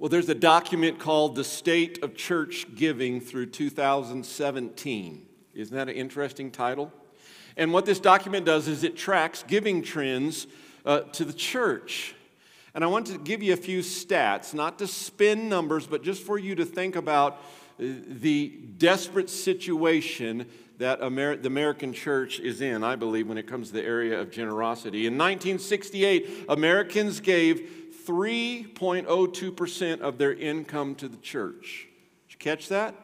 Well, 0.00 0.08
there's 0.08 0.30
a 0.30 0.34
document 0.34 0.98
called 0.98 1.34
The 1.34 1.44
State 1.44 2.02
of 2.02 2.16
Church 2.16 2.74
Giving 2.74 3.20
through 3.20 3.50
2017. 3.50 5.26
Isn't 5.52 5.76
that 5.76 5.90
an 5.90 5.94
interesting 5.94 6.50
title? 6.50 6.90
And 7.54 7.70
what 7.70 7.84
this 7.84 8.00
document 8.00 8.46
does 8.46 8.66
is 8.66 8.82
it 8.82 8.96
tracks 8.96 9.44
giving 9.46 9.82
trends 9.82 10.46
uh, 10.86 11.00
to 11.00 11.26
the 11.26 11.34
church. 11.34 12.14
And 12.74 12.82
I 12.82 12.86
want 12.86 13.08
to 13.08 13.18
give 13.18 13.42
you 13.42 13.52
a 13.52 13.58
few 13.58 13.80
stats, 13.80 14.54
not 14.54 14.78
to 14.78 14.86
spin 14.86 15.50
numbers, 15.50 15.86
but 15.86 16.02
just 16.02 16.22
for 16.22 16.38
you 16.38 16.54
to 16.54 16.64
think 16.64 16.96
about 16.96 17.34
uh, 17.34 17.84
the 18.08 18.58
desperate 18.78 19.28
situation 19.28 20.46
that 20.78 21.02
Amer- 21.02 21.36
the 21.36 21.48
American 21.48 21.92
church 21.92 22.40
is 22.40 22.62
in, 22.62 22.82
I 22.82 22.96
believe, 22.96 23.28
when 23.28 23.36
it 23.36 23.46
comes 23.46 23.66
to 23.66 23.74
the 23.74 23.84
area 23.84 24.18
of 24.18 24.30
generosity. 24.30 25.00
In 25.00 25.18
1968, 25.18 26.46
Americans 26.48 27.20
gave 27.20 27.79
3.02% 28.10 30.00
of 30.00 30.18
their 30.18 30.34
income 30.34 30.96
to 30.96 31.06
the 31.06 31.16
church. 31.18 31.86
Did 32.26 32.32
you 32.32 32.38
catch 32.38 32.66
that? 32.68 32.96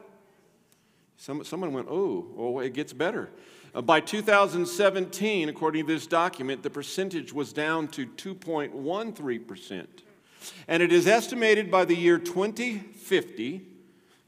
Some, 1.17 1.45
someone 1.45 1.73
went, 1.73 1.87
oh, 1.89 2.27
oh, 2.37 2.59
it 2.59 2.75
gets 2.75 2.93
better. 2.93 3.31
Uh, 3.73 3.83
by 3.83 4.01
2017, 4.01 5.49
according 5.49 5.87
to 5.87 5.93
this 5.93 6.09
document, 6.09 6.65
the 6.65 6.71
percentage 6.71 7.33
was 7.33 7.53
down 7.53 7.87
to 7.89 8.05
2.13%. 8.05 9.87
And 10.67 10.83
it 10.83 10.93
is 10.93 11.07
estimated 11.07 11.71
by 11.71 11.85
the 11.85 11.95
year 11.95 12.19
2050, 12.19 13.63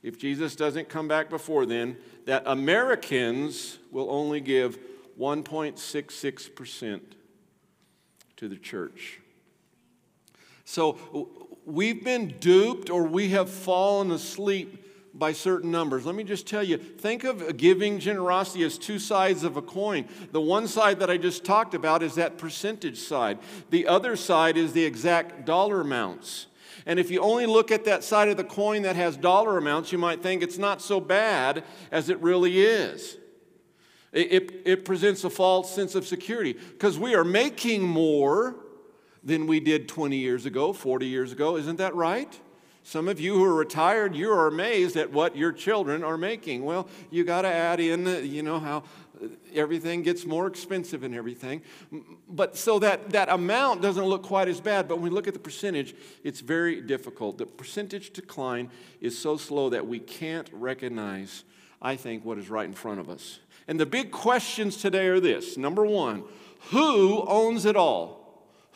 if 0.04 0.16
Jesus 0.16 0.54
doesn't 0.54 0.88
come 0.88 1.08
back 1.08 1.28
before 1.28 1.66
then, 1.66 1.96
that 2.26 2.44
Americans 2.46 3.78
will 3.90 4.08
only 4.12 4.40
give 4.40 4.78
1.66% 5.18 7.00
to 8.36 8.48
the 8.48 8.56
church. 8.56 9.18
So 10.68 11.30
we've 11.64 12.04
been 12.04 12.34
duped 12.40 12.90
or 12.90 13.04
we 13.04 13.30
have 13.30 13.48
fallen 13.48 14.10
asleep 14.10 14.84
by 15.14 15.32
certain 15.32 15.70
numbers. 15.70 16.04
Let 16.04 16.14
me 16.14 16.24
just 16.24 16.46
tell 16.46 16.62
you 16.62 16.76
think 16.76 17.24
of 17.24 17.56
giving 17.56 17.98
generosity 17.98 18.62
as 18.64 18.76
two 18.76 18.98
sides 18.98 19.44
of 19.44 19.56
a 19.56 19.62
coin. 19.62 20.06
The 20.30 20.42
one 20.42 20.68
side 20.68 21.00
that 21.00 21.08
I 21.08 21.16
just 21.16 21.42
talked 21.42 21.72
about 21.72 22.02
is 22.02 22.16
that 22.16 22.36
percentage 22.36 22.98
side, 22.98 23.38
the 23.70 23.86
other 23.86 24.14
side 24.14 24.58
is 24.58 24.74
the 24.74 24.84
exact 24.84 25.46
dollar 25.46 25.80
amounts. 25.80 26.48
And 26.84 26.98
if 26.98 27.10
you 27.10 27.22
only 27.22 27.46
look 27.46 27.72
at 27.72 27.86
that 27.86 28.04
side 28.04 28.28
of 28.28 28.36
the 28.36 28.44
coin 28.44 28.82
that 28.82 28.94
has 28.94 29.16
dollar 29.16 29.56
amounts, 29.56 29.90
you 29.90 29.96
might 29.96 30.22
think 30.22 30.42
it's 30.42 30.58
not 30.58 30.82
so 30.82 31.00
bad 31.00 31.64
as 31.90 32.10
it 32.10 32.20
really 32.20 32.60
is. 32.60 33.16
It, 34.12 34.32
it, 34.32 34.62
it 34.66 34.84
presents 34.84 35.24
a 35.24 35.30
false 35.30 35.74
sense 35.74 35.94
of 35.94 36.06
security 36.06 36.52
because 36.52 36.98
we 36.98 37.14
are 37.14 37.24
making 37.24 37.82
more 37.82 38.67
than 39.28 39.46
we 39.46 39.60
did 39.60 39.88
20 39.88 40.16
years 40.16 40.46
ago, 40.46 40.72
40 40.72 41.06
years 41.06 41.32
ago. 41.32 41.56
Isn't 41.56 41.76
that 41.76 41.94
right? 41.94 42.40
Some 42.82 43.06
of 43.06 43.20
you 43.20 43.34
who 43.34 43.44
are 43.44 43.54
retired, 43.54 44.16
you 44.16 44.32
are 44.32 44.46
amazed 44.46 44.96
at 44.96 45.12
what 45.12 45.36
your 45.36 45.52
children 45.52 46.02
are 46.02 46.16
making. 46.16 46.64
Well, 46.64 46.88
you 47.10 47.22
got 47.22 47.42
to 47.42 47.48
add 47.48 47.80
in, 47.80 48.06
you 48.26 48.42
know, 48.42 48.58
how 48.58 48.84
uh, 49.22 49.26
everything 49.54 50.02
gets 50.02 50.24
more 50.24 50.46
expensive 50.46 51.02
and 51.02 51.14
everything. 51.14 51.60
But 52.30 52.56
so 52.56 52.78
that, 52.78 53.10
that 53.10 53.28
amount 53.28 53.82
doesn't 53.82 54.04
look 54.06 54.22
quite 54.22 54.48
as 54.48 54.62
bad, 54.62 54.88
but 54.88 54.96
when 54.96 55.04
we 55.04 55.10
look 55.10 55.28
at 55.28 55.34
the 55.34 55.40
percentage, 55.40 55.94
it's 56.24 56.40
very 56.40 56.80
difficult. 56.80 57.36
The 57.36 57.44
percentage 57.44 58.14
decline 58.14 58.70
is 59.02 59.18
so 59.18 59.36
slow 59.36 59.68
that 59.68 59.86
we 59.86 59.98
can't 59.98 60.48
recognize, 60.54 61.44
I 61.82 61.96
think, 61.96 62.24
what 62.24 62.38
is 62.38 62.48
right 62.48 62.66
in 62.66 62.72
front 62.72 63.00
of 63.00 63.10
us. 63.10 63.40
And 63.66 63.78
the 63.78 63.84
big 63.84 64.10
questions 64.10 64.78
today 64.78 65.08
are 65.08 65.20
this 65.20 65.58
number 65.58 65.84
one, 65.84 66.24
who 66.70 67.22
owns 67.28 67.66
it 67.66 67.76
all? 67.76 68.17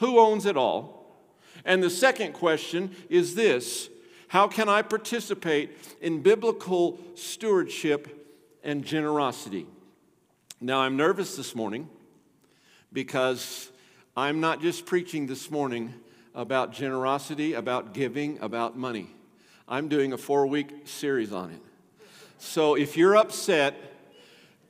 Who 0.03 0.19
owns 0.19 0.47
it 0.47 0.57
all? 0.57 1.07
And 1.65 1.81
the 1.81 1.89
second 1.89 2.33
question 2.33 2.91
is 3.09 3.37
this 3.37 3.89
How 4.27 4.49
can 4.49 4.69
I 4.69 4.83
participate 4.83 5.79
in 6.01 6.23
biblical 6.23 6.99
stewardship 7.15 8.35
and 8.65 8.85
generosity? 8.85 9.65
Now, 10.61 10.81
I'm 10.81 10.97
nervous 10.97 11.37
this 11.37 11.55
morning 11.55 11.89
because 12.93 13.71
I'm 14.17 14.41
not 14.41 14.61
just 14.61 14.87
preaching 14.87 15.29
this 15.29 15.53
morning 15.53 15.95
about 16.35 16.73
generosity, 16.73 17.53
about 17.53 17.95
giving, 17.95 18.41
about 18.41 18.77
money. 18.77 19.09
I'm 19.69 19.87
doing 19.87 20.13
a 20.13 20.19
four 20.19 20.49
week 20.49 20.89
series 20.89 21.33
on 21.33 21.51
it. 21.53 21.61
So 22.39 22.75
if 22.75 22.97
you're 22.97 23.17
upset, 23.17 23.77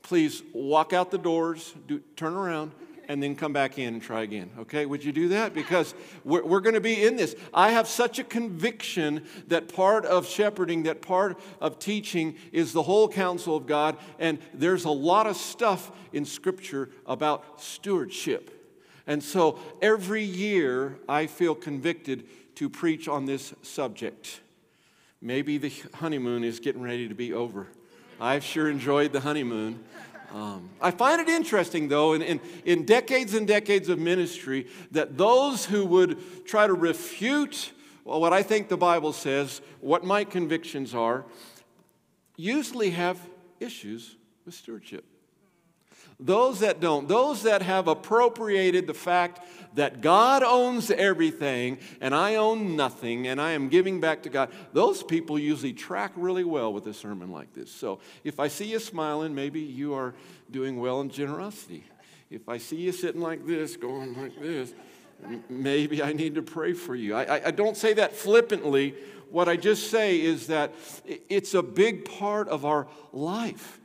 please 0.03 0.43
walk 0.53 0.93
out 0.93 1.11
the 1.11 1.17
doors, 1.17 1.73
do, 1.87 2.03
turn 2.17 2.35
around, 2.35 2.73
and 3.09 3.23
then 3.23 3.35
come 3.37 3.53
back 3.53 3.79
in 3.79 3.95
and 3.95 4.03
try 4.03 4.23
again. 4.23 4.51
Okay? 4.61 4.87
Would 4.87 5.05
you 5.05 5.13
do 5.13 5.29
that? 5.29 5.55
Because 5.55 5.95
we're, 6.25 6.45
we're 6.45 6.61
going 6.61 6.75
to 6.75 6.81
be 6.81 7.05
in 7.05 7.17
this. 7.17 7.35
I 7.53 7.71
have 7.71 7.89
such 7.89 8.19
a 8.19 8.25
conviction 8.25 9.25
that 9.49 9.73
part 9.73 10.05
of 10.05 10.27
shepherding, 10.27 10.85
that 10.85 11.03
part 11.03 11.39
of 11.61 11.79
teaching 11.79 12.37
is 12.53 12.73
the 12.73 12.83
whole 12.83 13.09
counsel 13.09 13.57
of 13.57 13.67
God, 13.67 13.97
and 14.19 14.39
there's 14.55 14.85
a 14.85 14.91
lot 14.91 15.27
of 15.27 15.37
stuff 15.37 15.91
in 16.13 16.25
Scripture 16.25 16.91
about 17.07 17.61
stewardship. 17.61 18.59
And 19.07 19.23
so 19.23 19.59
every 19.81 20.23
year 20.23 20.99
I 21.09 21.27
feel 21.27 21.55
convicted 21.55 22.27
to 22.57 22.69
preach 22.69 23.09
on 23.09 23.25
this 23.25 23.55
subject. 23.63 24.41
Maybe 25.21 25.59
the 25.59 25.73
honeymoon 25.95 26.45
is 26.45 26.61
getting 26.61 26.83
ready 26.83 27.09
to 27.09 27.15
be 27.15 27.33
over. 27.33 27.69
I've 28.21 28.45
sure 28.45 28.69
enjoyed 28.69 29.13
the 29.13 29.21
honeymoon. 29.21 29.83
Um, 30.33 30.71
I 30.81 30.91
find 30.91 31.21
it 31.21 31.29
interesting, 31.29 31.89
though, 31.89 32.15
in, 32.15 32.23
in, 32.23 32.41
in 32.65 32.87
decades 32.87 33.35
and 33.35 33.47
decades 33.47 33.91
of 33.91 33.99
ministry, 33.99 34.67
that 34.91 35.19
those 35.19 35.67
who 35.67 35.85
would 35.87 36.47
try 36.47 36.67
to 36.67 36.73
refute 36.73 37.73
what 38.05 38.33
I 38.33 38.43
think 38.43 38.69
the 38.69 38.77
Bible 38.77 39.13
says, 39.13 39.61
what 39.81 40.05
my 40.05 40.25
convictions 40.25 40.95
are, 40.95 41.25
usually 42.37 42.91
have 42.91 43.19
issues 43.61 44.17
with 44.45 44.55
stewardship. 44.55 45.05
Those 46.25 46.61
that 46.61 46.79
don't, 46.79 47.09
those 47.09 47.43
that 47.43 47.63
have 47.63 47.89
appropriated 47.89 48.87
the 48.87 48.95
fact 48.95 49.41
that 49.75 50.01
God 50.01 50.45
owns 50.45 50.91
everything 50.91 51.79
and 52.01 52.15
I 52.15 52.37
own 52.37 52.77
nothing 52.77 53.27
and 53.27 53.41
I 53.41 53.53
am 53.53 53.69
giving 53.69 54.01
back 54.01 54.23
to 54.23 54.29
God, 54.29 54.53
those 54.73 55.03
people 55.03 55.37
usually 55.37 55.73
track 55.73 56.13
really 56.15 56.45
well 56.45 56.73
with 56.73 56.87
a 56.87 56.95
sermon 56.95 57.33
like 57.33 57.53
this. 57.55 57.73
So 57.73 57.99
if 58.23 58.39
I 58.39 58.47
see 58.47 58.67
you 58.67 58.79
smiling, 58.79 59.35
maybe 59.35 59.61
you 59.61 59.95
are 59.95 60.15
doing 60.51 60.79
well 60.79 61.01
in 61.01 61.11
generosity. 61.11 61.85
If 62.31 62.49
I 62.49 62.59
see 62.59 62.77
you 62.77 62.93
sitting 62.93 63.21
like 63.21 63.45
this, 63.45 63.77
going 63.77 64.17
like 64.17 64.41
this, 64.41 64.75
maybe 65.49 66.05
I 66.05 66.13
need 66.13 66.37
to 66.37 66.43
pray 66.43 66.73
for 66.73 66.95
you. 66.95 67.15
I, 67.17 67.39
I, 67.39 67.47
I 67.47 67.51
don't 67.51 67.77
say 67.77 67.95
that 67.95 68.15
flippantly. 68.15 68.95
What 69.31 69.49
I 69.49 69.57
just 69.57 69.91
say 69.91 70.21
is 70.21 70.47
that 70.47 70.73
it's 71.29 71.55
a 71.55 71.63
big 71.63 72.05
part 72.05 72.49
of 72.49 72.65
our 72.65 72.87
life. 73.13 73.81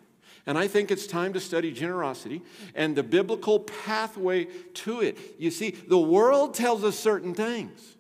And 0.47 0.57
I 0.57 0.67
think 0.69 0.89
it's 0.89 1.05
time 1.05 1.33
to 1.33 1.41
study 1.41 1.73
generosity 1.73 2.41
and 2.73 2.95
the 2.95 3.03
biblical 3.03 3.59
pathway 3.59 4.45
to 4.45 5.01
it. 5.01 5.17
You 5.37 5.51
see, 5.51 5.71
the 5.71 5.99
world 5.99 6.53
tells 6.53 6.85
us 6.85 6.97
certain 6.97 7.35
things. 7.35 7.95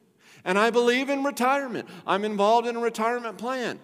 And 0.45 0.57
I 0.57 0.69
believe 0.69 1.09
in 1.09 1.25
retirement. 1.25 1.89
I'm 2.07 2.23
involved 2.23 2.65
in 2.65 2.77
a 2.77 2.79
retirement 2.79 3.37
plan. 3.37 3.79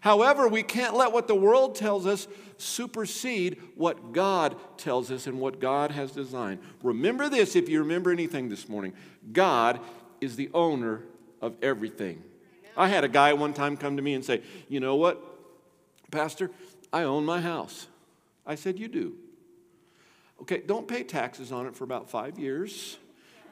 However, 0.00 0.48
we 0.48 0.64
can't 0.64 0.96
let 0.96 1.12
what 1.12 1.28
the 1.28 1.36
world 1.36 1.76
tells 1.76 2.04
us 2.04 2.26
supersede 2.58 3.62
what 3.76 4.12
God 4.12 4.56
tells 4.76 5.12
us 5.12 5.28
and 5.28 5.38
what 5.38 5.60
God 5.60 5.92
has 5.92 6.10
designed. 6.10 6.58
Remember 6.82 7.28
this 7.28 7.54
if 7.54 7.68
you 7.68 7.78
remember 7.78 8.10
anything 8.10 8.48
this 8.48 8.68
morning 8.68 8.94
God 9.32 9.78
is 10.20 10.34
the 10.34 10.50
owner 10.52 11.02
of 11.40 11.54
everything. 11.62 12.22
I 12.76 12.88
had 12.88 13.04
a 13.04 13.08
guy 13.08 13.32
one 13.34 13.52
time 13.52 13.76
come 13.76 13.96
to 13.96 14.02
me 14.02 14.14
and 14.14 14.24
say, 14.24 14.42
You 14.68 14.80
know 14.80 14.96
what, 14.96 15.22
Pastor? 16.10 16.50
I 16.92 17.04
own 17.04 17.24
my 17.24 17.40
house. 17.40 17.86
I 18.46 18.54
said, 18.54 18.78
You 18.78 18.88
do. 18.88 19.14
Okay, 20.42 20.62
don't 20.66 20.88
pay 20.88 21.04
taxes 21.04 21.52
on 21.52 21.66
it 21.66 21.76
for 21.76 21.84
about 21.84 22.10
five 22.10 22.38
years. 22.38 22.98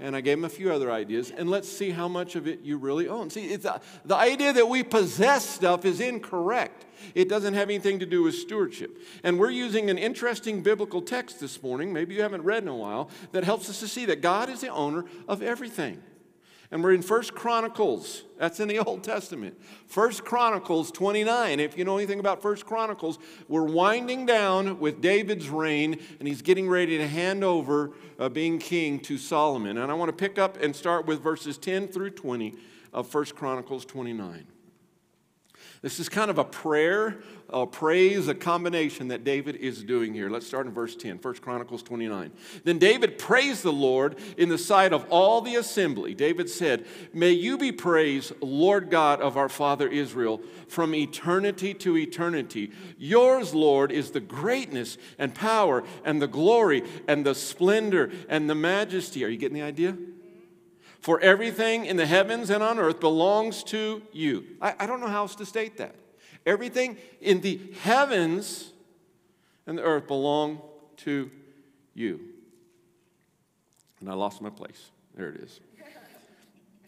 And 0.02 0.16
I 0.16 0.22
gave 0.22 0.38
him 0.38 0.46
a 0.46 0.48
few 0.48 0.72
other 0.72 0.90
ideas, 0.90 1.30
and 1.30 1.50
let's 1.50 1.68
see 1.68 1.90
how 1.90 2.08
much 2.08 2.34
of 2.34 2.48
it 2.48 2.62
you 2.62 2.78
really 2.78 3.06
own. 3.06 3.28
See, 3.28 3.52
a, 3.52 3.58
uh, 3.70 3.78
the 4.06 4.16
idea 4.16 4.50
that 4.54 4.66
we 4.66 4.82
possess 4.82 5.47
stuff 5.47 5.84
is 5.84 6.00
incorrect. 6.00 6.86
It 7.15 7.28
doesn't 7.28 7.53
have 7.53 7.68
anything 7.68 7.98
to 7.98 8.06
do 8.06 8.22
with 8.22 8.34
stewardship. 8.34 8.97
And 9.22 9.38
we're 9.38 9.50
using 9.50 9.91
an 9.91 9.98
interesting 9.98 10.62
biblical 10.62 11.03
text 11.03 11.38
this 11.38 11.62
morning, 11.62 11.92
maybe 11.92 12.15
you 12.15 12.22
haven't 12.22 12.44
read 12.44 12.62
in 12.62 12.70
a 12.70 12.74
while, 12.74 13.10
that 13.32 13.44
helps 13.44 13.68
us 13.68 13.78
to 13.80 13.88
see 13.88 14.06
that 14.06 14.22
God 14.22 14.48
is 14.48 14.62
the 14.62 14.68
owner 14.68 15.04
of 15.28 15.42
everything. 15.42 16.03
And 16.72 16.84
we're 16.84 16.92
in 16.92 17.02
First 17.02 17.34
Chronicles. 17.34 18.22
That's 18.38 18.60
in 18.60 18.68
the 18.68 18.78
Old 18.86 19.02
Testament. 19.02 19.60
First 19.86 20.24
Chronicles 20.24 20.92
29. 20.92 21.58
If 21.58 21.76
you 21.76 21.84
know 21.84 21.96
anything 21.96 22.20
about 22.20 22.40
First 22.40 22.64
Chronicles, 22.64 23.18
we're 23.48 23.64
winding 23.64 24.24
down 24.24 24.78
with 24.78 25.00
David's 25.00 25.48
reign, 25.48 25.98
and 26.18 26.28
he's 26.28 26.42
getting 26.42 26.68
ready 26.68 26.96
to 26.98 27.08
hand 27.08 27.42
over 27.42 27.92
uh, 28.18 28.28
being 28.28 28.58
king 28.58 29.00
to 29.00 29.18
Solomon. 29.18 29.78
And 29.78 29.90
I 29.90 29.94
want 29.94 30.10
to 30.10 30.16
pick 30.16 30.38
up 30.38 30.62
and 30.62 30.74
start 30.74 31.06
with 31.06 31.20
verses 31.22 31.58
10 31.58 31.88
through 31.88 32.10
20 32.10 32.54
of 32.92 33.08
First 33.08 33.34
Chronicles 33.34 33.84
29. 33.84 34.46
This 35.82 35.98
is 35.98 36.10
kind 36.10 36.30
of 36.30 36.36
a 36.36 36.44
prayer, 36.44 37.22
a 37.48 37.66
praise, 37.66 38.28
a 38.28 38.34
combination 38.34 39.09
that 39.09 39.24
David 39.24 39.56
is 39.56 39.82
doing 39.82 40.12
here. 40.12 40.28
Let's 40.28 40.47
start 40.47 40.66
in 40.66 40.72
verse 40.74 40.94
10, 40.94 41.16
1 41.22 41.34
Chronicles 41.36 41.82
29. 41.82 42.32
Then 42.65 42.78
David 42.78 43.18
praised 43.18 43.62
the 43.62 43.72
Lord 43.72 44.18
in 44.36 44.50
the 44.50 44.59
sight 44.59 44.92
of 44.92 45.06
all 45.09 45.41
the 45.41 45.56
assembly. 45.56 46.12
David 46.15 46.50
said, 46.50 46.84
May 47.15 47.30
you 47.30 47.56
be 47.56 47.72
praised, 47.72 48.34
Lord 48.42 48.91
God 48.91 49.22
of 49.22 49.38
our 49.38 49.48
father 49.48 49.88
Israel, 49.88 50.42
from 50.68 50.94
eternity 50.94 51.72
to 51.72 51.97
eternity. 51.97 52.72
Yours, 52.98 53.54
Lord, 53.54 53.91
is 53.91 54.10
the 54.10 54.21
greatness 54.21 54.98
and 55.18 55.34
power 55.34 55.82
and 56.04 56.21
the 56.21 56.28
glory 56.28 56.82
and 57.09 57.24
the 57.24 57.34
splendor 57.34 58.10
and 58.28 58.50
the 58.50 58.54
majesty. 58.54 59.24
Are 59.24 59.28
you 59.28 59.38
getting 59.38 59.56
the 59.56 59.62
idea? 59.62 59.97
For 61.00 61.18
everything 61.20 61.86
in 61.86 61.97
the 61.97 62.06
heavens 62.06 62.50
and 62.50 62.62
on 62.62 62.78
earth 62.78 63.00
belongs 63.00 63.62
to 63.64 64.02
you. 64.12 64.44
I, 64.60 64.74
I 64.80 64.86
don't 64.86 65.00
know 65.00 65.08
how 65.08 65.22
else 65.22 65.34
to 65.36 65.47
state 65.47 65.78
that. 65.78 65.94
Everything 66.44 66.97
in 67.20 67.41
the 67.41 67.60
heavens 67.80 68.72
and 69.66 69.78
the 69.78 69.82
earth 69.82 70.06
belong 70.06 70.60
to 70.98 71.30
you. 71.94 72.20
And 74.00 74.10
I 74.10 74.14
lost 74.14 74.41
my 74.41 74.50
place. 74.50 74.91
There 75.14 75.30
it 75.30 75.36
is. 75.36 75.60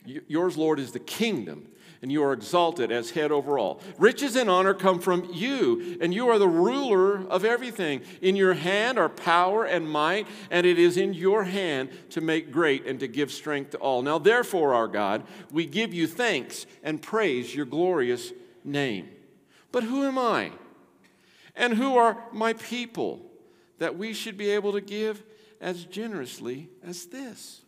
Yours, 0.05 0.56
Lord, 0.56 0.81
is 0.81 0.93
the 0.93 0.99
kingdom 0.99 1.69
and 2.03 2.11
you 2.11 2.23
are 2.25 2.33
exalted 2.33 2.91
as 2.91 3.11
head 3.11 3.31
over 3.31 3.59
all. 3.59 3.81
Riches 3.97 4.35
and 4.35 4.51
honor 4.51 4.75
come 4.75 4.99
from 4.99 5.31
you, 5.33 5.97
and 6.01 6.13
you 6.13 6.29
are 6.29 6.39
the 6.39 6.49
ruler 6.49 7.25
of 7.29 7.45
everything. 7.45 8.03
In 8.21 8.35
your 8.35 8.55
hand 8.55 8.99
are 8.99 9.09
power 9.09 9.65
and 9.65 9.89
might, 9.89 10.27
and 10.51 10.67
it 10.67 10.81
is 10.81 10.97
in 10.97 11.15
your 11.15 11.45
hand 11.45 11.91
to 12.11 12.21
make 12.21 12.51
great 12.51 12.87
and 12.87 12.99
to 13.01 13.07
give 13.07 13.31
strength 13.31 13.71
to 13.71 13.79
all. 13.79 14.03
Now, 14.03 14.19
therefore, 14.19 14.75
our 14.75 14.89
God, 14.89 15.23
we 15.53 15.65
give 15.65 15.95
you 15.95 16.09
thanks 16.09 16.67
and 16.83 17.01
praise 17.01 17.55
your 17.55 17.67
glorious 17.67 18.33
name. 18.65 19.09
But 19.71 19.85
who 19.85 20.05
am 20.05 20.19
I? 20.19 20.51
And 21.55 21.75
who 21.75 21.97
are 21.97 22.25
my 22.33 22.55
people 22.55 23.23
that 23.79 23.97
we 23.97 24.13
should 24.13 24.37
be 24.37 24.51
able 24.51 24.73
to 24.73 24.81
give 24.81 25.23
as 25.61 25.85
generously 25.85 26.69
as 26.85 27.07
this? 27.07 27.63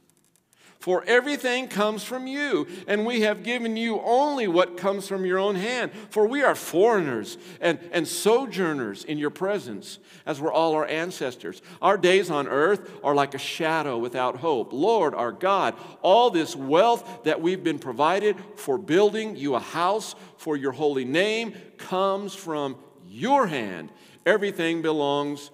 For 0.85 1.03
everything 1.07 1.69
comes 1.69 2.05
from 2.05 2.27
you, 2.27 2.67
and 2.87 3.07
we 3.07 3.23
have 3.23 3.43
given 3.43 3.75
you 3.75 4.03
only 4.03 4.47
what 4.47 4.77
comes 4.77 5.09
from 5.09 5.25
your 5.25 5.39
own 5.39 5.55
hand. 5.55 5.93
For 6.11 6.27
we 6.27 6.43
are 6.43 6.55
foreigners 6.55 7.39
and, 7.63 7.79
and 7.91 8.07
sojourners 8.07 9.03
in 9.03 9.17
your 9.17 9.31
presence, 9.31 9.99
as 10.27 10.43
were 10.43 10.53
all 10.53 10.75
our 10.75 10.85
ancestors. 10.85 11.63
Our 11.81 11.97
days 11.97 12.31
on 12.31 12.47
earth 12.49 12.91
are 13.03 13.15
like 13.15 13.33
a 13.33 13.39
shadow 13.39 13.97
without 13.97 14.37
hope. 14.37 14.75
Lord 14.75 15.15
our 15.15 15.33
God, 15.33 15.75
all 16.03 16.29
this 16.29 16.55
wealth 16.55 17.25
that 17.25 17.41
we've 17.41 17.65
been 17.65 17.79
provided 17.79 18.37
for 18.57 18.77
building 18.77 19.37
you 19.37 19.55
a 19.55 19.61
house 19.61 20.15
for 20.37 20.55
your 20.55 20.73
holy 20.73 21.07
name 21.07 21.55
comes 21.79 22.35
from 22.35 22.77
your 23.09 23.47
hand. 23.47 23.91
Everything 24.27 24.83
belongs 24.83 25.51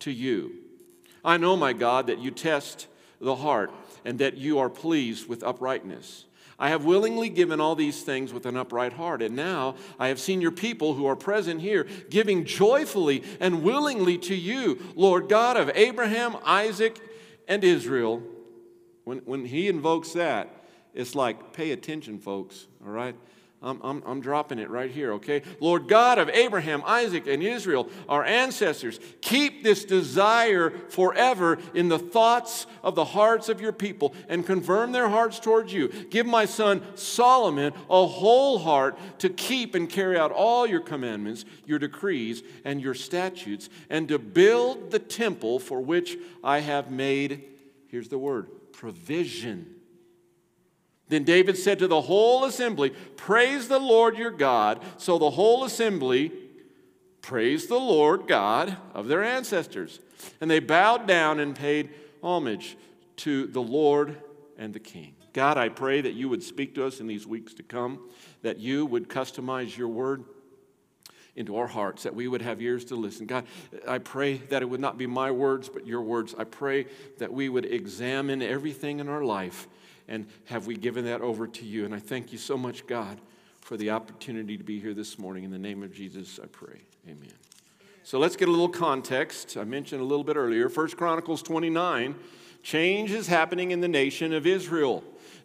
to 0.00 0.10
you. 0.10 0.52
I 1.24 1.38
know, 1.38 1.56
my 1.56 1.72
God, 1.72 2.08
that 2.08 2.18
you 2.18 2.30
test 2.30 2.86
the 3.18 3.36
heart 3.36 3.70
and 4.04 4.18
that 4.18 4.36
you 4.36 4.58
are 4.58 4.70
pleased 4.70 5.28
with 5.28 5.42
uprightness. 5.42 6.26
I 6.58 6.68
have 6.68 6.84
willingly 6.84 7.28
given 7.30 7.60
all 7.60 7.74
these 7.74 8.02
things 8.02 8.32
with 8.32 8.46
an 8.46 8.56
upright 8.56 8.92
heart, 8.92 9.22
and 9.22 9.34
now 9.34 9.74
I 9.98 10.08
have 10.08 10.20
seen 10.20 10.40
your 10.40 10.52
people 10.52 10.94
who 10.94 11.06
are 11.06 11.16
present 11.16 11.60
here 11.60 11.86
giving 12.10 12.44
joyfully 12.44 13.24
and 13.40 13.62
willingly 13.62 14.18
to 14.18 14.34
you, 14.34 14.80
Lord 14.94 15.28
God 15.28 15.56
of 15.56 15.70
Abraham, 15.74 16.36
Isaac, 16.44 17.00
and 17.48 17.64
Israel. 17.64 18.22
When, 19.04 19.18
when 19.18 19.44
he 19.44 19.68
invokes 19.68 20.12
that, 20.12 20.48
it's 20.94 21.14
like, 21.14 21.52
pay 21.52 21.72
attention, 21.72 22.18
folks, 22.18 22.68
all 22.84 22.92
right? 22.92 23.16
I'm, 23.64 23.80
I'm, 23.82 24.02
I'm, 24.04 24.20
dropping 24.20 24.58
it 24.58 24.68
right 24.68 24.90
here, 24.90 25.14
okay? 25.14 25.42
Lord 25.58 25.88
God 25.88 26.18
of 26.18 26.28
Abraham, 26.28 26.82
Isaac, 26.84 27.26
and 27.26 27.42
Israel, 27.42 27.88
our 28.10 28.22
ancestors, 28.22 29.00
keep 29.22 29.64
this 29.64 29.86
desire 29.86 30.70
forever 30.90 31.58
in 31.72 31.88
the 31.88 31.98
thoughts 31.98 32.66
of 32.82 32.94
the 32.94 33.06
hearts 33.06 33.48
of 33.48 33.62
your 33.62 33.72
people 33.72 34.14
and 34.28 34.44
confirm 34.44 34.92
their 34.92 35.08
hearts 35.08 35.40
towards 35.40 35.72
you. 35.72 35.88
Give 35.88 36.26
my 36.26 36.44
son 36.44 36.82
Solomon 36.94 37.72
a 37.88 38.06
whole 38.06 38.58
heart 38.58 38.98
to 39.20 39.30
keep 39.30 39.74
and 39.74 39.88
carry 39.88 40.18
out 40.18 40.30
all 40.30 40.66
your 40.66 40.80
commandments, 40.80 41.46
your 41.64 41.78
decrees, 41.78 42.42
and 42.66 42.82
your 42.82 42.94
statutes, 42.94 43.70
and 43.88 44.08
to 44.08 44.18
build 44.18 44.90
the 44.90 44.98
temple 44.98 45.58
for 45.58 45.80
which 45.80 46.18
I 46.42 46.58
have 46.58 46.90
made, 46.90 47.44
here's 47.88 48.08
the 48.08 48.18
word, 48.18 48.48
provision. 48.72 49.73
Then 51.14 51.22
David 51.22 51.56
said 51.56 51.78
to 51.78 51.86
the 51.86 52.00
whole 52.00 52.44
assembly, 52.44 52.90
Praise 53.14 53.68
the 53.68 53.78
Lord 53.78 54.18
your 54.18 54.32
God. 54.32 54.82
So 54.96 55.16
the 55.16 55.30
whole 55.30 55.62
assembly 55.62 56.32
praised 57.22 57.68
the 57.68 57.78
Lord 57.78 58.26
God 58.26 58.76
of 58.94 59.06
their 59.06 59.22
ancestors. 59.22 60.00
And 60.40 60.50
they 60.50 60.58
bowed 60.58 61.06
down 61.06 61.38
and 61.38 61.54
paid 61.54 61.90
homage 62.20 62.76
to 63.18 63.46
the 63.46 63.62
Lord 63.62 64.16
and 64.58 64.74
the 64.74 64.80
King. 64.80 65.14
God, 65.32 65.56
I 65.56 65.68
pray 65.68 66.00
that 66.00 66.14
you 66.14 66.28
would 66.28 66.42
speak 66.42 66.74
to 66.74 66.84
us 66.84 66.98
in 66.98 67.06
these 67.06 67.28
weeks 67.28 67.54
to 67.54 67.62
come, 67.62 68.10
that 68.42 68.58
you 68.58 68.84
would 68.84 69.08
customize 69.08 69.76
your 69.76 69.86
word 69.86 70.24
into 71.36 71.56
our 71.56 71.68
hearts, 71.68 72.02
that 72.02 72.14
we 72.16 72.26
would 72.26 72.42
have 72.42 72.60
ears 72.60 72.86
to 72.86 72.96
listen. 72.96 73.26
God, 73.26 73.44
I 73.86 73.98
pray 73.98 74.38
that 74.48 74.62
it 74.62 74.66
would 74.66 74.80
not 74.80 74.98
be 74.98 75.06
my 75.06 75.30
words, 75.30 75.68
but 75.68 75.86
your 75.86 76.02
words. 76.02 76.34
I 76.36 76.42
pray 76.42 76.86
that 77.18 77.32
we 77.32 77.48
would 77.48 77.66
examine 77.66 78.42
everything 78.42 78.98
in 78.98 79.08
our 79.08 79.22
life 79.22 79.68
and 80.08 80.26
have 80.46 80.66
we 80.66 80.76
given 80.76 81.04
that 81.06 81.20
over 81.20 81.46
to 81.46 81.64
you? 81.64 81.84
And 81.84 81.94
I 81.94 81.98
thank 81.98 82.32
you 82.32 82.38
so 82.38 82.56
much, 82.56 82.86
God, 82.86 83.20
for 83.60 83.76
the 83.76 83.90
opportunity 83.90 84.56
to 84.56 84.64
be 84.64 84.78
here 84.78 84.94
this 84.94 85.18
morning. 85.18 85.44
In 85.44 85.50
the 85.50 85.58
name 85.58 85.82
of 85.82 85.92
Jesus, 85.92 86.38
I 86.42 86.46
pray. 86.46 86.80
Amen. 87.08 87.32
So 88.02 88.18
let's 88.18 88.36
get 88.36 88.48
a 88.48 88.50
little 88.50 88.68
context. 88.68 89.56
I 89.56 89.64
mentioned 89.64 90.02
a 90.02 90.04
little 90.04 90.24
bit 90.24 90.36
earlier. 90.36 90.68
First 90.68 90.96
Chronicles 90.96 91.42
29 91.42 92.14
change 92.62 93.12
is 93.12 93.26
happening 93.26 93.70
in 93.70 93.80
the 93.80 93.88
nation 93.88 94.32
of 94.32 94.46
Israel. 94.46 95.02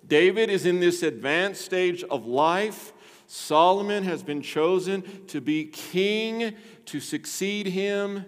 David 0.08 0.50
is 0.50 0.66
in 0.66 0.80
this 0.80 1.04
advanced 1.04 1.62
stage 1.62 2.04
of 2.04 2.26
life. 2.26 2.94
Solomon 3.28 4.04
has 4.04 4.24
been 4.24 4.42
chosen 4.42 5.26
to 5.28 5.40
be 5.40 5.66
king, 5.66 6.56
to 6.86 7.00
succeed 7.00 7.68
him. 7.68 8.26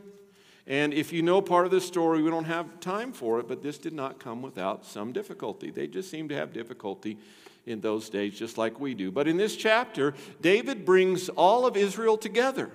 And 0.67 0.93
if 0.93 1.11
you 1.11 1.21
know 1.21 1.41
part 1.41 1.65
of 1.65 1.71
the 1.71 1.81
story, 1.81 2.21
we 2.21 2.29
don't 2.29 2.45
have 2.45 2.79
time 2.79 3.13
for 3.13 3.39
it, 3.39 3.47
but 3.47 3.63
this 3.63 3.77
did 3.77 3.93
not 3.93 4.19
come 4.19 4.41
without 4.41 4.85
some 4.85 5.11
difficulty. 5.11 5.71
They 5.71 5.87
just 5.87 6.09
seem 6.09 6.29
to 6.29 6.35
have 6.35 6.53
difficulty 6.53 7.17
in 7.65 7.81
those 7.81 8.09
days, 8.09 8.37
just 8.37 8.57
like 8.57 8.79
we 8.79 8.93
do. 8.93 9.11
But 9.11 9.27
in 9.27 9.37
this 9.37 9.55
chapter, 9.55 10.13
David 10.39 10.85
brings 10.85 11.29
all 11.29 11.65
of 11.65 11.75
Israel 11.75 12.17
together. 12.17 12.71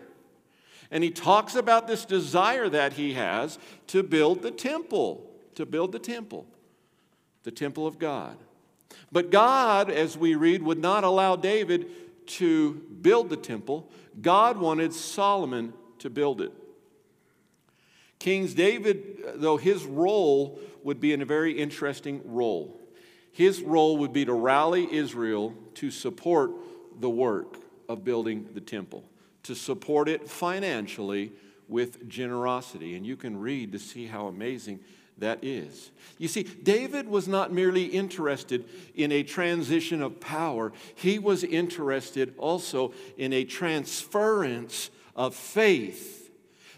And 0.91 1.03
he 1.03 1.11
talks 1.11 1.55
about 1.55 1.89
this 1.89 2.05
desire 2.05 2.69
that 2.69 2.93
he 2.93 3.15
has 3.15 3.59
to 3.89 4.03
build 4.03 4.43
the 4.43 4.53
temple, 4.53 5.29
to 5.57 5.67
build 5.67 5.93
the 5.93 5.99
temple, 5.99 6.47
the 7.43 7.51
temple 7.51 7.87
of 7.87 7.99
God. 7.99 8.37
But 9.11 9.31
God, 9.31 9.91
as 9.91 10.17
we 10.17 10.35
read, 10.35 10.63
would 10.63 10.79
not 10.79 11.05
allow 11.05 11.37
David 11.37 11.89
to 12.27 12.75
build 12.75 13.31
the 13.31 13.37
temple. 13.37 13.91
God 14.21 14.59
wanted 14.59 14.93
Solomon 14.93 15.73
to 15.99 16.11
build 16.11 16.41
it. 16.41 16.53
Kings 18.19 18.55
David, 18.55 19.19
though 19.37 19.57
his 19.57 19.85
role 19.85 20.59
would 20.83 21.01
be 21.01 21.13
in 21.13 21.23
a 21.23 21.27
very 21.27 21.53
interesting 21.53 22.23
role. 22.25 22.81
His 23.33 23.61
role 23.61 23.99
would 23.99 24.13
be 24.13 24.25
to 24.25 24.33
rally 24.33 24.91
Israel 24.91 25.55
to 25.75 25.91
support 25.91 26.53
the 26.99 27.11
work 27.11 27.59
of 27.89 28.05
building 28.05 28.49
the 28.55 28.61
temple, 28.61 29.05
to 29.43 29.55
support 29.55 30.09
it 30.09 30.29
financially 30.29 31.33
with 31.69 32.09
generosity. 32.09 32.97
And 32.97 33.05
you 33.05 33.17
can 33.17 33.39
read 33.39 33.73
to 33.73 33.79
see 33.79 34.07
how 34.07 34.27
amazing 34.27 34.81
that 35.19 35.43
is. 35.43 35.91
You 36.19 36.29
see, 36.29 36.43
David 36.43 37.09
was 37.09 37.27
not 37.27 37.53
merely 37.53 37.85
interested 37.85 38.65
in 38.95 39.13
a 39.13 39.23
transition 39.23 40.03
of 40.03 40.21
power, 40.21 40.73
he 40.95 41.19
was 41.19 41.45
interested 41.45 42.35
also 42.39 42.93
in 43.17 43.33
a 43.33 43.45
transference 43.45 44.91
of 45.15 45.35
faith 45.35 46.16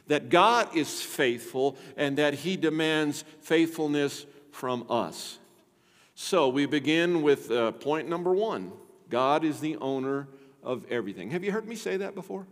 that 0.09 0.29
God 0.29 0.77
is 0.77 1.01
faithful 1.01 1.77
and 1.97 2.19
that 2.19 2.35
He 2.35 2.57
demands 2.57 3.25
faithfulness 3.41 4.27
from 4.51 4.85
us. 4.91 5.39
So 6.15 6.49
we 6.49 6.67
begin 6.67 7.23
with 7.23 7.51
uh, 7.51 7.73
point 7.73 8.09
number 8.09 8.33
one 8.33 8.73
God 9.09 9.45
is 9.45 9.61
the 9.61 9.77
owner 9.77 10.27
of 10.63 10.85
everything. 10.91 11.31
Have 11.31 11.45
you 11.45 11.53
heard 11.53 11.69
me 11.69 11.77
say 11.77 11.99
that 11.99 12.15
before? 12.15 12.47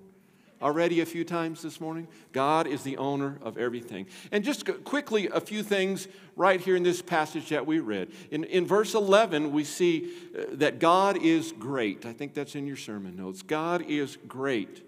Already 0.63 1.01
a 1.01 1.07
few 1.07 1.23
times 1.23 1.61
this 1.61 1.81
morning? 1.83 2.09
God 2.33 2.67
is 2.67 2.83
the 2.83 2.97
owner 2.97 3.39
of 3.43 3.59
everything. 3.59 4.07
And 4.33 4.43
just 4.43 4.65
quickly, 4.85 5.29
a 5.29 5.41
few 5.41 5.63
things 5.63 6.09
right 6.35 6.59
here 6.59 6.77
in 6.77 6.83
this 6.83 7.03
passage 7.03 7.51
that 7.51 7.67
we 7.67 7.79
read. 7.79 8.09
In, 8.31 8.45
in 8.45 8.65
verse 8.65 8.95
11, 8.95 9.53
we 9.53 9.65
see 9.65 10.15
uh, 10.35 10.45
that 10.53 10.79
God 10.79 11.19
is 11.23 11.53
great. 11.53 12.07
I 12.07 12.15
think 12.15 12.33
that's 12.33 12.55
in 12.55 12.67
your 12.67 12.77
sermon 12.77 13.17
notes. 13.17 13.43
God 13.43 13.85
is 13.87 14.17
great. 14.27 14.86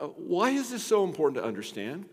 Uh, 0.00 0.06
why 0.16 0.50
is 0.50 0.70
this 0.70 0.82
so 0.82 1.04
important 1.04 1.42
to 1.42 1.46
understand? 1.46 2.06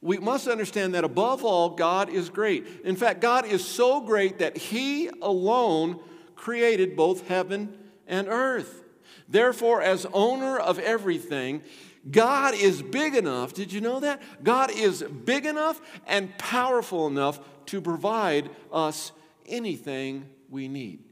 We 0.00 0.18
must 0.18 0.46
understand 0.46 0.94
that 0.94 1.04
above 1.04 1.44
all, 1.44 1.70
God 1.70 2.08
is 2.08 2.30
great. 2.30 2.66
In 2.84 2.94
fact, 2.94 3.20
God 3.20 3.44
is 3.44 3.64
so 3.64 4.00
great 4.00 4.38
that 4.38 4.56
He 4.56 5.08
alone 5.20 5.98
created 6.36 6.96
both 6.96 7.26
heaven 7.26 7.76
and 8.06 8.28
earth. 8.28 8.84
Therefore, 9.28 9.82
as 9.82 10.06
owner 10.12 10.56
of 10.58 10.78
everything, 10.78 11.62
God 12.08 12.54
is 12.54 12.82
big 12.82 13.16
enough. 13.16 13.52
Did 13.52 13.72
you 13.72 13.80
know 13.80 13.98
that? 13.98 14.22
God 14.44 14.70
is 14.70 15.02
big 15.02 15.44
enough 15.44 15.80
and 16.06 16.36
powerful 16.38 17.08
enough 17.08 17.40
to 17.66 17.80
provide 17.80 18.48
us 18.72 19.10
anything 19.46 20.28
we 20.48 20.68
need. 20.68 21.02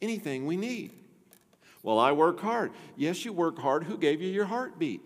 Anything 0.00 0.46
we 0.46 0.56
need. 0.56 0.92
Well, 1.82 1.98
I 1.98 2.12
work 2.12 2.40
hard. 2.40 2.72
Yes, 2.96 3.24
you 3.24 3.32
work 3.32 3.58
hard. 3.58 3.84
Who 3.84 3.96
gave 3.96 4.20
you 4.20 4.28
your 4.28 4.44
heartbeat? 4.46 5.00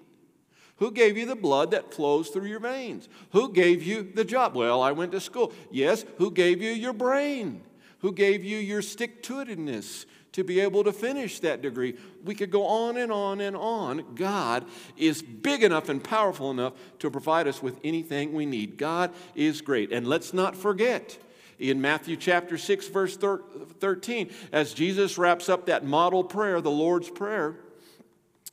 Who 0.79 0.91
gave 0.91 1.17
you 1.17 1.25
the 1.25 1.37
blood 1.37 1.71
that 1.71 1.95
flows 1.95 2.29
through 2.31 2.47
your 2.49 2.59
veins? 2.59 3.09
Who 3.31 3.53
gave 3.53 3.83
you 3.83 4.03
the 4.03 4.25
job? 4.25 4.57
Well, 4.57 4.83
I 4.83 4.93
went 4.93 5.13
to 5.13 5.21
school. 5.21 5.53
Yes, 5.71 6.05
who 6.19 6.33
gave 6.33 6.61
you 6.61 6.73
your 6.73 6.93
brain? 6.93 7.63
Who 8.01 8.13
gave 8.13 8.45
you 8.45 8.59
your 8.59 8.83
stick 8.83 9.23
to 9.25 9.35
itiveness 9.35 10.05
to 10.33 10.43
be 10.43 10.59
able 10.59 10.83
to 10.83 10.93
finish 10.93 11.39
that 11.41 11.63
degree? 11.63 11.97
We 12.25 12.35
could 12.35 12.51
go 12.51 12.67
on 12.67 12.97
and 12.97 13.13
on 13.13 13.41
and 13.41 13.57
on. 13.57 14.15
God 14.17 14.65
is 14.97 15.23
big 15.23 15.63
enough 15.63 15.89
and 15.89 16.03
powerful 16.03 16.51
enough 16.51 16.73
to 16.99 17.09
provide 17.09 17.47
us 17.47 17.63
with 17.63 17.79
anything 17.85 18.33
we 18.33 18.45
need. 18.45 18.77
God 18.77 19.13
is 19.37 19.61
great. 19.61 19.93
And 19.93 20.09
let's 20.09 20.35
not 20.35 20.57
forget, 20.57 21.17
in 21.59 21.81
Matthew 21.81 22.17
chapter 22.17 22.59
6, 22.59 22.89
verse 22.89 23.17
13, 23.17 24.31
as 24.53 24.75
Jesus 24.75 25.19
wraps 25.19 25.49
up 25.49 25.67
that 25.67 25.85
model 25.85 26.25
prayer, 26.25 26.61
the 26.61 26.71
Lord's 26.71 27.11
Prayer, 27.11 27.57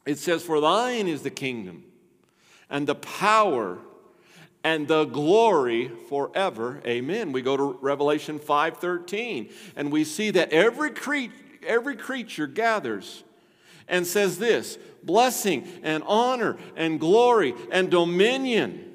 it 0.05 0.17
says, 0.17 0.43
For 0.43 0.59
thine 0.59 1.07
is 1.07 1.21
the 1.21 1.29
kingdom 1.29 1.83
and 2.69 2.87
the 2.87 2.95
power 2.95 3.79
and 4.63 4.87
the 4.87 5.05
glory 5.05 5.91
forever. 6.09 6.81
Amen. 6.85 7.31
We 7.31 7.41
go 7.41 7.57
to 7.57 7.77
Revelation 7.81 8.39
5:13 8.39 9.51
and 9.75 9.91
we 9.91 10.03
see 10.03 10.31
that 10.31 10.51
every 10.51 10.91
creature 10.91 11.33
every 11.63 11.95
creature 11.95 12.47
gathers 12.47 13.23
and 13.87 14.07
says 14.07 14.39
this, 14.39 14.77
blessing 15.03 15.67
and 15.83 16.03
honor 16.07 16.57
and 16.75 16.99
glory 16.99 17.53
and 17.71 17.89
dominion 17.89 18.90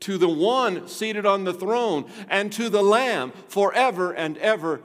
to 0.00 0.18
the 0.18 0.28
one 0.28 0.88
seated 0.88 1.26
on 1.26 1.44
the 1.44 1.54
throne 1.54 2.10
and 2.28 2.52
to 2.52 2.68
the 2.68 2.82
lamb 2.82 3.32
forever 3.48 4.12
and 4.12 4.36
ever. 4.38 4.80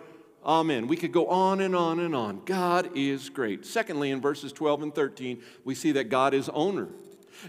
Amen. 0.46 0.88
We 0.88 0.98
could 0.98 1.12
go 1.12 1.28
on 1.28 1.60
and 1.62 1.76
on 1.76 2.00
and 2.00 2.16
on. 2.16 2.42
God 2.46 2.92
is 2.96 3.30
great. 3.30 3.66
Secondly, 3.66 4.12
in 4.12 4.22
verses 4.22 4.52
12 4.52 4.84
and 4.84 4.96
13, 4.96 5.42
we 5.64 5.74
see 5.74 5.92
that 5.94 6.10
God 6.10 6.34
is 6.34 6.50
owner. 6.50 6.90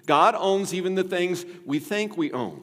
God 0.06 0.34
owns 0.36 0.72
even 0.72 0.94
the 0.94 1.04
things 1.04 1.44
we 1.64 1.78
think 1.78 2.16
we 2.16 2.32
own. 2.32 2.62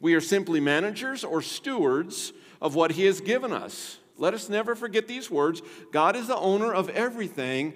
We 0.00 0.14
are 0.14 0.20
simply 0.20 0.60
managers 0.60 1.24
or 1.24 1.42
stewards 1.42 2.32
of 2.60 2.74
what 2.74 2.92
He 2.92 3.04
has 3.06 3.20
given 3.20 3.52
us. 3.52 3.98
Let 4.16 4.34
us 4.34 4.48
never 4.48 4.74
forget 4.74 5.08
these 5.08 5.30
words 5.30 5.62
God 5.92 6.16
is 6.16 6.28
the 6.28 6.36
owner 6.36 6.72
of 6.72 6.88
everything. 6.90 7.74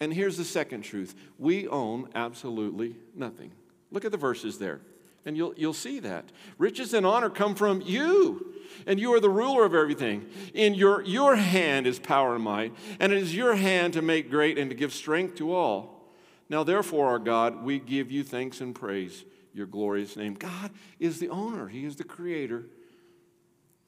And 0.00 0.12
here's 0.12 0.36
the 0.36 0.44
second 0.44 0.82
truth 0.82 1.14
we 1.38 1.68
own 1.68 2.08
absolutely 2.14 2.96
nothing. 3.14 3.52
Look 3.90 4.04
at 4.04 4.12
the 4.12 4.18
verses 4.18 4.58
there, 4.58 4.80
and 5.26 5.36
you'll, 5.36 5.52
you'll 5.56 5.74
see 5.74 5.98
that. 6.00 6.30
Riches 6.56 6.94
and 6.94 7.04
honor 7.04 7.28
come 7.28 7.54
from 7.54 7.82
you, 7.82 8.54
and 8.86 8.98
you 8.98 9.12
are 9.12 9.20
the 9.20 9.28
ruler 9.28 9.64
of 9.64 9.74
everything. 9.74 10.24
In 10.54 10.74
your, 10.74 11.02
your 11.02 11.34
hand 11.36 11.86
is 11.86 11.98
power 11.98 12.36
and 12.36 12.44
might, 12.44 12.72
and 13.00 13.12
it 13.12 13.18
is 13.18 13.34
your 13.34 13.56
hand 13.56 13.92
to 13.94 14.02
make 14.02 14.30
great 14.30 14.56
and 14.56 14.70
to 14.70 14.76
give 14.76 14.94
strength 14.94 15.34
to 15.36 15.52
all. 15.52 16.12
Now, 16.48 16.62
therefore, 16.62 17.08
our 17.08 17.18
God, 17.18 17.64
we 17.64 17.80
give 17.80 18.10
you 18.10 18.22
thanks 18.22 18.60
and 18.60 18.72
praise 18.74 19.24
your 19.52 19.66
glorious 19.66 20.16
name. 20.16 20.34
God 20.34 20.70
is 21.00 21.18
the 21.18 21.28
owner, 21.28 21.66
He 21.66 21.84
is 21.84 21.96
the 21.96 22.04
creator, 22.04 22.66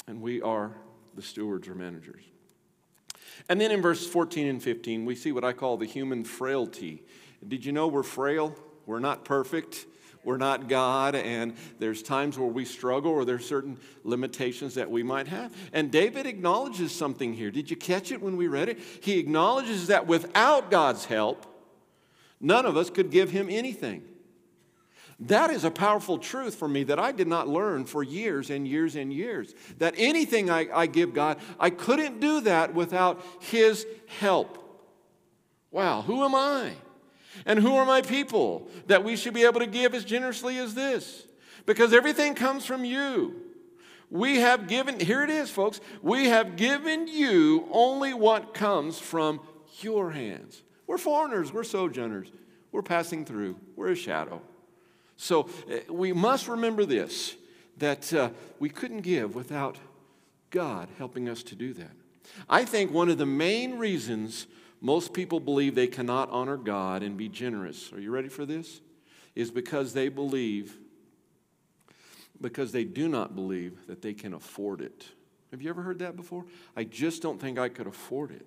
and 0.09 0.21
we 0.21 0.42
are 0.42 0.73
the 1.14 1.23
stewards 1.23 1.68
or 1.68 1.75
managers. 1.75 2.23
And 3.49 3.61
then 3.61 3.71
in 3.71 3.80
verse 3.80 4.07
14 4.07 4.47
and 4.47 4.62
15, 4.62 5.04
we 5.04 5.14
see 5.14 5.30
what 5.30 5.45
I 5.45 5.52
call 5.52 5.76
the 5.76 5.87
human 5.87 6.25
frailty. 6.25 7.04
Did 7.47 7.64
you 7.64 7.71
know 7.71 7.87
we're 7.87 8.02
frail? 8.02 8.57
We're 8.87 8.99
not 8.99 9.25
perfect. 9.25 9.87
We're 10.29 10.37
not 10.37 10.69
God, 10.69 11.15
and 11.15 11.57
there's 11.79 12.03
times 12.03 12.39
where 12.39 12.49
we 12.49 12.65
struggle 12.65 13.11
or 13.11 13.25
there's 13.25 13.49
certain 13.49 13.79
limitations 14.05 14.75
that 14.75 14.91
we 14.91 15.03
might 15.03 15.27
have. 15.29 15.53
And 15.73 15.91
David 15.91 16.27
acknowledges 16.27 16.95
something 16.95 17.33
here. 17.33 17.51
Did 17.51 17.71
you 17.71 17.77
catch 17.77 18.13
it 18.13 18.21
when 18.23 18.37
we 18.37 18.47
read 18.47 18.69
it? 18.69 18.79
He 19.01 19.19
acknowledges 19.19 19.87
that 19.87 20.07
without 20.07 20.71
God's 20.71 21.07
help, 21.07 21.47
None 22.41 22.67
of 22.67 22.77
us 22.77 22.91
could 22.91 23.11
give 23.11 23.31
him 23.31 23.49
anything. 23.51 24.03
That 25.21 25.51
is 25.51 25.65
a 25.65 25.71
powerful 25.71 26.19
truth 26.19 26.55
for 26.55 26.69
me 26.69 26.85
that 26.85 27.01
I 27.01 27.11
did 27.11 27.27
not 27.27 27.49
learn 27.49 27.85
for 27.85 28.05
years 28.05 28.51
and 28.51 28.69
years 28.69 28.95
and 28.95 29.13
years. 29.13 29.53
That 29.79 29.95
anything 29.97 30.49
I, 30.49 30.69
I 30.73 30.87
give 30.87 31.13
God, 31.13 31.39
I 31.59 31.71
couldn't 31.71 32.21
do 32.21 32.43
that 32.43 32.73
without 32.73 33.25
His 33.41 33.85
help. 34.21 34.65
Wow, 35.73 36.03
who 36.03 36.25
am 36.25 36.37
I? 36.37 36.73
And 37.47 37.59
who 37.59 37.76
are 37.76 37.87
my 37.87 38.02
people 38.02 38.68
that 38.87 39.04
we 39.04 39.16
should 39.16 39.35
be 39.35 39.45
able 39.45 39.61
to 39.61 39.66
give 39.66 39.95
as 39.95 40.04
generously 40.04 40.59
as 40.59 40.75
this? 40.75 41.26
Because 41.66 41.92
everything 41.92 42.35
comes 42.35 42.64
from 42.64 42.85
you. 42.85 43.35
We 44.11 44.38
have 44.38 44.68
given, 44.68 45.00
here 45.00 45.23
it 45.23 45.30
is, 45.30 45.50
folks, 45.50 45.80
we 46.02 46.26
have 46.26 46.57
given 46.57 47.09
you 47.09 47.68
only 47.71 48.14
what 48.14 48.54
comes 48.54 48.99
from 48.99 49.40
your 49.80 50.11
hands. 50.11 50.62
We're 50.87 50.99
foreigners, 50.99 51.52
we're 51.52 51.64
sojourners, 51.64 52.33
we're 52.73 52.83
passing 52.83 53.26
through, 53.26 53.57
we're 53.76 53.90
a 53.90 53.97
shadow. 53.97 54.40
So 55.18 55.50
eh, 55.68 55.80
we 55.90 56.12
must 56.14 56.49
remember 56.49 56.87
this 56.87 57.37
that 57.76 58.12
uh, 58.12 58.30
we 58.59 58.68
couldn't 58.68 59.02
give 59.02 59.35
without 59.35 59.78
God 60.50 60.88
helping 60.99 61.28
us 61.28 61.42
to 61.45 61.54
do 61.54 61.73
that. 61.75 61.92
I 62.49 62.64
think 62.64 62.90
one 62.90 63.09
of 63.09 63.18
the 63.18 63.26
main 63.26 63.78
reasons 63.78 64.47
most 64.81 65.13
people 65.13 65.41
believe 65.41 65.75
they 65.75 65.87
cannot 65.87 66.31
honor 66.31 66.57
God 66.57 67.03
and 67.03 67.17
be 67.17 67.29
generous, 67.29 67.93
are 67.93 68.01
you 68.01 68.11
ready 68.11 68.29
for 68.29 68.47
this? 68.47 68.81
Is 69.35 69.51
because 69.51 69.93
they 69.93 70.09
believe, 70.09 70.77
because 72.41 72.73
they 72.73 72.85
do 72.85 73.09
not 73.09 73.35
believe 73.35 73.87
that 73.87 74.03
they 74.03 74.15
can 74.15 74.35
afford 74.35 74.81
it. 74.81 75.07
Have 75.51 75.63
you 75.63 75.71
ever 75.71 75.83
heard 75.83 76.01
that 76.01 76.17
before? 76.17 76.45
I 76.77 76.85
just 76.85 77.23
don't 77.23 77.41
think 77.41 77.59
I 77.59 77.69
could 77.69 77.87
afford 77.87 78.31
it. 78.31 78.47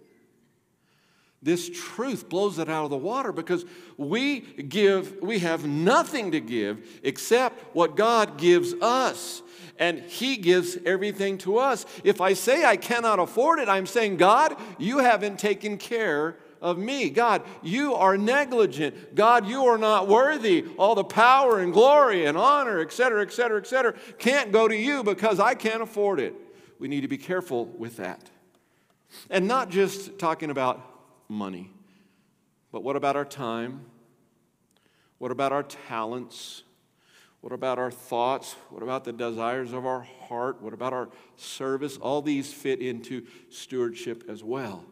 This 1.43 1.69
truth 1.69 2.29
blows 2.29 2.60
it 2.60 2.69
out 2.69 2.83
of 2.83 2.91
the 2.91 2.98
water 2.98 3.31
because 3.31 3.65
we 3.98 4.41
give, 4.41 5.21
we 5.21 5.39
have 5.39 5.65
nothing 5.65 6.31
to 6.31 6.39
give 6.39 7.00
except 7.01 7.75
what 7.75 7.95
God 7.95 8.38
gives 8.38 8.74
us. 8.75 9.41
And 9.79 10.01
He 10.01 10.38
gives 10.38 10.77
everything 10.86 11.39
to 11.39 11.57
us. 11.57 11.88
If 12.03 12.21
I 12.21 12.33
say 12.33 12.63
I 12.63 12.77
cannot 12.77 13.17
afford 13.17 13.57
it, 13.57 13.67
I'm 13.67 13.88
saying, 13.88 14.17
God, 14.17 14.55
you 14.77 15.00
haven't 15.00 15.39
taken 15.39 15.79
care 15.79 16.38
of 16.62 16.77
me. 16.77 17.10
God, 17.10 17.41
you 17.63 17.95
are 17.95 18.15
negligent. 18.19 19.15
God, 19.15 19.48
you 19.48 19.65
are 19.65 19.79
not 19.79 20.07
worthy. 20.07 20.67
All 20.77 20.93
the 20.93 21.03
power 21.03 21.60
and 21.60 21.74
glory 21.74 22.27
and 22.27 22.38
honor, 22.38 22.79
et 22.81 22.93
cetera, 22.93 23.24
et 23.24 23.31
cetera, 23.31 23.60
et 23.60 23.65
cetera, 23.65 23.95
can't 24.19 24.51
go 24.51 24.67
to 24.67 24.75
you 24.75 25.03
because 25.03 25.39
I 25.39 25.55
can't 25.55 25.81
afford 25.81 26.19
it. 26.19 26.36
We 26.77 26.88
need 26.88 27.01
to 27.01 27.07
be 27.07 27.17
careful 27.17 27.65
with 27.65 27.98
that. 27.98 28.29
And 29.31 29.48
not 29.48 29.69
just 29.69 30.19
talking 30.19 30.51
about 30.51 30.90
money. 31.32 31.72
But 32.72 32.84
what 32.84 32.96
about 32.96 33.16
our 33.16 33.26
time? 33.26 33.86
What 35.18 35.32
about 35.32 35.52
our 35.52 35.64
talents? 35.64 36.64
What 37.42 37.54
about 37.54 37.80
our 37.80 37.92
thoughts? 37.92 38.56
What 38.70 38.84
about 38.84 39.04
the 39.04 39.14
desires 39.14 39.74
of 39.74 39.86
our 39.86 40.02
heart? 40.28 40.62
What 40.62 40.74
about 40.74 40.94
our 40.94 41.10
service? 41.36 41.98
All 41.98 42.22
these 42.22 42.54
fit 42.54 42.80
into 42.80 43.26
stewardship 43.50 44.24
as 44.30 44.44
well. 44.44 44.86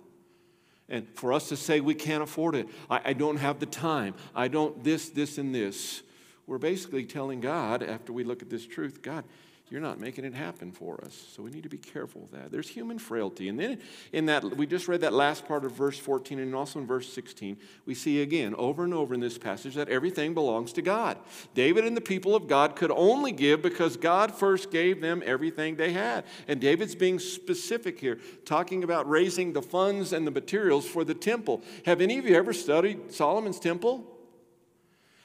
And 0.87 1.07
for 1.13 1.31
us 1.31 1.49
to 1.49 1.55
say 1.55 1.79
we 1.79 1.93
can't 1.93 2.23
afford 2.23 2.55
it, 2.55 2.67
I, 2.89 3.01
I, 3.05 3.13
don't 3.13 3.37
have 3.37 3.59
the 3.59 3.67
time, 3.67 4.15
I 4.33 4.47
don't 4.47 4.83
this, 4.83 5.09
this, 5.09 5.37
and 5.37 5.53
this, 5.53 6.01
we're 6.47 6.57
basically 6.57 7.05
telling 7.05 7.41
God, 7.41 7.83
after 7.83 8.11
we 8.11 8.23
look 8.23 8.41
at 8.41 8.49
this 8.49 8.65
truth, 8.65 9.03
God, 9.03 9.23
you're 9.69 9.81
not 9.81 9.99
making 9.99 10.25
it 10.25 10.33
happen 10.33 10.71
for 10.71 11.03
us. 11.05 11.27
So 11.35 11.43
we 11.43 11.51
need 11.51 11.63
to 11.63 11.69
be 11.69 11.77
careful 11.77 12.23
of 12.23 12.31
that. 12.31 12.51
There's 12.51 12.67
human 12.67 12.97
frailty. 12.97 13.49
And 13.49 13.59
then 13.59 13.79
in 14.11 14.25
that, 14.25 14.43
we 14.43 14.65
just 14.65 14.87
read 14.87 15.01
that 15.01 15.13
last 15.13 15.45
part 15.47 15.63
of 15.63 15.73
verse 15.73 15.97
14 15.99 16.39
and 16.39 16.55
also 16.55 16.79
in 16.79 16.87
verse 16.87 17.11
16, 17.13 17.55
we 17.85 17.93
see 17.93 18.21
again 18.21 18.55
over 18.55 18.83
and 18.83 18.93
over 18.93 19.13
in 19.13 19.19
this 19.19 19.37
passage 19.37 19.75
that 19.75 19.87
everything 19.89 20.33
belongs 20.33 20.73
to 20.73 20.81
God. 20.81 21.17
David 21.53 21.85
and 21.85 21.95
the 21.95 22.01
people 22.01 22.35
of 22.35 22.47
God 22.47 22.75
could 22.75 22.91
only 22.91 23.31
give 23.31 23.61
because 23.61 23.95
God 23.95 24.33
first 24.33 24.71
gave 24.71 25.01
them 25.01 25.21
everything 25.23 25.75
they 25.75 25.93
had. 25.93 26.23
And 26.47 26.59
David's 26.59 26.95
being 26.95 27.19
specific 27.19 27.99
here, 27.99 28.19
talking 28.45 28.83
about 28.83 29.07
raising 29.07 29.53
the 29.53 29.61
funds 29.61 30.13
and 30.13 30.25
the 30.25 30.31
materials 30.31 30.87
for 30.87 31.03
the 31.03 31.13
temple. 31.13 31.61
Have 31.85 32.01
any 32.01 32.17
of 32.17 32.25
you 32.25 32.35
ever 32.35 32.53
studied 32.53 33.11
Solomon's 33.11 33.59
temple? 33.59 34.18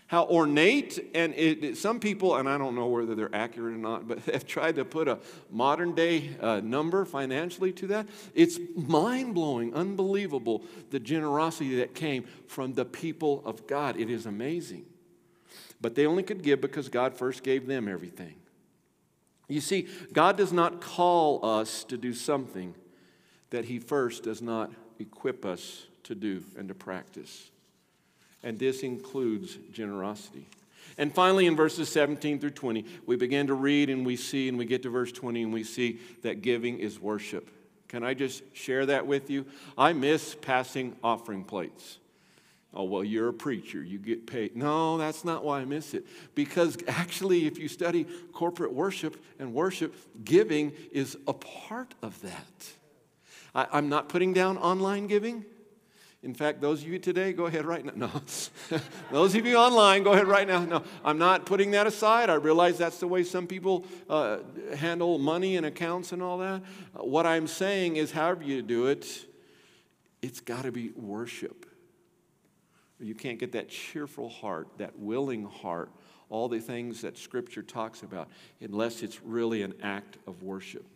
How 0.07 0.27
ornate 0.27 1.11
and 1.15 1.35
it, 1.35 1.77
some 1.77 1.99
people 1.99 2.37
and 2.37 2.49
i 2.49 2.59
don't 2.59 2.75
know 2.75 2.87
whether 2.87 3.15
they're 3.15 3.35
accurate 3.35 3.75
or 3.75 3.79
not 3.79 4.07
but 4.07 4.19
have 4.33 4.47
tried 4.47 4.77
to 4.77 4.85
put 4.85 5.09
a 5.09 5.19
modern 5.51 5.95
day 5.95 6.31
uh, 6.41 6.61
number 6.63 7.05
financially 7.05 7.73
to 7.73 7.87
that. 7.89 8.09
It's 8.35 8.59
mind-blowing 8.75 9.75
unbelievable 9.75 10.63
the 10.91 11.01
generosity 11.01 11.77
that 11.77 11.95
came 11.95 12.25
from 12.47 12.75
the 12.75 12.85
people 12.85 13.43
of 13.45 13.67
god. 13.67 13.99
It 13.99 14.11
is 14.11 14.27
amazing. 14.27 14.87
But 15.81 15.95
they 15.95 16.07
only 16.07 16.23
could 16.23 16.43
give 16.43 16.61
because 16.61 16.89
god 16.89 17.17
first 17.17 17.43
gave 17.43 17.67
them 17.67 17.89
everything. 17.89 18.35
You 19.49 19.61
see 19.61 19.89
god 20.13 20.37
does 20.37 20.53
not 20.53 20.81
call 20.81 21.45
us 21.45 21.85
to 21.85 21.97
do 21.97 22.13
something 22.13 22.75
that 23.51 23.67
he 23.67 23.79
first 23.79 24.25
does 24.25 24.43
not 24.43 24.73
equip 24.99 25.45
us 25.45 25.87
to 26.05 26.15
do 26.15 26.43
and 26.59 26.69
to 26.69 26.75
practice 26.75 27.51
and 28.45 28.59
this 28.59 28.83
includes 28.83 29.59
generosity. 29.73 30.47
And 30.97 31.13
finally, 31.13 31.47
in 31.47 31.57
verses 31.57 31.89
17 31.89 32.39
through 32.39 32.51
20, 32.51 32.85
we 33.07 33.17
begin 33.17 33.49
to 33.49 33.55
read 33.55 33.91
and 33.91 34.07
we 34.07 34.15
see, 34.15 34.49
and 34.49 34.57
we 34.57 34.65
get 34.65 34.85
to 34.85 34.91
verse 34.91 35.11
20 35.11 35.43
and 35.43 35.53
we 35.53 35.65
see 35.65 35.99
that 36.23 36.43
giving 36.43 36.79
is 36.79 37.01
worship. 37.01 37.51
Can 37.89 38.05
I 38.05 38.15
just 38.15 38.43
share 38.55 38.87
that 38.87 39.07
with 39.07 39.31
you? 39.31 39.47
I 39.77 39.93
miss 39.93 40.37
passing 40.41 40.95
offering 41.03 41.43
plates. 41.43 41.99
Oh, 42.73 42.85
well, 42.85 43.05
you're 43.05 43.29
a 43.29 43.33
preacher, 43.33 43.83
you 43.83 43.99
get 43.99 44.27
paid. 44.27 44.57
No, 44.57 44.99
that's 44.99 45.25
not 45.25 45.45
why 45.45 45.61
I 45.61 45.65
miss 45.65 45.95
it. 45.95 46.05
Because 46.35 46.77
actually, 46.89 47.47
if 47.47 47.57
you 47.57 47.69
study 47.69 48.05
corporate 48.33 48.73
worship 48.73 49.17
and 49.39 49.55
worship, 49.55 49.95
giving 50.25 50.73
is 50.91 51.17
a 51.29 51.33
part 51.33 51.95
of 52.03 52.21
that. 52.23 52.73
I, 53.55 53.79
am 53.79 53.89
not 53.89 54.09
putting 54.09 54.33
down 54.33 54.59
online 54.59 55.07
giving. 55.07 55.45
In 56.25 56.33
fact, 56.33 56.63
those 56.63 56.81
of 56.81 56.89
you 56.89 56.99
today, 56.99 57.35
go 57.35 57.45
ahead 57.45 57.67
right 57.67 57.85
now. 57.85 57.93
No. 58.71 58.79
those 59.13 59.35
of 59.35 59.45
you 59.45 59.57
online, 59.57 60.03
go 60.03 60.13
ahead 60.13 60.27
right 60.27 60.49
now. 60.49 60.65
No, 60.65 60.83
I'm 61.05 61.19
not 61.19 61.45
putting 61.45 61.73
that 61.73 61.87
aside. 61.87 62.31
I 62.31 62.35
realize 62.35 62.79
that's 62.79 62.99
the 62.99 63.07
way 63.07 63.25
some 63.25 63.47
people 63.47 63.85
uh, 64.09 64.39
handle 64.75 65.19
money 65.19 65.57
and 65.57 65.67
accounts 65.67 66.13
and 66.13 66.23
all 66.23 66.39
that. 66.39 66.63
Uh, 66.99 67.05
what 67.05 67.27
I'm 67.27 67.47
saying 67.47 67.97
is, 67.97 68.11
however 68.11 68.43
you 68.43 68.63
do 68.63 68.87
it, 68.87 69.27
it's 70.23 70.41
got 70.41 70.63
to 70.63 70.73
be 70.73 70.91
worship. 70.97 71.67
You 72.99 73.15
can't 73.15 73.39
get 73.39 73.53
that 73.53 73.69
cheerful 73.69 74.31
heart, 74.31 74.69
that 74.79 74.99
willing 74.99 75.45
heart, 75.45 75.91
all 76.31 76.49
the 76.49 76.61
things 76.61 77.03
that 77.03 77.19
Scripture 77.19 77.63
talks 77.63 78.03
about, 78.03 78.29
unless 78.61 79.03
it's 79.03 79.23
really 79.23 79.61
an 79.63 79.75
act 79.83 80.17
of 80.27 80.43
worship 80.43 80.87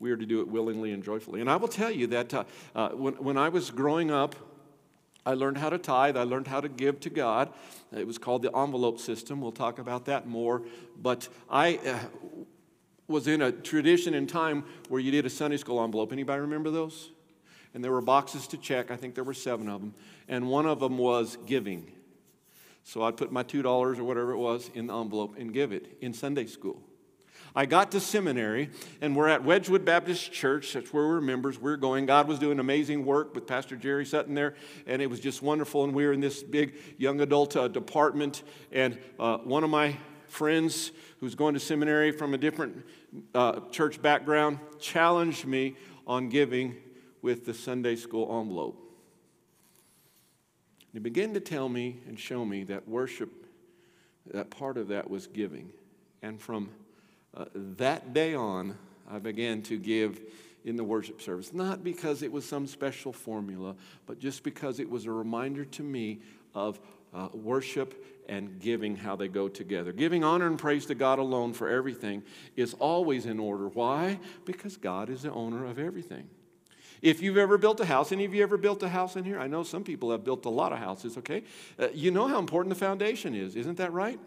we 0.00 0.12
are 0.12 0.16
to 0.16 0.26
do 0.26 0.40
it 0.40 0.48
willingly 0.48 0.92
and 0.92 1.02
joyfully. 1.02 1.40
And 1.40 1.50
I 1.50 1.56
will 1.56 1.66
tell 1.68 1.90
you 1.90 2.06
that 2.08 2.32
uh, 2.32 2.44
uh, 2.74 2.90
when, 2.90 3.14
when 3.14 3.36
I 3.36 3.48
was 3.48 3.70
growing 3.70 4.12
up, 4.12 4.36
I 5.28 5.34
learned 5.34 5.58
how 5.58 5.68
to 5.68 5.76
tithe. 5.76 6.16
I 6.16 6.22
learned 6.22 6.46
how 6.46 6.62
to 6.62 6.70
give 6.70 7.00
to 7.00 7.10
God. 7.10 7.52
It 7.94 8.06
was 8.06 8.16
called 8.16 8.40
the 8.40 8.56
envelope 8.56 8.98
system. 8.98 9.42
We'll 9.42 9.52
talk 9.52 9.78
about 9.78 10.06
that 10.06 10.26
more. 10.26 10.62
But 10.96 11.28
I 11.50 11.76
uh, 11.76 11.98
was 13.08 13.28
in 13.28 13.42
a 13.42 13.52
tradition 13.52 14.14
in 14.14 14.26
time 14.26 14.64
where 14.88 15.02
you 15.02 15.10
did 15.10 15.26
a 15.26 15.30
Sunday 15.30 15.58
school 15.58 15.84
envelope. 15.84 16.12
Anybody 16.12 16.40
remember 16.40 16.70
those? 16.70 17.10
And 17.74 17.84
there 17.84 17.92
were 17.92 18.00
boxes 18.00 18.46
to 18.46 18.56
check. 18.56 18.90
I 18.90 18.96
think 18.96 19.14
there 19.14 19.22
were 19.22 19.34
seven 19.34 19.68
of 19.68 19.82
them. 19.82 19.92
And 20.28 20.48
one 20.48 20.64
of 20.64 20.80
them 20.80 20.96
was 20.96 21.36
giving. 21.44 21.92
So 22.82 23.02
I'd 23.02 23.18
put 23.18 23.30
my 23.30 23.42
$2 23.42 23.66
or 23.66 24.04
whatever 24.04 24.32
it 24.32 24.38
was 24.38 24.70
in 24.72 24.86
the 24.86 24.98
envelope 24.98 25.36
and 25.38 25.52
give 25.52 25.72
it 25.72 25.98
in 26.00 26.14
Sunday 26.14 26.46
school. 26.46 26.82
I 27.58 27.66
got 27.66 27.90
to 27.90 27.98
seminary, 27.98 28.70
and 29.00 29.16
we're 29.16 29.26
at 29.26 29.42
Wedgwood 29.42 29.84
Baptist 29.84 30.30
Church. 30.30 30.74
That's 30.74 30.92
where 30.92 31.08
we're 31.08 31.20
members. 31.20 31.60
We're 31.60 31.76
going. 31.76 32.06
God 32.06 32.28
was 32.28 32.38
doing 32.38 32.60
amazing 32.60 33.04
work 33.04 33.34
with 33.34 33.48
Pastor 33.48 33.74
Jerry 33.74 34.06
Sutton 34.06 34.32
there, 34.32 34.54
and 34.86 35.02
it 35.02 35.10
was 35.10 35.18
just 35.18 35.42
wonderful. 35.42 35.82
And 35.82 35.92
we 35.92 36.06
were 36.06 36.12
in 36.12 36.20
this 36.20 36.40
big 36.40 36.76
young 36.98 37.20
adult 37.20 37.56
uh, 37.56 37.66
department, 37.66 38.44
and 38.70 38.96
uh, 39.18 39.38
one 39.38 39.64
of 39.64 39.70
my 39.70 39.96
friends 40.28 40.92
who's 41.18 41.34
going 41.34 41.54
to 41.54 41.58
seminary 41.58 42.12
from 42.12 42.32
a 42.32 42.38
different 42.38 42.86
uh, 43.34 43.58
church 43.72 44.00
background 44.00 44.60
challenged 44.78 45.44
me 45.44 45.74
on 46.06 46.28
giving 46.28 46.76
with 47.22 47.44
the 47.44 47.54
Sunday 47.54 47.96
school 47.96 48.40
envelope. 48.40 48.80
He 50.92 51.00
began 51.00 51.34
to 51.34 51.40
tell 51.40 51.68
me 51.68 52.02
and 52.06 52.20
show 52.20 52.44
me 52.44 52.62
that 52.62 52.86
worship, 52.86 53.48
that 54.32 54.48
part 54.48 54.76
of 54.76 54.86
that 54.86 55.10
was 55.10 55.26
giving. 55.26 55.72
And 56.22 56.40
from 56.40 56.68
uh, 57.36 57.44
that 57.54 58.12
day 58.12 58.34
on, 58.34 58.76
I 59.10 59.18
began 59.18 59.62
to 59.62 59.78
give 59.78 60.20
in 60.64 60.76
the 60.76 60.84
worship 60.84 61.22
service. 61.22 61.52
Not 61.52 61.82
because 61.82 62.22
it 62.22 62.30
was 62.30 62.44
some 62.44 62.66
special 62.66 63.12
formula, 63.12 63.74
but 64.06 64.18
just 64.18 64.42
because 64.42 64.80
it 64.80 64.88
was 64.88 65.06
a 65.06 65.10
reminder 65.10 65.64
to 65.64 65.82
me 65.82 66.20
of 66.54 66.80
uh, 67.14 67.28
worship 67.32 68.04
and 68.28 68.60
giving, 68.60 68.94
how 68.94 69.16
they 69.16 69.28
go 69.28 69.48
together. 69.48 69.92
Giving 69.92 70.22
honor 70.22 70.46
and 70.46 70.58
praise 70.58 70.84
to 70.86 70.94
God 70.94 71.18
alone 71.18 71.54
for 71.54 71.68
everything 71.68 72.22
is 72.56 72.74
always 72.74 73.24
in 73.24 73.38
order. 73.38 73.68
Why? 73.68 74.18
Because 74.44 74.76
God 74.76 75.08
is 75.08 75.22
the 75.22 75.32
owner 75.32 75.64
of 75.64 75.78
everything. 75.78 76.28
If 77.00 77.22
you've 77.22 77.38
ever 77.38 77.56
built 77.56 77.80
a 77.80 77.86
house, 77.86 78.12
any 78.12 78.24
of 78.24 78.34
you 78.34 78.42
ever 78.42 78.58
built 78.58 78.82
a 78.82 78.88
house 78.88 79.16
in 79.16 79.24
here? 79.24 79.38
I 79.38 79.46
know 79.46 79.62
some 79.62 79.84
people 79.84 80.10
have 80.10 80.24
built 80.24 80.44
a 80.44 80.50
lot 80.50 80.72
of 80.72 80.78
houses, 80.78 81.16
okay? 81.18 81.44
Uh, 81.78 81.88
you 81.94 82.10
know 82.10 82.26
how 82.26 82.38
important 82.38 82.74
the 82.74 82.78
foundation 82.78 83.34
is, 83.34 83.56
isn't 83.56 83.78
that 83.78 83.92
right? 83.92 84.18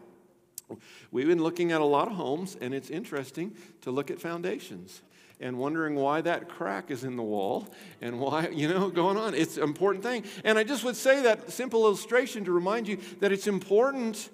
We've 1.11 1.27
been 1.27 1.43
looking 1.43 1.71
at 1.71 1.81
a 1.81 1.85
lot 1.85 2.07
of 2.07 2.13
homes, 2.13 2.57
and 2.59 2.73
it's 2.73 2.89
interesting 2.89 3.55
to 3.81 3.91
look 3.91 4.11
at 4.11 4.19
foundations 4.19 5.01
and 5.41 5.57
wondering 5.57 5.95
why 5.95 6.21
that 6.21 6.47
crack 6.47 6.91
is 6.91 7.03
in 7.03 7.15
the 7.15 7.23
wall 7.23 7.67
and 7.99 8.19
why, 8.19 8.47
you 8.53 8.67
know, 8.67 8.89
going 8.89 9.17
on. 9.17 9.33
It's 9.33 9.57
an 9.57 9.63
important 9.63 10.03
thing. 10.03 10.23
And 10.43 10.57
I 10.57 10.63
just 10.63 10.83
would 10.83 10.95
say 10.95 11.23
that 11.23 11.51
simple 11.51 11.85
illustration 11.85 12.45
to 12.45 12.51
remind 12.51 12.87
you 12.87 12.97
that 13.19 13.31
it's 13.31 13.47
important 13.47 14.29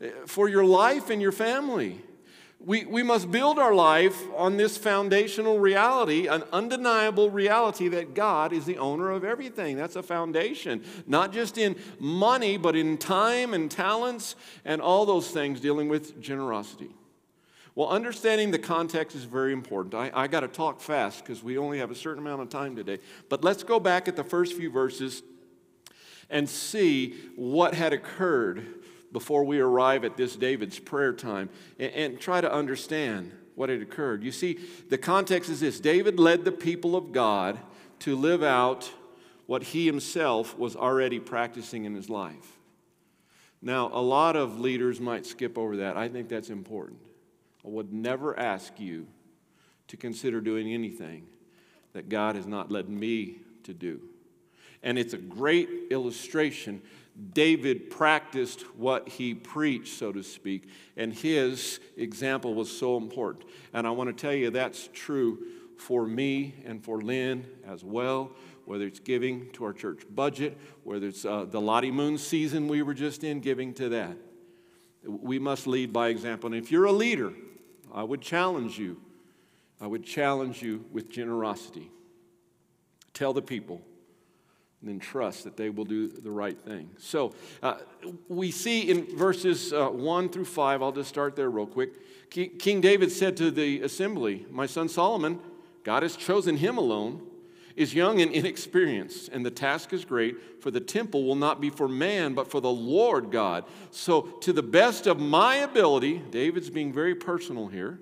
eh, 0.00 0.10
for 0.26 0.48
your 0.48 0.64
life 0.64 1.10
and 1.10 1.20
your 1.20 1.32
family. 1.32 2.00
We, 2.66 2.86
we 2.86 3.02
must 3.02 3.30
build 3.30 3.58
our 3.58 3.74
life 3.74 4.18
on 4.36 4.56
this 4.56 4.78
foundational 4.78 5.58
reality, 5.58 6.28
an 6.28 6.44
undeniable 6.50 7.30
reality 7.30 7.88
that 7.88 8.14
God 8.14 8.54
is 8.54 8.64
the 8.64 8.78
owner 8.78 9.10
of 9.10 9.22
everything. 9.22 9.76
That's 9.76 9.96
a 9.96 10.02
foundation, 10.02 10.82
not 11.06 11.30
just 11.30 11.58
in 11.58 11.76
money, 11.98 12.56
but 12.56 12.74
in 12.74 12.96
time 12.96 13.52
and 13.52 13.70
talents 13.70 14.34
and 14.64 14.80
all 14.80 15.04
those 15.04 15.30
things 15.30 15.60
dealing 15.60 15.90
with 15.90 16.20
generosity. 16.22 16.88
Well, 17.74 17.88
understanding 17.90 18.50
the 18.50 18.58
context 18.58 19.14
is 19.14 19.24
very 19.24 19.52
important. 19.52 19.94
I, 19.94 20.10
I 20.14 20.26
got 20.26 20.40
to 20.40 20.48
talk 20.48 20.80
fast 20.80 21.22
because 21.22 21.42
we 21.42 21.58
only 21.58 21.80
have 21.80 21.90
a 21.90 21.94
certain 21.94 22.22
amount 22.24 22.40
of 22.40 22.48
time 22.48 22.76
today. 22.76 22.98
But 23.28 23.44
let's 23.44 23.62
go 23.62 23.78
back 23.78 24.08
at 24.08 24.16
the 24.16 24.24
first 24.24 24.54
few 24.54 24.70
verses 24.70 25.22
and 26.30 26.48
see 26.48 27.14
what 27.36 27.74
had 27.74 27.92
occurred 27.92 28.83
before 29.14 29.44
we 29.44 29.60
arrive 29.60 30.04
at 30.04 30.16
this 30.16 30.34
David's 30.34 30.78
prayer 30.78 31.12
time 31.12 31.48
and, 31.78 31.92
and 31.92 32.20
try 32.20 32.42
to 32.42 32.52
understand 32.52 33.32
what 33.54 33.68
had 33.68 33.80
occurred. 33.80 34.24
You 34.24 34.32
see, 34.32 34.58
the 34.90 34.98
context 34.98 35.48
is 35.48 35.60
this 35.60 35.80
David 35.80 36.18
led 36.18 36.44
the 36.44 36.52
people 36.52 36.96
of 36.96 37.12
God 37.12 37.58
to 38.00 38.16
live 38.16 38.42
out 38.42 38.90
what 39.46 39.62
he 39.62 39.86
himself 39.86 40.58
was 40.58 40.74
already 40.74 41.20
practicing 41.20 41.84
in 41.84 41.94
his 41.94 42.10
life. 42.10 42.58
Now, 43.62 43.88
a 43.92 44.02
lot 44.02 44.36
of 44.36 44.58
leaders 44.58 45.00
might 45.00 45.24
skip 45.24 45.56
over 45.56 45.76
that. 45.78 45.96
I 45.96 46.08
think 46.08 46.28
that's 46.28 46.50
important. 46.50 46.98
I 47.64 47.68
would 47.68 47.92
never 47.92 48.38
ask 48.38 48.78
you 48.80 49.06
to 49.88 49.96
consider 49.96 50.40
doing 50.40 50.72
anything 50.72 51.26
that 51.92 52.08
God 52.08 52.34
has 52.34 52.46
not 52.46 52.70
led 52.70 52.88
me 52.88 53.36
to 53.62 53.72
do. 53.72 54.00
And 54.82 54.98
it's 54.98 55.14
a 55.14 55.18
great 55.18 55.68
illustration 55.90 56.82
David 57.32 57.90
practiced 57.90 58.62
what 58.76 59.08
he 59.08 59.34
preached, 59.34 59.94
so 59.98 60.10
to 60.12 60.22
speak, 60.22 60.68
and 60.96 61.12
his 61.12 61.78
example 61.96 62.54
was 62.54 62.76
so 62.76 62.96
important. 62.96 63.44
And 63.72 63.86
I 63.86 63.90
want 63.90 64.16
to 64.16 64.20
tell 64.20 64.34
you 64.34 64.50
that's 64.50 64.88
true 64.92 65.38
for 65.78 66.06
me 66.06 66.54
and 66.64 66.82
for 66.82 67.00
Lynn 67.00 67.46
as 67.66 67.84
well, 67.84 68.32
whether 68.64 68.84
it's 68.86 68.98
giving 68.98 69.50
to 69.52 69.64
our 69.64 69.72
church 69.72 70.02
budget, 70.10 70.58
whether 70.82 71.06
it's 71.06 71.24
uh, 71.24 71.44
the 71.44 71.60
Lottie 71.60 71.90
Moon 71.90 72.18
season 72.18 72.66
we 72.66 72.82
were 72.82 72.94
just 72.94 73.22
in, 73.22 73.40
giving 73.40 73.74
to 73.74 73.88
that. 73.90 74.16
We 75.06 75.38
must 75.38 75.66
lead 75.66 75.92
by 75.92 76.08
example. 76.08 76.52
And 76.52 76.56
if 76.56 76.72
you're 76.72 76.86
a 76.86 76.92
leader, 76.92 77.32
I 77.92 78.02
would 78.02 78.22
challenge 78.22 78.78
you, 78.78 79.00
I 79.80 79.86
would 79.86 80.04
challenge 80.04 80.62
you 80.62 80.84
with 80.90 81.10
generosity. 81.10 81.90
Tell 83.12 83.32
the 83.32 83.42
people 83.42 83.82
then 84.86 84.98
trust 84.98 85.44
that 85.44 85.56
they 85.56 85.70
will 85.70 85.84
do 85.84 86.08
the 86.08 86.30
right 86.30 86.58
thing. 86.58 86.90
So 86.98 87.32
uh, 87.62 87.76
we 88.28 88.50
see 88.50 88.90
in 88.90 89.16
verses 89.16 89.72
uh, 89.72 89.88
1 89.88 90.28
through 90.28 90.44
5, 90.44 90.82
I'll 90.82 90.92
just 90.92 91.08
start 91.08 91.36
there 91.36 91.50
real 91.50 91.66
quick. 91.66 92.30
King 92.30 92.80
David 92.80 93.12
said 93.12 93.36
to 93.36 93.50
the 93.50 93.82
assembly, 93.82 94.44
My 94.50 94.66
son 94.66 94.88
Solomon, 94.88 95.38
God 95.84 96.02
has 96.02 96.16
chosen 96.16 96.56
him 96.56 96.78
alone, 96.78 97.24
is 97.76 97.94
young 97.94 98.20
and 98.20 98.32
inexperienced, 98.32 99.28
and 99.28 99.44
the 99.44 99.50
task 99.50 99.92
is 99.92 100.04
great, 100.04 100.62
for 100.62 100.70
the 100.70 100.80
temple 100.80 101.24
will 101.24 101.34
not 101.34 101.60
be 101.60 101.70
for 101.70 101.88
man, 101.88 102.34
but 102.34 102.50
for 102.50 102.60
the 102.60 102.70
Lord 102.70 103.30
God. 103.30 103.64
So, 103.90 104.22
to 104.42 104.52
the 104.52 104.62
best 104.62 105.06
of 105.06 105.18
my 105.20 105.56
ability, 105.56 106.22
David's 106.30 106.70
being 106.70 106.92
very 106.92 107.14
personal 107.14 107.66
here 107.66 107.98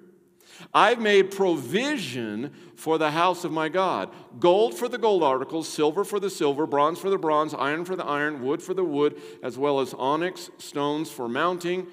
I've 0.72 1.00
made 1.00 1.30
provision 1.30 2.52
for 2.76 2.98
the 2.98 3.10
house 3.10 3.44
of 3.44 3.52
my 3.52 3.68
God 3.68 4.10
gold 4.38 4.74
for 4.74 4.88
the 4.88 4.98
gold 4.98 5.22
articles, 5.22 5.68
silver 5.68 6.04
for 6.04 6.18
the 6.18 6.30
silver, 6.30 6.66
bronze 6.66 6.98
for 6.98 7.10
the 7.10 7.18
bronze, 7.18 7.54
iron 7.54 7.84
for 7.84 7.96
the 7.96 8.04
iron, 8.04 8.42
wood 8.42 8.62
for 8.62 8.74
the 8.74 8.84
wood, 8.84 9.20
as 9.42 9.58
well 9.58 9.80
as 9.80 9.94
onyx 9.94 10.50
stones 10.58 11.10
for 11.10 11.28
mounting, 11.28 11.86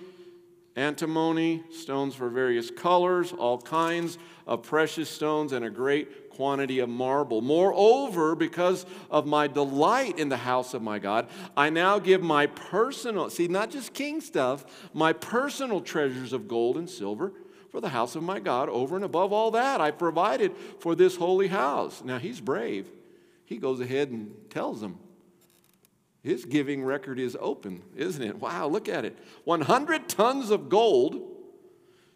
antimony 0.76 1.64
stones 1.72 2.16
for 2.16 2.30
various 2.30 2.72
colors, 2.72 3.34
all 3.34 3.60
kinds 3.60 4.18
of 4.48 4.64
precious 4.64 5.10
stones, 5.10 5.52
and 5.52 5.66
a 5.66 5.70
great 5.70 6.30
quantity 6.30 6.80
of 6.80 6.88
marble. 6.88 7.42
Moreover, 7.42 8.34
because 8.34 8.86
of 9.12 9.28
my 9.28 9.46
delight 9.46 10.18
in 10.18 10.30
the 10.30 10.38
house 10.38 10.74
of 10.74 10.82
my 10.82 10.98
God, 10.98 11.28
I 11.58 11.70
now 11.70 12.00
give 12.00 12.22
my 12.22 12.48
personal, 12.48 13.30
see, 13.30 13.50
not 13.50 13.70
just 13.72 13.94
king 13.94 14.22
stuff, 14.22 14.90
my 14.94 15.12
personal 15.12 15.82
treasures 15.82 16.32
of 16.32 16.48
gold 16.48 16.78
and 16.78 16.90
silver 16.90 17.34
for 17.72 17.82
the 17.82 17.90
house 17.90 18.16
of 18.16 18.24
my 18.24 18.40
God. 18.40 18.70
Over 18.70 18.96
and 18.96 19.06
above 19.06 19.32
all 19.32 19.52
that, 19.52 19.82
I 19.82 19.92
provided 19.92 20.56
for 20.80 20.96
this 20.96 21.16
holy 21.16 21.48
house. 21.48 22.04
Now, 22.04 22.18
he's 22.18 22.42
brave. 22.42 22.88
He 23.46 23.58
goes 23.58 23.80
ahead 23.80 24.10
and 24.10 24.34
tells 24.50 24.82
them, 24.82 25.00
His 26.22 26.46
giving 26.46 26.84
record 26.84 27.20
is 27.20 27.38
open, 27.40 27.82
isn't 27.96 28.22
it? 28.22 28.38
Wow, 28.38 28.68
look 28.68 28.88
at 28.88 29.06
it. 29.06 29.18
100 29.46 30.08
tons 30.08 30.52
of 30.52 30.70
gold, 30.70 31.22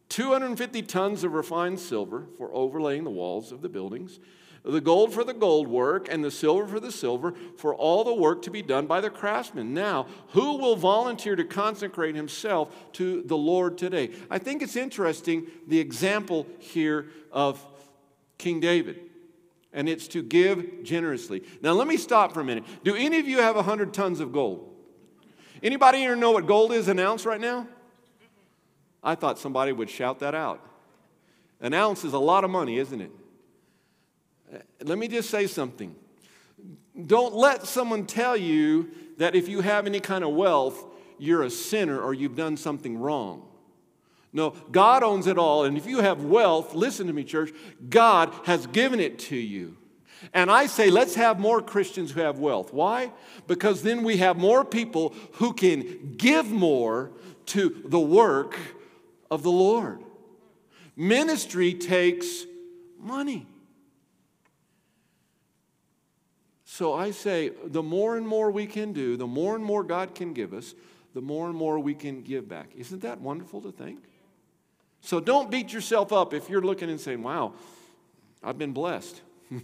250 0.10 0.82
tons 0.84 1.24
of 1.24 1.34
refined 1.34 1.80
silver 1.80 2.28
for 2.38 2.54
overlaying 2.54 3.04
the 3.04 3.10
walls 3.10 3.52
of 3.52 3.62
the 3.62 3.70
buildings, 3.70 4.20
the 4.63 4.82
gold 4.82 5.13
for 5.13 5.23
the 5.23 5.34
gold 5.34 5.67
work, 5.67 6.08
and 6.10 6.23
the 6.23 6.32
silver 6.32 6.67
for 6.67 6.80
the 6.80 6.91
silver, 6.91 7.34
for 7.58 7.76
all 7.76 8.04
the 8.04 8.13
work 8.13 8.41
to 8.43 8.52
be 8.52 8.62
done 8.62 8.88
by 8.88 9.02
the 9.02 9.10
craftsmen. 9.10 9.73
Now, 9.73 10.08
who 10.30 10.58
will 10.58 10.76
volunteer 10.76 11.36
to 11.36 11.43
consecrate 11.43 12.15
himself 12.15 12.73
to 12.93 13.23
the 13.23 13.38
Lord 13.38 13.78
today? 13.78 14.12
I 14.30 14.39
think 14.39 14.62
it's 14.62 14.76
interesting 14.76 15.47
the 15.67 15.80
example 15.80 16.47
here 16.60 17.08
of 17.32 17.63
King 18.38 18.60
David 18.60 18.99
and 19.73 19.89
it's 19.89 20.08
to 20.10 20.21
give 20.21 20.84
generously. 20.84 21.43
Now 21.62 21.73
let 21.73 21.88
me 21.88 21.97
stop 21.97 22.32
for 22.32 22.41
a 22.41 22.43
minute. 22.43 22.63
Do 22.84 22.95
any 22.95 23.19
of 23.19 23.28
you 23.28 23.39
have 23.39 23.56
100 23.56 23.93
tons 23.93 24.19
of 24.19 24.32
gold? 24.32 24.69
Anybody 25.63 25.99
here 25.99 26.15
know 26.15 26.32
what 26.32 26.45
gold 26.45 26.71
is 26.71 26.88
an 26.88 26.99
ounce 26.99 27.26
right 27.26 27.41
now? 27.41 27.67
I 29.04 29.15
thought 29.15 29.39
somebody 29.39 29.71
would 29.71 29.89
shout 29.89 30.19
that 30.19 30.36
out. 30.36 30.62
An 31.60 31.73
ounce 31.73 32.04
is 32.04 32.13
a 32.13 32.19
lot 32.19 32.43
of 32.43 32.52
money, 32.52 32.78
isn't 32.78 33.02
it? 33.02 33.12
Let 34.84 34.98
me 34.98 35.08
just 35.08 35.30
say 35.30 35.48
something. 35.48 35.96
Don't 37.06 37.34
let 37.34 37.66
someone 37.66 38.06
tell 38.06 38.38
you 38.38 38.89
that 39.18 39.36
if 39.36 39.48
you 39.48 39.62
have 39.62 39.88
any 39.88 40.00
kind 40.00 40.24
of 40.24 40.34
wealth, 40.34 40.86
you're 41.18 41.44
a 41.44 41.50
sinner 41.50 42.00
or 42.00 42.13
you've 42.13 42.36
done 42.36 42.58
something 42.58 42.98
wrong. 42.98 43.44
No, 44.32 44.52
God 44.72 45.04
owns 45.04 45.28
it 45.28 45.38
all. 45.38 45.63
And 45.63 45.78
if 45.78 45.86
you 45.86 46.00
have 46.00 46.24
wealth, 46.24 46.74
listen 46.74 47.08
to 47.08 47.13
me, 47.13 47.24
church, 47.24 47.52
God 47.89 48.34
has 48.46 48.66
given 48.68 49.00
it 49.00 49.20
to 49.20 49.36
you. 49.36 49.78
And 50.34 50.50
I 50.50 50.68
say, 50.68 50.89
let's 50.89 51.16
have 51.16 51.39
more 51.39 51.62
Christians 51.62 52.12
who 52.12 52.22
have 52.22 52.39
wealth. 52.39 52.74
Why? 52.74 53.12
Because 53.48 53.84
then 53.84 54.04
we 54.04 54.18
have 54.18 54.38
more 54.38 54.63
people 54.63 55.13
who 55.34 55.54
can 55.54 56.16
give 56.18 56.50
more 56.50 57.12
to 57.48 57.82
the 57.86 58.00
work 58.00 58.58
of 59.30 59.44
the 59.44 59.52
Lord. 59.52 60.02
Ministry 60.96 61.74
takes 61.74 62.46
money. 63.00 63.48
So 66.74 66.96
I 66.96 67.12
say, 67.12 67.52
the 67.66 67.84
more 67.84 68.18
and 68.18 68.28
more 68.28 68.50
we 68.50 68.66
can 68.66 68.94
do, 68.94 69.16
the 69.16 69.28
more 69.28 69.54
and 69.56 69.64
more 69.64 69.84
God 69.84 70.16
can 70.16 70.34
give 70.34 70.56
us, 70.56 70.74
the 71.14 71.22
more 71.22 71.48
and 71.48 71.56
more 71.56 71.78
we 71.78 71.94
can 71.94 72.24
give 72.24 72.50
back. 72.50 72.72
Isn't 72.76 73.04
that 73.04 73.22
wonderful 73.22 73.62
to 73.62 73.72
think? 73.72 74.00
So 75.00 75.20
don't 75.20 75.52
beat 75.52 75.72
yourself 75.72 76.12
up 76.12 76.34
if 76.34 76.50
you're 76.50 76.64
looking 76.64 76.90
and 76.90 77.00
saying, 77.00 77.22
wow, 77.22 77.54
I've 78.42 78.58
been 78.58 78.74
blessed. 78.74 79.22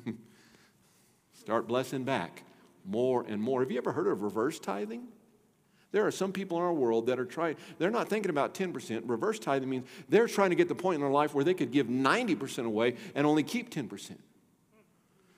Start 1.33 1.67
blessing 1.67 2.03
back 2.03 2.43
more 2.85 3.25
and 3.27 3.41
more. 3.41 3.61
Have 3.61 3.71
you 3.71 3.79
ever 3.79 3.91
heard 3.91 4.05
of 4.05 4.21
reverse 4.21 4.59
tithing? 4.59 5.07
There 5.91 6.05
are 6.05 6.11
some 6.11 6.31
people 6.31 6.57
in 6.57 6.63
our 6.63 6.73
world 6.73 7.07
that 7.07 7.19
are 7.19 7.25
trying, 7.25 7.55
they're 7.79 7.89
not 7.89 8.07
thinking 8.07 8.29
about 8.29 8.53
10%. 8.53 9.01
Reverse 9.05 9.39
tithing 9.39 9.67
means 9.67 9.87
they're 10.09 10.27
trying 10.27 10.51
to 10.51 10.55
get 10.55 10.67
the 10.67 10.75
point 10.75 10.97
in 10.97 11.01
their 11.01 11.09
life 11.09 11.33
where 11.33 11.43
they 11.43 11.55
could 11.55 11.71
give 11.71 11.87
90% 11.87 12.65
away 12.65 12.97
and 13.15 13.25
only 13.25 13.41
keep 13.41 13.71
10%. 13.71 14.11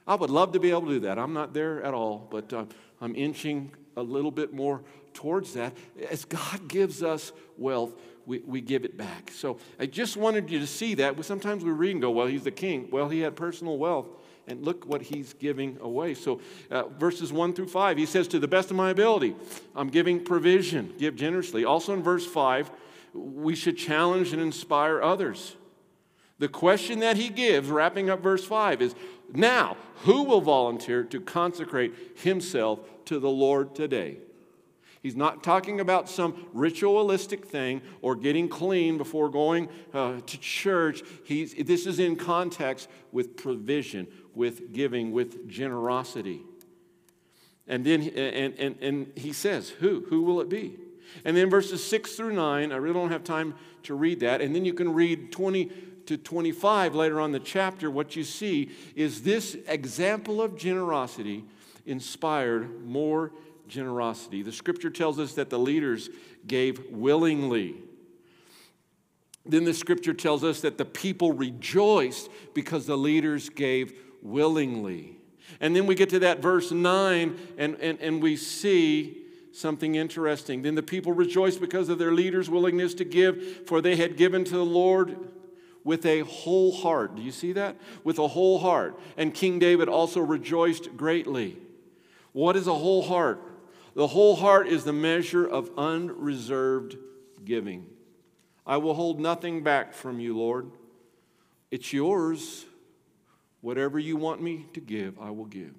I 0.07 0.15
would 0.15 0.29
love 0.29 0.53
to 0.53 0.59
be 0.59 0.71
able 0.71 0.81
to 0.87 0.93
do 0.93 0.99
that. 1.01 1.19
I'm 1.19 1.33
not 1.33 1.53
there 1.53 1.83
at 1.83 1.93
all, 1.93 2.27
but 2.29 2.51
uh, 2.53 2.65
I'm 2.99 3.15
inching 3.15 3.71
a 3.95 4.01
little 4.01 4.31
bit 4.31 4.53
more 4.53 4.81
towards 5.13 5.53
that. 5.53 5.73
As 6.09 6.25
God 6.25 6.67
gives 6.67 7.03
us 7.03 7.31
wealth, 7.57 7.93
we, 8.25 8.39
we 8.39 8.61
give 8.61 8.85
it 8.85 8.97
back. 8.97 9.31
So 9.31 9.57
I 9.79 9.85
just 9.85 10.17
wanted 10.17 10.49
you 10.49 10.59
to 10.59 10.67
see 10.67 10.95
that. 10.95 11.23
Sometimes 11.25 11.63
we 11.63 11.71
read 11.71 11.91
and 11.91 12.01
go, 12.01 12.11
well, 12.11 12.27
he's 12.27 12.43
the 12.43 12.51
king. 12.51 12.87
Well, 12.91 13.09
he 13.09 13.19
had 13.19 13.35
personal 13.35 13.77
wealth. 13.77 14.07
And 14.47 14.65
look 14.65 14.85
what 14.85 15.03
he's 15.03 15.33
giving 15.33 15.77
away. 15.81 16.15
So, 16.15 16.41
uh, 16.71 16.87
verses 16.87 17.31
1 17.31 17.53
through 17.53 17.67
5, 17.67 17.97
he 17.97 18.07
says, 18.07 18.27
To 18.29 18.39
the 18.39 18.47
best 18.47 18.71
of 18.71 18.75
my 18.75 18.89
ability, 18.89 19.35
I'm 19.75 19.87
giving 19.89 20.23
provision, 20.23 20.93
give 20.97 21.15
generously. 21.15 21.63
Also 21.63 21.93
in 21.93 22.01
verse 22.01 22.25
5, 22.25 22.71
we 23.13 23.55
should 23.55 23.77
challenge 23.77 24.33
and 24.33 24.41
inspire 24.41 24.99
others. 25.01 25.55
The 26.39 26.47
question 26.47 26.99
that 26.99 27.17
he 27.17 27.29
gives, 27.29 27.69
wrapping 27.69 28.09
up 28.09 28.23
verse 28.23 28.43
5, 28.43 28.81
is 28.81 28.95
now, 29.33 29.77
who 30.03 30.23
will 30.23 30.41
volunteer 30.41 31.03
to 31.05 31.19
consecrate 31.21 31.93
himself 32.15 32.79
to 33.05 33.19
the 33.19 33.29
Lord 33.29 33.75
today? 33.75 34.17
He's 35.01 35.15
not 35.15 35.43
talking 35.43 35.79
about 35.79 36.09
some 36.09 36.47
ritualistic 36.53 37.45
thing 37.45 37.81
or 38.01 38.15
getting 38.15 38.47
clean 38.47 38.97
before 38.99 39.29
going 39.29 39.67
uh, 39.93 40.19
to 40.25 40.37
church. 40.37 41.01
He's, 41.23 41.55
this 41.55 41.87
is 41.87 41.97
in 41.99 42.15
context 42.15 42.87
with 43.11 43.35
provision, 43.35 44.07
with 44.35 44.71
giving, 44.71 45.11
with 45.11 45.49
generosity. 45.49 46.43
And 47.67 47.83
then 47.83 48.01
and, 48.01 48.53
and, 48.59 48.75
and 48.79 49.11
he 49.15 49.33
says, 49.33 49.69
Who? 49.69 50.05
Who 50.09 50.21
will 50.21 50.39
it 50.39 50.49
be? 50.49 50.77
And 51.25 51.35
then 51.35 51.49
verses 51.49 51.83
6 51.83 52.15
through 52.15 52.33
9, 52.33 52.71
I 52.71 52.75
really 52.75 52.93
don't 52.93 53.11
have 53.11 53.23
time 53.23 53.55
to 53.83 53.95
read 53.95 54.19
that. 54.21 54.41
And 54.41 54.55
then 54.55 54.65
you 54.65 54.73
can 54.73 54.93
read 54.93 55.31
20 55.31 55.71
to 56.05 56.17
25 56.17 56.95
later 56.95 57.19
on 57.19 57.31
the 57.31 57.39
chapter. 57.39 57.89
What 57.89 58.15
you 58.15 58.23
see 58.23 58.71
is 58.95 59.23
this 59.23 59.55
example 59.67 60.41
of 60.41 60.57
generosity 60.57 61.43
inspired 61.85 62.83
more 62.85 63.31
generosity. 63.67 64.43
The 64.43 64.51
scripture 64.51 64.89
tells 64.89 65.19
us 65.19 65.33
that 65.33 65.49
the 65.49 65.59
leaders 65.59 66.09
gave 66.45 66.91
willingly. 66.91 67.75
Then 69.45 69.63
the 69.63 69.73
scripture 69.73 70.13
tells 70.13 70.43
us 70.43 70.61
that 70.61 70.77
the 70.77 70.85
people 70.85 71.31
rejoiced 71.33 72.29
because 72.53 72.85
the 72.85 72.97
leaders 72.97 73.49
gave 73.49 73.93
willingly. 74.21 75.17
And 75.59 75.75
then 75.75 75.87
we 75.87 75.95
get 75.95 76.09
to 76.09 76.19
that 76.19 76.39
verse 76.39 76.71
9 76.71 77.37
and, 77.57 77.75
and, 77.75 77.99
and 77.99 78.21
we 78.21 78.35
see 78.37 79.17
something 79.51 79.95
interesting. 79.95 80.61
Then 80.61 80.75
the 80.75 80.83
people 80.83 81.11
rejoiced 81.11 81.59
because 81.59 81.89
of 81.89 81.97
their 81.97 82.13
leaders' 82.13 82.49
willingness 82.49 82.93
to 82.95 83.03
give, 83.03 83.67
for 83.67 83.81
they 83.81 83.95
had 83.95 84.15
given 84.15 84.43
to 84.45 84.55
the 84.55 84.65
Lord 84.65 85.17
with 85.83 86.05
a 86.05 86.21
whole 86.21 86.71
heart. 86.71 87.15
Do 87.15 87.21
you 87.21 87.31
see 87.31 87.53
that? 87.53 87.77
With 88.03 88.19
a 88.19 88.27
whole 88.27 88.59
heart. 88.59 88.99
And 89.17 89.33
King 89.33 89.59
David 89.59 89.89
also 89.89 90.19
rejoiced 90.19 90.95
greatly. 90.95 91.57
What 92.33 92.55
is 92.55 92.67
a 92.67 92.73
whole 92.73 93.01
heart? 93.01 93.41
The 93.93 94.07
whole 94.07 94.35
heart 94.35 94.67
is 94.67 94.83
the 94.83 94.93
measure 94.93 95.45
of 95.45 95.71
unreserved 95.77 96.97
giving. 97.43 97.87
I 98.65 98.77
will 98.77 98.93
hold 98.93 99.19
nothing 99.19 99.63
back 99.63 99.93
from 99.93 100.19
you, 100.19 100.37
Lord. 100.37 100.71
It's 101.71 101.91
yours. 101.91 102.65
Whatever 103.61 103.99
you 103.99 104.17
want 104.17 104.41
me 104.41 104.67
to 104.73 104.79
give, 104.79 105.19
I 105.19 105.31
will 105.31 105.45
give. 105.45 105.75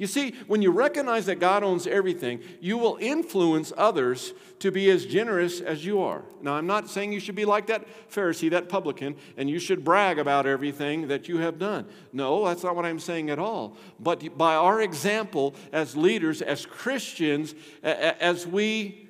You 0.00 0.06
see, 0.06 0.32
when 0.46 0.62
you 0.62 0.70
recognize 0.70 1.26
that 1.26 1.40
God 1.40 1.62
owns 1.62 1.86
everything, 1.86 2.40
you 2.58 2.78
will 2.78 2.96
influence 3.02 3.70
others 3.76 4.32
to 4.60 4.70
be 4.70 4.88
as 4.88 5.04
generous 5.04 5.60
as 5.60 5.84
you 5.84 6.00
are. 6.00 6.22
Now, 6.40 6.54
I'm 6.54 6.66
not 6.66 6.88
saying 6.88 7.12
you 7.12 7.20
should 7.20 7.34
be 7.34 7.44
like 7.44 7.66
that 7.66 7.86
Pharisee, 8.10 8.48
that 8.48 8.70
publican, 8.70 9.14
and 9.36 9.50
you 9.50 9.58
should 9.58 9.84
brag 9.84 10.18
about 10.18 10.46
everything 10.46 11.08
that 11.08 11.28
you 11.28 11.36
have 11.36 11.58
done. 11.58 11.84
No, 12.14 12.46
that's 12.46 12.62
not 12.62 12.74
what 12.74 12.86
I'm 12.86 12.98
saying 12.98 13.28
at 13.28 13.38
all. 13.38 13.76
But 13.98 14.38
by 14.38 14.54
our 14.54 14.80
example 14.80 15.54
as 15.70 15.94
leaders, 15.94 16.40
as 16.40 16.64
Christians, 16.64 17.54
as 17.82 18.46
we 18.46 19.06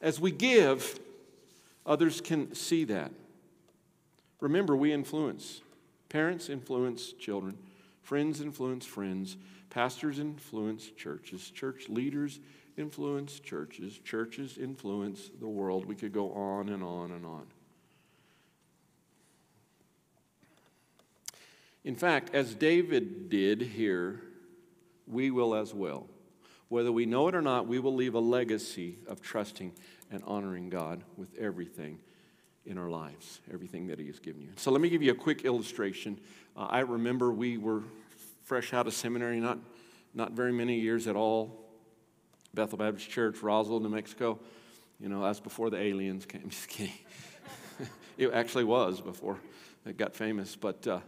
as 0.00 0.18
we 0.18 0.30
give, 0.30 0.98
others 1.84 2.22
can 2.22 2.54
see 2.54 2.84
that. 2.84 3.10
Remember, 4.40 4.74
we 4.74 4.90
influence. 4.90 5.60
Parents 6.08 6.48
influence 6.48 7.12
children, 7.12 7.58
friends 8.02 8.40
influence 8.40 8.86
friends. 8.86 9.36
Pastors 9.70 10.18
influence 10.18 10.90
churches, 10.96 11.50
church 11.50 11.88
leaders 11.88 12.40
influence 12.76 13.38
churches, 13.40 13.98
churches 13.98 14.56
influence 14.56 15.30
the 15.40 15.48
world. 15.48 15.84
We 15.84 15.94
could 15.94 16.12
go 16.12 16.32
on 16.32 16.68
and 16.68 16.82
on 16.82 17.10
and 17.10 17.26
on. 17.26 17.46
In 21.84 21.96
fact, 21.96 22.34
as 22.34 22.54
David 22.54 23.28
did 23.28 23.62
here, 23.62 24.22
we 25.06 25.30
will 25.30 25.54
as 25.54 25.74
well. 25.74 26.06
Whether 26.68 26.92
we 26.92 27.06
know 27.06 27.28
it 27.28 27.34
or 27.34 27.42
not, 27.42 27.66
we 27.66 27.78
will 27.78 27.94
leave 27.94 28.14
a 28.14 28.20
legacy 28.20 28.98
of 29.06 29.22
trusting 29.22 29.72
and 30.10 30.22
honoring 30.24 30.68
God 30.68 31.02
with 31.16 31.34
everything 31.38 31.98
in 32.68 32.78
our 32.78 32.90
lives, 32.90 33.40
everything 33.52 33.86
that 33.88 33.98
He 33.98 34.06
has 34.06 34.20
given 34.20 34.42
you. 34.42 34.50
So 34.56 34.70
let 34.70 34.80
me 34.80 34.88
give 34.88 35.02
you 35.02 35.10
a 35.10 35.16
quick 35.16 35.44
illustration. 35.44 36.20
Uh, 36.56 36.66
I 36.70 36.80
remember 36.80 37.32
we 37.32 37.56
were 37.56 37.82
fresh 38.44 38.72
out 38.72 38.86
of 38.86 38.94
seminary, 38.94 39.40
not, 39.40 39.58
not 40.14 40.32
very 40.32 40.52
many 40.52 40.78
years 40.78 41.06
at 41.06 41.16
all. 41.16 41.64
Bethel 42.54 42.78
Baptist 42.78 43.10
Church, 43.10 43.42
Roswell, 43.42 43.80
New 43.80 43.88
Mexico. 43.88 44.38
You 45.00 45.08
know, 45.08 45.22
that's 45.22 45.40
before 45.40 45.70
the 45.70 45.78
aliens 45.78 46.26
came. 46.26 46.44
Just 46.48 46.68
kidding. 46.68 46.92
it 48.18 48.32
actually 48.32 48.64
was 48.64 49.00
before 49.00 49.38
it 49.86 49.96
got 49.96 50.14
famous. 50.14 50.56
But 50.56 50.86
uh, 50.86 51.00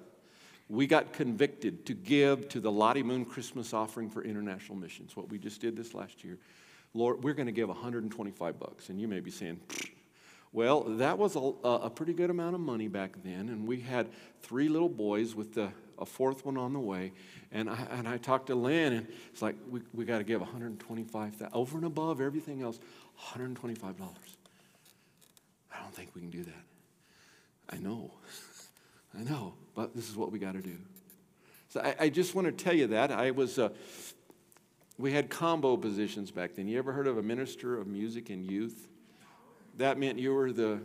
we 0.69 0.87
got 0.87 1.13
convicted 1.13 1.85
to 1.87 1.95
give 1.95 2.49
to 2.51 2.61
the 2.61 2.71
Lottie 2.71 3.03
Moon 3.03 3.25
Christmas 3.25 3.75
offering 3.75 4.09
for 4.09 4.23
international 4.23 4.79
missions, 4.79 5.17
what 5.17 5.29
we 5.29 5.39
just 5.39 5.61
did 5.61 5.77
this 5.77 5.95
last 5.95 6.25
year. 6.25 6.39
Lord, 6.95 7.23
we're 7.23 7.35
going 7.35 7.47
to 7.47 7.53
give 7.53 7.69
125 7.69 8.59
bucks. 8.59 8.89
And 8.89 9.01
you 9.01 9.09
may 9.09 9.21
be 9.21 9.31
saying, 9.31 9.61
Well, 10.53 10.83
that 10.83 11.17
was 11.17 11.37
a, 11.37 11.39
a 11.39 11.91
pretty 11.91 12.13
good 12.13 12.29
amount 12.29 12.57
of 12.57 12.61
money 12.61 12.89
back 12.89 13.23
then, 13.23 13.49
and 13.49 13.69
we 13.69 13.81
had 13.81 14.09
three 14.43 14.69
little 14.69 14.89
boys 14.89 15.35
with 15.35 15.55
the, 15.55 15.71
a 15.97 16.05
fourth 16.05 16.45
one 16.45 16.57
on 16.57 16.73
the 16.73 16.81
way. 16.81 17.13
And 17.53 17.71
I, 17.71 17.87
and 17.91 18.09
I 18.09 18.17
talked 18.17 18.49
to 18.49 18.57
Lynn, 18.57 18.93
and 18.93 19.07
it's 19.33 19.43
like, 19.43 19.55
we, 19.69 19.81
we 19.95 20.05
got 20.05 20.19
to 20.19 20.25
give 20.25 20.41
125000 20.41 21.49
over 21.53 21.77
and 21.77 21.87
above 21.87 22.21
everything 22.21 22.63
else, 22.63 22.81
$125. 23.33 23.95
I 25.73 25.79
don't 25.79 25.95
think 25.95 26.11
we 26.15 26.21
can 26.21 26.31
do 26.31 26.43
that. 26.43 26.65
I 27.69 27.79
know. 27.79 28.13
I 29.19 29.23
know, 29.23 29.55
but 29.75 29.95
this 29.95 30.09
is 30.09 30.17
what 30.17 30.33
we 30.33 30.41
got 30.41 30.55
to 30.55 30.63
do. 30.63 30.77
So 31.69 31.81
I, 31.81 31.95
I, 32.01 32.09
just 32.09 32.35
want 32.35 32.47
to 32.47 32.53
tell 32.53 32.75
you 32.75 32.89
that. 32.89 33.13
I 33.13 33.31
was, 33.31 33.59
uh, 33.59 33.69
we 34.99 35.13
had 35.13 35.31
combo 35.31 35.77
positions 35.77 36.33
back 36.33 36.57
then. 36.57 36.67
You 36.67 36.79
ever 36.79 36.93
heard 36.93 37.07
of 37.07 37.19
a 37.19 37.23
minister 37.23 37.79
of 37.79 37.87
music 37.87 38.31
and 38.31 38.45
youth? 38.45 38.89
That 39.81 39.99
meant 39.99 40.19
you 40.19 40.33
were 40.33 40.53
the, 40.53 40.81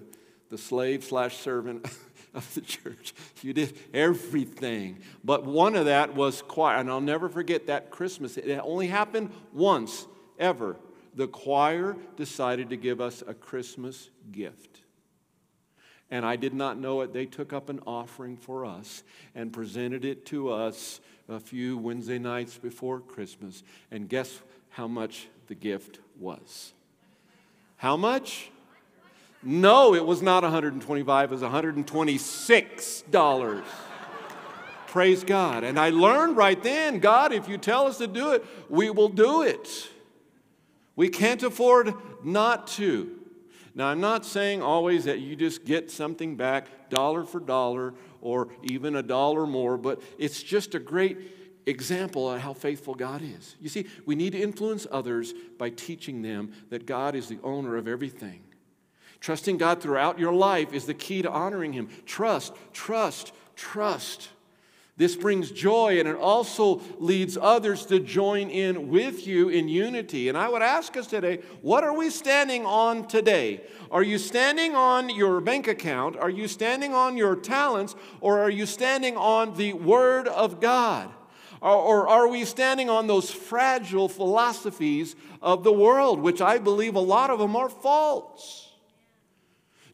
the 0.49 0.57
slave 0.57 1.03
slash 1.03 1.37
servant 1.37 1.85
of 2.33 2.53
the 2.53 2.61
church. 2.61 3.13
You 3.41 3.53
did 3.53 3.77
everything. 3.93 4.99
But 5.23 5.45
one 5.45 5.75
of 5.75 5.85
that 5.85 6.15
was 6.15 6.41
choir. 6.41 6.77
And 6.77 6.89
I'll 6.89 7.01
never 7.01 7.29
forget 7.29 7.67
that 7.67 7.91
Christmas. 7.91 8.37
It 8.37 8.59
only 8.63 8.87
happened 8.87 9.31
once, 9.53 10.05
ever. 10.37 10.75
The 11.13 11.27
choir 11.27 11.95
decided 12.17 12.69
to 12.71 12.77
give 12.77 12.99
us 12.99 13.23
a 13.25 13.33
Christmas 13.33 14.09
gift 14.31 14.81
and 16.11 16.25
I 16.25 16.35
did 16.35 16.53
not 16.53 16.77
know 16.77 17.01
it. 17.01 17.13
They 17.13 17.25
took 17.25 17.51
up 17.51 17.69
an 17.69 17.79
offering 17.85 18.37
for 18.37 18.65
us 18.65 19.03
and 19.33 19.51
presented 19.51 20.05
it 20.05 20.25
to 20.27 20.51
us 20.51 20.99
a 21.27 21.39
few 21.39 21.77
Wednesday 21.77 22.19
nights 22.19 22.57
before 22.57 22.99
Christmas. 22.99 23.63
And 23.91 24.07
guess 24.07 24.39
how 24.69 24.87
much 24.87 25.27
the 25.47 25.55
gift 25.55 25.99
was? 26.19 26.73
How 27.77 27.97
much? 27.97 28.51
No, 29.47 29.93
it 29.93 30.03
was 30.05 30.23
not 30.23 30.41
125, 30.41 31.29
it 31.29 31.33
was 31.33 31.41
126 31.41 33.01
dollars. 33.03 33.63
Praise 34.87 35.23
God. 35.23 35.63
And 35.63 35.79
I 35.79 35.91
learned 35.91 36.35
right 36.35 36.61
then, 36.61 36.99
God, 36.99 37.31
if 37.31 37.47
you 37.47 37.59
tell 37.59 37.85
us 37.85 37.99
to 37.99 38.07
do 38.07 38.31
it, 38.31 38.43
we 38.69 38.89
will 38.89 39.09
do 39.09 39.43
it. 39.43 39.89
We 40.95 41.09
can't 41.09 41.43
afford 41.43 41.93
not 42.23 42.67
to. 42.69 43.11
Now, 43.75 43.87
I'm 43.87 43.99
not 43.99 44.25
saying 44.25 44.61
always 44.61 45.03
that 45.03 45.19
you 45.19 45.35
just 45.35 45.65
get 45.65 45.91
something 45.91 46.37
back 46.37 46.89
dollar 46.89 47.25
for 47.25 47.39
dollar 47.39 47.93
or 48.21 48.47
even 48.63 48.95
a 48.95 49.03
dollar 49.03 49.45
more, 49.45 49.77
but 49.77 50.01
it's 50.17 50.41
just 50.41 50.73
a 50.73 50.79
great 50.79 51.17
example 51.67 52.31
of 52.31 52.39
how 52.39 52.53
faithful 52.53 52.95
God 52.95 53.21
is. 53.21 53.57
You 53.59 53.69
see, 53.69 53.85
we 54.05 54.15
need 54.15 54.31
to 54.31 54.41
influence 54.41 54.87
others 54.89 55.33
by 55.59 55.69
teaching 55.69 56.21
them 56.21 56.53
that 56.69 56.85
God 56.85 57.15
is 57.15 57.27
the 57.27 57.37
owner 57.43 57.75
of 57.75 57.87
everything. 57.87 58.44
Trusting 59.19 59.57
God 59.57 59.81
throughout 59.81 60.19
your 60.19 60.33
life 60.33 60.73
is 60.73 60.85
the 60.85 60.93
key 60.93 61.21
to 61.21 61.31
honoring 61.31 61.73
Him. 61.73 61.89
Trust, 62.05 62.53
trust, 62.73 63.31
trust. 63.55 64.29
This 64.97 65.17
brings 65.17 65.51
joy 65.51 65.99
and 65.99 66.07
it 66.07 66.15
also 66.15 66.81
leads 66.99 67.37
others 67.37 67.85
to 67.87 67.99
join 67.99 68.49
in 68.49 68.87
with 68.87 69.27
you 69.27 69.49
in 69.49 69.67
unity. 69.67 70.29
And 70.29 70.37
I 70.37 70.47
would 70.47 70.61
ask 70.61 70.95
us 70.95 71.07
today, 71.07 71.41
what 71.61 71.83
are 71.83 71.93
we 71.93 72.09
standing 72.09 72.65
on 72.65 73.05
today? 73.07 73.61
Are 73.91 74.03
you 74.03 74.17
standing 74.17 74.73
on 74.73 75.09
your 75.09 75.41
bank 75.41 75.67
account? 75.67 76.15
Are 76.15 76.29
you 76.29 76.47
standing 76.47 76.93
on 76.93 77.17
your 77.17 77.35
talents? 77.35 77.93
Or 78.21 78.39
are 78.39 78.49
you 78.49 78.65
standing 78.65 79.17
on 79.17 79.57
the 79.57 79.73
Word 79.73 80.29
of 80.29 80.61
God? 80.61 81.11
Or, 81.61 82.07
are 82.07 82.27
we 82.27 82.45
standing 82.45 82.91
on 82.91 83.07
those 83.07 83.31
fragile 83.31 84.07
philosophies 84.07 85.15
of 85.41 85.63
the 85.63 85.71
world, 85.71 86.19
which 86.19 86.39
I 86.39 86.59
believe 86.59 86.93
a 86.93 86.99
lot 86.99 87.31
of 87.31 87.39
them 87.39 87.55
are 87.55 87.69
false? 87.69 88.64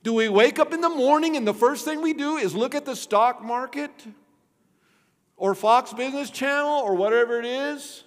Do 0.03 0.13
we 0.13 0.29
wake 0.29 0.59
up 0.59 0.73
in 0.73 0.81
the 0.81 0.89
morning 0.89 1.37
and 1.37 1.47
the 1.47 1.53
first 1.53 1.85
thing 1.85 2.01
we 2.01 2.13
do 2.13 2.37
is 2.37 2.55
look 2.55 2.73
at 2.75 2.85
the 2.85 2.95
stock 2.95 3.43
market? 3.43 3.91
or 5.41 5.55
Fox 5.55 5.91
Business 5.91 6.29
Channel 6.29 6.81
or 6.81 6.93
whatever 6.93 7.39
it 7.39 7.45
is. 7.45 8.03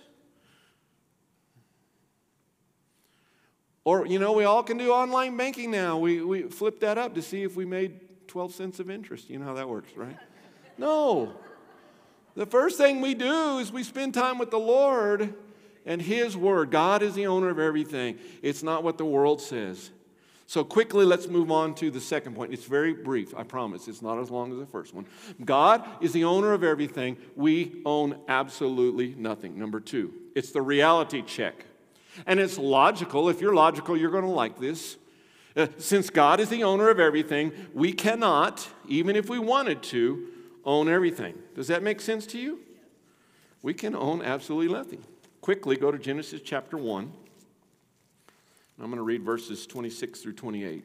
Or, 3.83 4.07
you 4.07 4.21
know, 4.21 4.35
we 4.35 4.45
all 4.45 4.63
can 4.63 4.79
do 4.79 4.93
online 4.93 5.37
banking 5.37 5.73
now. 5.73 5.99
We, 5.99 6.23
we 6.23 6.43
flip 6.43 6.79
that 6.81 6.97
up 6.97 7.17
to 7.17 7.23
see 7.23 7.43
if 7.43 7.57
we 7.57 7.65
made 7.65 8.29
12 8.29 8.55
cents 8.55 8.79
of 8.79 8.89
interest. 8.89 9.29
You 9.29 9.41
know 9.41 9.47
how 9.47 9.55
that 9.55 9.69
works, 9.69 9.91
right? 9.97 10.17
No. 10.79 11.33
The 12.37 12.47
first 12.47 12.79
thing 12.79 13.01
we 13.01 13.15
do 13.15 13.59
is 13.59 13.73
we 13.73 13.83
spend 13.83 14.15
time 14.15 14.39
with 14.39 14.53
the 14.53 14.61
Lord 14.61 15.35
and 15.85 16.01
His 16.01 16.37
Word. 16.37 16.71
God 16.71 17.03
is 17.03 17.15
the 17.15 17.27
owner 17.27 17.51
of 17.51 17.59
everything. 17.59 18.17
It's 18.43 18.63
not 18.63 18.85
what 18.85 18.97
the 18.97 19.05
world 19.05 19.43
says. 19.43 19.91
So, 20.47 20.63
quickly, 20.63 21.07
let's 21.07 21.27
move 21.27 21.51
on 21.51 21.75
to 21.77 21.91
the 21.91 22.01
second 22.01 22.37
point. 22.37 22.53
It's 22.53 22.65
very 22.65 22.93
brief, 22.93 23.35
I 23.35 23.45
promise. 23.45 23.89
It's 23.89 24.03
not 24.03 24.19
as 24.19 24.31
long 24.31 24.53
as 24.53 24.59
the 24.59 24.67
first 24.67 24.93
one. 24.93 25.07
God 25.43 25.89
is 26.03 26.13
the 26.13 26.25
owner 26.25 26.53
of 26.53 26.63
everything. 26.63 27.17
We 27.35 27.81
own 27.87 28.19
absolutely 28.29 29.15
nothing. 29.17 29.59
Number 29.59 29.81
two, 29.81 30.13
it's 30.35 30.51
the 30.51 30.61
reality 30.61 31.23
check. 31.23 31.65
And 32.27 32.39
it's 32.39 32.59
logical. 32.59 33.29
If 33.29 33.41
you're 33.41 33.55
logical, 33.55 33.97
you're 33.97 34.11
going 34.11 34.25
to 34.25 34.31
like 34.31 34.61
this. 34.61 34.99
Uh, 35.57 35.69
since 35.79 36.11
God 36.11 36.41
is 36.41 36.49
the 36.49 36.65
owner 36.65 36.91
of 36.91 37.01
everything, 37.01 37.53
we 37.73 37.93
cannot, 37.93 38.69
even 38.87 39.17
if 39.17 39.29
we 39.29 39.39
wanted 39.39 39.83
to, 39.85 40.29
own 40.65 40.89
everything. 40.89 41.35
Does 41.55 41.69
that 41.69 41.83
make 41.83 42.01
sense 42.01 42.27
to 42.27 42.39
you? 42.39 42.61
We 43.63 43.73
can 43.73 43.95
own 43.95 44.21
absolutely 44.21 44.75
nothing. 44.75 45.03
Quickly, 45.41 45.77
go 45.77 45.91
to 45.91 45.99
Genesis 45.99 46.41
chapter 46.45 46.77
1. 46.77 47.13
I'm 48.79 48.87
going 48.87 48.97
to 48.97 49.03
read 49.03 49.23
verses 49.23 49.67
26 49.67 50.21
through 50.21 50.33
28. 50.33 50.85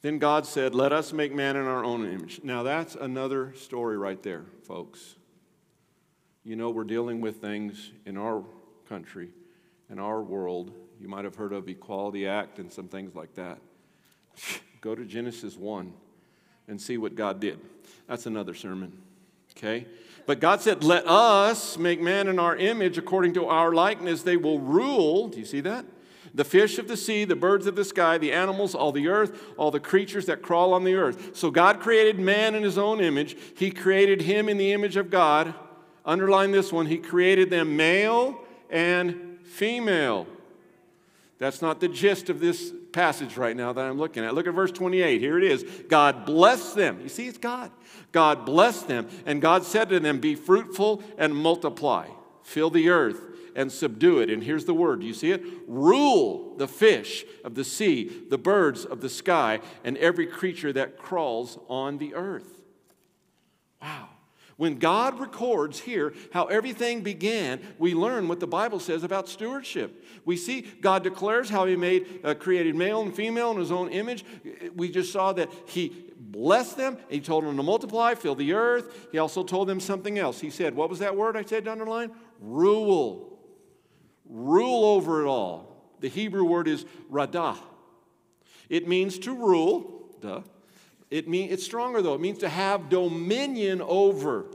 Then 0.00 0.18
God 0.18 0.46
said, 0.46 0.74
Let 0.74 0.92
us 0.92 1.12
make 1.12 1.34
man 1.34 1.56
in 1.56 1.66
our 1.66 1.84
own 1.84 2.04
image. 2.06 2.40
Now, 2.42 2.62
that's 2.62 2.94
another 2.94 3.54
story 3.54 3.96
right 3.96 4.22
there, 4.22 4.44
folks. 4.64 5.16
You 6.44 6.56
know, 6.56 6.70
we're 6.70 6.84
dealing 6.84 7.20
with 7.20 7.36
things 7.36 7.90
in 8.04 8.18
our 8.18 8.44
country, 8.88 9.30
in 9.90 9.98
our 9.98 10.22
world. 10.22 10.72
You 11.00 11.08
might 11.08 11.24
have 11.24 11.36
heard 11.36 11.52
of 11.52 11.68
Equality 11.68 12.26
Act 12.26 12.58
and 12.58 12.72
some 12.72 12.88
things 12.88 13.14
like 13.14 13.34
that. 13.34 13.58
Go 14.80 14.94
to 14.94 15.04
Genesis 15.04 15.56
1 15.56 15.92
and 16.68 16.80
see 16.80 16.98
what 16.98 17.14
God 17.14 17.40
did. 17.40 17.58
That's 18.06 18.26
another 18.26 18.52
sermon, 18.52 18.92
okay? 19.56 19.86
But 20.26 20.40
God 20.40 20.60
said, 20.60 20.82
Let 20.82 21.06
us 21.06 21.76
make 21.76 22.00
man 22.00 22.28
in 22.28 22.38
our 22.38 22.56
image 22.56 22.98
according 22.98 23.34
to 23.34 23.46
our 23.46 23.72
likeness. 23.72 24.22
They 24.22 24.36
will 24.36 24.58
rule. 24.58 25.28
Do 25.28 25.38
you 25.38 25.44
see 25.44 25.60
that? 25.60 25.84
The 26.34 26.44
fish 26.44 26.78
of 26.78 26.88
the 26.88 26.96
sea, 26.96 27.24
the 27.24 27.36
birds 27.36 27.66
of 27.66 27.76
the 27.76 27.84
sky, 27.84 28.18
the 28.18 28.32
animals, 28.32 28.74
all 28.74 28.90
the 28.90 29.06
earth, 29.06 29.40
all 29.56 29.70
the 29.70 29.78
creatures 29.78 30.26
that 30.26 30.42
crawl 30.42 30.74
on 30.74 30.82
the 30.82 30.94
earth. 30.94 31.36
So 31.36 31.50
God 31.50 31.78
created 31.78 32.18
man 32.18 32.56
in 32.56 32.64
his 32.64 32.76
own 32.76 33.00
image. 33.00 33.36
He 33.56 33.70
created 33.70 34.22
him 34.22 34.48
in 34.48 34.56
the 34.56 34.72
image 34.72 34.96
of 34.96 35.10
God. 35.10 35.54
Underline 36.04 36.50
this 36.50 36.72
one. 36.72 36.86
He 36.86 36.98
created 36.98 37.50
them 37.50 37.76
male 37.76 38.40
and 38.68 39.38
female. 39.44 40.26
That's 41.38 41.60
not 41.60 41.80
the 41.80 41.88
gist 41.88 42.30
of 42.30 42.40
this 42.40 42.72
passage 42.92 43.36
right 43.36 43.56
now 43.56 43.72
that 43.72 43.84
I'm 43.84 43.98
looking 43.98 44.24
at. 44.24 44.34
Look 44.34 44.46
at 44.46 44.54
verse 44.54 44.70
28. 44.70 45.20
Here 45.20 45.36
it 45.36 45.44
is. 45.44 45.64
God 45.88 46.24
blessed 46.24 46.76
them. 46.76 47.00
You 47.00 47.08
see, 47.08 47.26
it's 47.26 47.38
God. 47.38 47.70
God 48.12 48.46
blessed 48.46 48.86
them, 48.86 49.08
and 49.26 49.42
God 49.42 49.64
said 49.64 49.88
to 49.88 49.98
them, 49.98 50.20
Be 50.20 50.36
fruitful 50.36 51.02
and 51.18 51.34
multiply, 51.34 52.06
fill 52.44 52.70
the 52.70 52.88
earth 52.88 53.20
and 53.56 53.70
subdue 53.70 54.20
it. 54.20 54.30
And 54.30 54.42
here's 54.42 54.64
the 54.64 54.74
word. 54.74 55.00
Do 55.00 55.06
you 55.06 55.14
see 55.14 55.32
it? 55.32 55.42
Rule 55.66 56.56
the 56.56 56.68
fish 56.68 57.24
of 57.44 57.54
the 57.54 57.64
sea, 57.64 58.24
the 58.28 58.38
birds 58.38 58.84
of 58.84 59.00
the 59.00 59.08
sky, 59.08 59.60
and 59.82 59.96
every 59.98 60.26
creature 60.26 60.72
that 60.72 60.98
crawls 60.98 61.58
on 61.68 61.98
the 61.98 62.14
earth. 62.14 62.62
Wow. 63.82 64.08
When 64.56 64.78
God 64.78 65.18
records 65.18 65.80
here 65.80 66.14
how 66.32 66.46
everything 66.46 67.02
began, 67.02 67.60
we 67.78 67.94
learn 67.94 68.28
what 68.28 68.40
the 68.40 68.46
Bible 68.46 68.78
says 68.78 69.02
about 69.02 69.28
stewardship. 69.28 70.04
We 70.24 70.36
see 70.36 70.62
God 70.62 71.02
declares 71.02 71.50
how 71.50 71.66
He 71.66 71.76
made, 71.76 72.20
uh, 72.22 72.34
created 72.34 72.76
male 72.76 73.02
and 73.02 73.14
female 73.14 73.50
in 73.50 73.58
His 73.58 73.72
own 73.72 73.90
image. 73.90 74.24
We 74.74 74.90
just 74.90 75.12
saw 75.12 75.32
that 75.32 75.50
He 75.66 76.12
blessed 76.16 76.76
them. 76.76 76.98
He 77.08 77.20
told 77.20 77.44
them 77.44 77.56
to 77.56 77.62
multiply, 77.62 78.14
fill 78.14 78.34
the 78.34 78.52
earth. 78.52 79.08
He 79.12 79.18
also 79.18 79.42
told 79.42 79.68
them 79.68 79.80
something 79.80 80.18
else. 80.18 80.40
He 80.40 80.50
said, 80.50 80.74
What 80.74 80.88
was 80.88 81.00
that 81.00 81.16
word 81.16 81.36
I 81.36 81.44
said 81.44 81.64
to 81.64 81.72
underline? 81.72 82.12
Rule. 82.40 83.38
Rule 84.24 84.84
over 84.84 85.22
it 85.22 85.26
all. 85.26 85.94
The 86.00 86.08
Hebrew 86.08 86.44
word 86.44 86.68
is 86.68 86.84
radah. 87.10 87.56
It 88.68 88.88
means 88.88 89.18
to 89.20 89.34
rule, 89.34 90.16
duh. 90.20 90.42
It 91.14 91.28
mean, 91.28 91.52
it's 91.52 91.62
stronger 91.62 92.02
though. 92.02 92.14
It 92.14 92.20
means 92.20 92.38
to 92.38 92.48
have 92.48 92.88
dominion 92.88 93.80
over. 93.80 94.46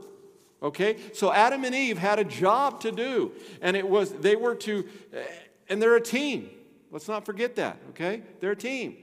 Okay? 0.62 0.98
So 1.14 1.32
Adam 1.32 1.64
and 1.64 1.74
Eve 1.74 1.96
had 1.96 2.18
a 2.18 2.24
job 2.24 2.82
to 2.82 2.92
do. 2.92 3.32
And 3.62 3.78
it 3.78 3.88
was, 3.88 4.12
they 4.12 4.36
were 4.36 4.54
to, 4.56 4.86
eh, 5.14 5.22
and 5.70 5.80
they're 5.80 5.96
a 5.96 6.02
team. 6.02 6.50
Let's 6.90 7.08
not 7.08 7.24
forget 7.24 7.56
that, 7.56 7.78
okay? 7.90 8.20
They're 8.40 8.50
a 8.50 8.56
team. 8.56 8.98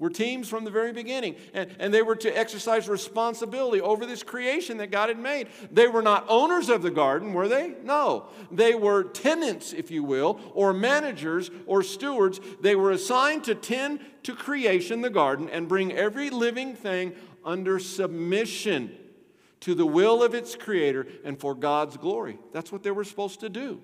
Were 0.00 0.10
teams 0.10 0.48
from 0.48 0.64
the 0.64 0.70
very 0.70 0.92
beginning, 0.92 1.36
and, 1.52 1.70
and 1.78 1.94
they 1.94 2.00
were 2.00 2.16
to 2.16 2.36
exercise 2.36 2.88
responsibility 2.88 3.82
over 3.82 4.06
this 4.06 4.22
creation 4.22 4.78
that 4.78 4.90
God 4.90 5.10
had 5.10 5.18
made. 5.18 5.48
They 5.70 5.86
were 5.86 6.00
not 6.02 6.24
owners 6.26 6.70
of 6.70 6.80
the 6.82 6.90
garden, 6.90 7.34
were 7.34 7.48
they? 7.48 7.74
No. 7.84 8.28
They 8.50 8.74
were 8.74 9.04
tenants, 9.04 9.74
if 9.74 9.90
you 9.90 10.02
will, 10.02 10.40
or 10.54 10.72
managers 10.72 11.50
or 11.66 11.82
stewards. 11.82 12.40
They 12.62 12.74
were 12.74 12.90
assigned 12.90 13.44
to 13.44 13.54
tend 13.54 14.00
to 14.22 14.34
creation, 14.34 15.02
the 15.02 15.10
garden, 15.10 15.50
and 15.50 15.68
bring 15.68 15.92
every 15.92 16.30
living 16.30 16.74
thing 16.74 17.12
under 17.44 17.78
submission 17.78 18.96
to 19.60 19.74
the 19.74 19.86
will 19.86 20.22
of 20.22 20.34
its 20.34 20.56
creator 20.56 21.06
and 21.24 21.38
for 21.38 21.54
God's 21.54 21.98
glory. 21.98 22.38
That's 22.54 22.72
what 22.72 22.82
they 22.82 22.90
were 22.90 23.04
supposed 23.04 23.40
to 23.40 23.50
do. 23.50 23.82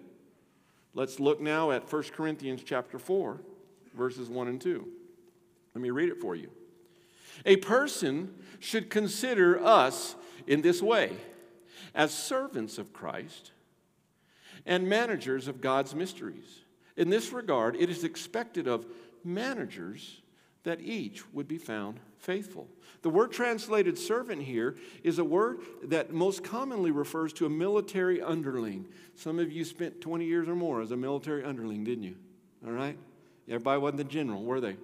Let's 0.95 1.21
look 1.21 1.43
now 1.43 1.73
at 1.73 1.93
1 1.93 2.03
Corinthians 2.05 2.63
chapter 2.65 2.99
4, 2.99 3.39
verses 3.95 4.31
1 4.31 4.49
and 4.49 4.59
2. 4.59 4.89
Let 5.77 5.83
me 5.83 5.91
read 5.91 6.09
it 6.09 6.23
for 6.23 6.35
you. 6.35 6.49
A 7.45 7.57
person 7.57 8.33
should 8.61 8.89
consider 8.89 9.63
us 9.63 10.15
in 10.47 10.63
this 10.63 10.81
way 10.81 11.13
as 11.95 12.15
servants 12.15 12.79
of 12.79 12.95
Christ 12.95 13.53
and 14.65 14.89
managers 14.89 15.49
of 15.49 15.61
God's 15.61 15.95
mysteries. 15.95 16.61
In 16.97 17.11
this 17.11 17.31
regard, 17.31 17.77
it 17.77 17.91
is 17.91 18.05
expected 18.05 18.67
of 18.67 18.87
managers 19.23 20.23
that 20.63 20.81
each 20.81 21.31
would 21.35 21.47
be 21.47 21.59
found 21.59 22.01
faithful. 22.19 22.69
The 23.03 23.11
word 23.11 23.31
translated 23.31 23.99
servant 23.99 24.41
here 24.41 24.77
is 25.05 25.19
a 25.19 25.25
word 25.25 25.59
that 25.83 26.11
most 26.11 26.43
commonly 26.43 26.91
refers 26.91 27.35
to 27.35 27.45
a 27.45 27.51
military 27.51 28.23
underling. 28.23 28.89
Some 29.15 29.39
of 29.39 29.53
you 29.53 29.63
spent 29.63 30.01
20 30.01 30.25
years 30.25 30.49
or 30.49 30.57
more 30.57 30.81
as 30.81 30.91
a 30.91 30.97
military 30.97 31.45
underling, 31.45 31.85
didn't 31.85 32.05
you? 32.05 32.17
All 32.67 32.73
right? 32.73 32.97
Everybody 33.47 33.79
wasn't 33.79 33.99
the 33.99 34.05
general, 34.05 34.43
were 34.43 34.63
they? 34.63 34.79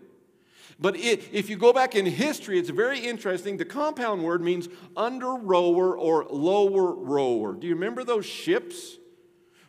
But 0.78 0.96
it, 0.96 1.28
if 1.32 1.48
you 1.50 1.56
go 1.56 1.72
back 1.72 1.94
in 1.94 2.06
history, 2.06 2.58
it's 2.58 2.70
very 2.70 3.00
interesting. 3.00 3.56
The 3.56 3.64
compound 3.64 4.22
word 4.22 4.42
means 4.42 4.68
under 4.96 5.34
rower 5.34 5.96
or 5.96 6.26
lower 6.30 6.94
rower. 6.94 7.54
Do 7.54 7.66
you 7.66 7.74
remember 7.74 8.04
those 8.04 8.26
ships 8.26 8.96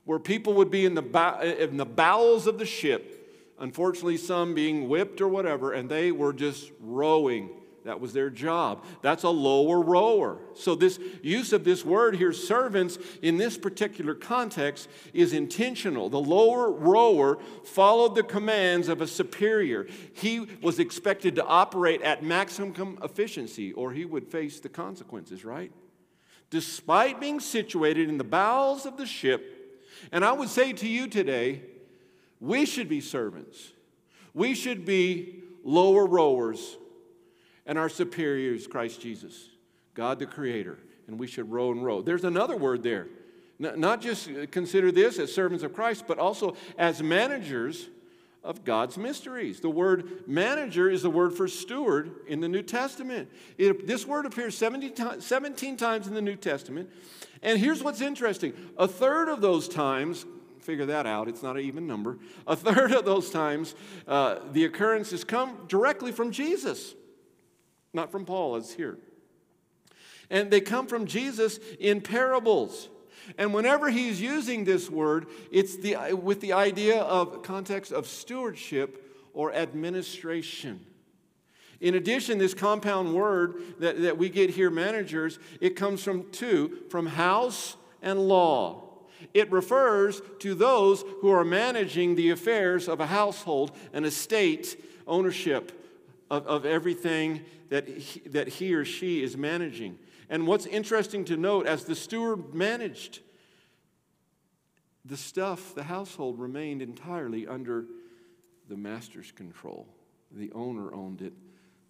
where 0.05 0.19
people 0.19 0.53
would 0.55 0.71
be 0.71 0.85
in 0.85 0.95
the, 0.95 1.57
in 1.59 1.77
the 1.77 1.85
bowels 1.85 2.47
of 2.47 2.59
the 2.59 2.65
ship? 2.65 3.53
Unfortunately, 3.59 4.17
some 4.17 4.53
being 4.53 4.89
whipped 4.89 5.21
or 5.21 5.27
whatever, 5.27 5.71
and 5.71 5.89
they 5.89 6.11
were 6.11 6.33
just 6.33 6.71
rowing 6.79 7.49
that 7.83 7.99
was 7.99 8.13
their 8.13 8.29
job. 8.29 8.85
That's 9.01 9.23
a 9.23 9.29
lower 9.29 9.81
rower. 9.81 10.39
So, 10.53 10.73
this 10.73 10.99
use 11.21 11.51
of 11.51 11.65
this 11.65 11.83
word 11.83 12.15
here, 12.15 12.31
servants, 12.31 12.97
in 13.21 13.37
this 13.37 13.57
particular 13.57 14.15
context 14.15 14.87
is 15.13 15.33
intentional. 15.33 16.09
The 16.09 16.19
lower 16.19 16.71
rower 16.71 17.39
followed 17.65 18.15
the 18.15 18.23
commands 18.23 18.87
of 18.87 19.01
a 19.01 19.07
superior. 19.07 19.87
He 20.13 20.39
was 20.61 20.79
expected 20.79 21.35
to 21.35 21.45
operate 21.45 22.01
at 22.01 22.23
maximum 22.23 22.97
efficiency, 23.03 23.73
or 23.73 23.91
he 23.91 24.05
would 24.05 24.27
face 24.27 24.61
the 24.61 24.69
consequences, 24.69 25.43
right? 25.43 25.71
Despite 26.49 27.19
being 27.19 27.39
situated 27.41 28.07
in 28.07 28.17
the 28.17 28.23
bowels 28.23 28.85
of 28.85 28.95
the 28.95 29.05
ship, 29.05 29.49
and 30.11 30.23
I 30.23 30.31
would 30.31 30.49
say 30.49 30.71
to 30.71 30.87
you 30.87 31.07
today, 31.07 31.63
we 32.39 32.65
should 32.65 32.87
be 32.87 33.01
servants. 33.01 33.71
We 34.33 34.55
should 34.55 34.85
be 34.85 35.43
lower 35.63 36.05
rowers 36.05 36.77
and 37.65 37.77
our 37.77 37.89
superior 37.89 38.53
is 38.53 38.67
Christ 38.67 39.01
Jesus, 39.01 39.49
God 39.93 40.19
the 40.19 40.25
Creator, 40.25 40.79
and 41.07 41.19
we 41.19 41.27
should 41.27 41.51
row 41.51 41.71
and 41.71 41.83
row. 41.83 42.01
There's 42.01 42.23
another 42.23 42.57
word 42.57 42.83
there. 42.83 43.07
Not 43.59 44.01
just 44.01 44.29
consider 44.51 44.91
this 44.91 45.19
as 45.19 45.33
servants 45.33 45.63
of 45.63 45.73
Christ, 45.73 46.05
but 46.07 46.19
also 46.19 46.55
as 46.77 47.01
managers 47.01 47.87
of 48.43 48.65
God's 48.65 48.97
mysteries. 48.97 49.61
The 49.61 49.69
word 49.69 50.27
manager 50.27 50.89
is 50.89 51.03
the 51.03 51.09
word 51.09 51.33
for 51.33 51.47
steward 51.47 52.11
in 52.27 52.41
the 52.41 52.49
New 52.49 52.61
Testament. 52.61 53.29
It, 53.57 53.87
this 53.87 54.05
word 54.05 54.25
appears 54.25 54.57
17, 54.57 55.21
17 55.21 55.77
times 55.77 56.07
in 56.07 56.13
the 56.13 56.21
New 56.21 56.35
Testament. 56.35 56.89
And 57.41 57.57
here's 57.57 57.81
what's 57.81 58.01
interesting 58.01 58.53
a 58.77 58.87
third 58.87 59.29
of 59.29 59.39
those 59.39 59.69
times, 59.69 60.25
figure 60.59 60.87
that 60.87 61.05
out, 61.05 61.29
it's 61.29 61.43
not 61.43 61.55
an 61.55 61.63
even 61.63 61.87
number, 61.87 62.17
a 62.45 62.55
third 62.55 62.91
of 62.91 63.05
those 63.05 63.29
times, 63.29 63.75
uh, 64.07 64.39
the 64.51 64.65
occurrences 64.65 65.23
come 65.23 65.65
directly 65.69 66.11
from 66.11 66.31
Jesus 66.31 66.95
not 67.93 68.11
from 68.11 68.25
Paul, 68.25 68.55
as 68.55 68.73
here. 68.73 68.97
And 70.29 70.49
they 70.49 70.61
come 70.61 70.87
from 70.87 71.05
Jesus 71.05 71.59
in 71.79 72.01
parables. 72.01 72.89
And 73.37 73.53
whenever 73.53 73.89
he's 73.89 74.19
using 74.19 74.65
this 74.65 74.89
word, 74.89 75.27
it's 75.51 75.77
the, 75.77 76.13
with 76.13 76.41
the 76.41 76.53
idea 76.53 77.01
of 77.01 77.43
context 77.43 77.91
of 77.91 78.07
stewardship 78.07 78.99
or 79.33 79.53
administration. 79.53 80.85
In 81.79 81.95
addition, 81.95 82.37
this 82.37 82.53
compound 82.53 83.13
word 83.13 83.61
that, 83.79 84.01
that 84.01 84.17
we 84.17 84.29
get 84.29 84.49
here, 84.49 84.69
managers, 84.69 85.37
it 85.61 85.75
comes 85.75 86.03
from 86.03 86.31
two 86.31 86.79
from 86.89 87.05
house 87.05 87.75
and 88.01 88.19
law. 88.19 88.81
It 89.33 89.51
refers 89.51 90.21
to 90.39 90.53
those 90.53 91.03
who 91.21 91.29
are 91.29 91.45
managing 91.45 92.15
the 92.15 92.31
affairs 92.31 92.87
of 92.87 92.99
a 92.99 93.07
household, 93.07 93.71
an 93.93 94.05
estate, 94.05 94.81
ownership 95.07 95.82
of, 96.33 96.47
of 96.47 96.65
everything 96.65 97.41
that 97.69 97.87
he, 97.87 98.19
that 98.21 98.47
he 98.47 98.73
or 98.73 98.83
she 98.83 99.21
is 99.21 99.37
managing. 99.37 99.99
And 100.29 100.47
what's 100.47 100.65
interesting 100.65 101.25
to 101.25 101.37
note, 101.37 101.67
as 101.67 101.85
the 101.85 101.95
steward 101.95 102.55
managed, 102.55 103.19
the 105.05 105.17
stuff, 105.17 105.75
the 105.75 105.83
household 105.83 106.39
remained 106.39 106.81
entirely 106.81 107.45
under 107.45 107.85
the 108.67 108.75
master's 108.75 109.31
control. 109.31 109.87
The 110.31 110.51
owner 110.53 110.91
owned 110.91 111.21
it, 111.21 111.33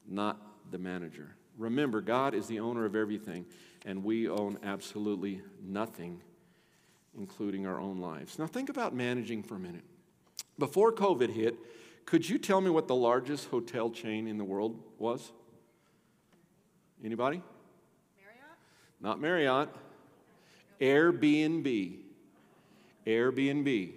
not 0.06 0.42
the 0.72 0.78
manager. 0.78 1.36
Remember, 1.58 2.02
God 2.02 2.34
is 2.34 2.48
the 2.48 2.60
owner 2.60 2.84
of 2.84 2.98
everything, 2.98 3.46
and 3.86 4.04
we 4.04 4.28
own 4.28 4.58
absolutely 4.62 5.42
nothing, 5.64 6.20
including 7.18 7.66
our 7.66 7.80
own 7.80 8.00
lives. 8.00 8.38
Now, 8.38 8.48
think 8.48 8.68
about 8.68 8.94
managing 8.94 9.42
for 9.44 9.56
a 9.56 9.60
minute. 9.60 9.86
Before 10.60 10.92
COVID 10.92 11.30
hit, 11.30 11.56
could 12.06 12.28
you 12.28 12.38
tell 12.38 12.62
me 12.62 12.70
what 12.70 12.88
the 12.88 12.96
largest 12.96 13.48
hotel 13.50 13.90
chain 13.90 14.28
in 14.28 14.38
the 14.38 14.44
world 14.44 14.80
was? 14.98 15.32
Anybody? 17.04 17.42
Marriott? 18.18 18.58
Not 19.02 19.20
Marriott. 19.20 19.70
Airbnb. 20.80 21.98
Airbnb. 23.06 23.92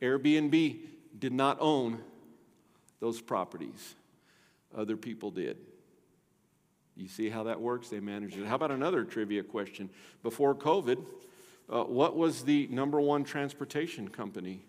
Airbnb 0.00 0.76
did 1.18 1.32
not 1.32 1.56
own 1.60 2.00
those 3.00 3.20
properties. 3.20 3.94
Other 4.76 4.96
people 4.96 5.30
did. 5.30 5.56
You 6.96 7.08
see 7.08 7.30
how 7.30 7.44
that 7.44 7.60
works? 7.60 7.88
They 7.88 8.00
managed 8.00 8.36
it. 8.36 8.46
How 8.46 8.56
about 8.56 8.70
another 8.70 9.04
trivia 9.04 9.42
question? 9.42 9.88
Before 10.22 10.54
COVID, 10.54 11.04
uh, 11.70 11.84
what 11.84 12.16
was 12.16 12.42
the 12.42 12.66
number 12.68 13.00
one 13.00 13.24
transportation 13.24 14.08
company 14.08 14.62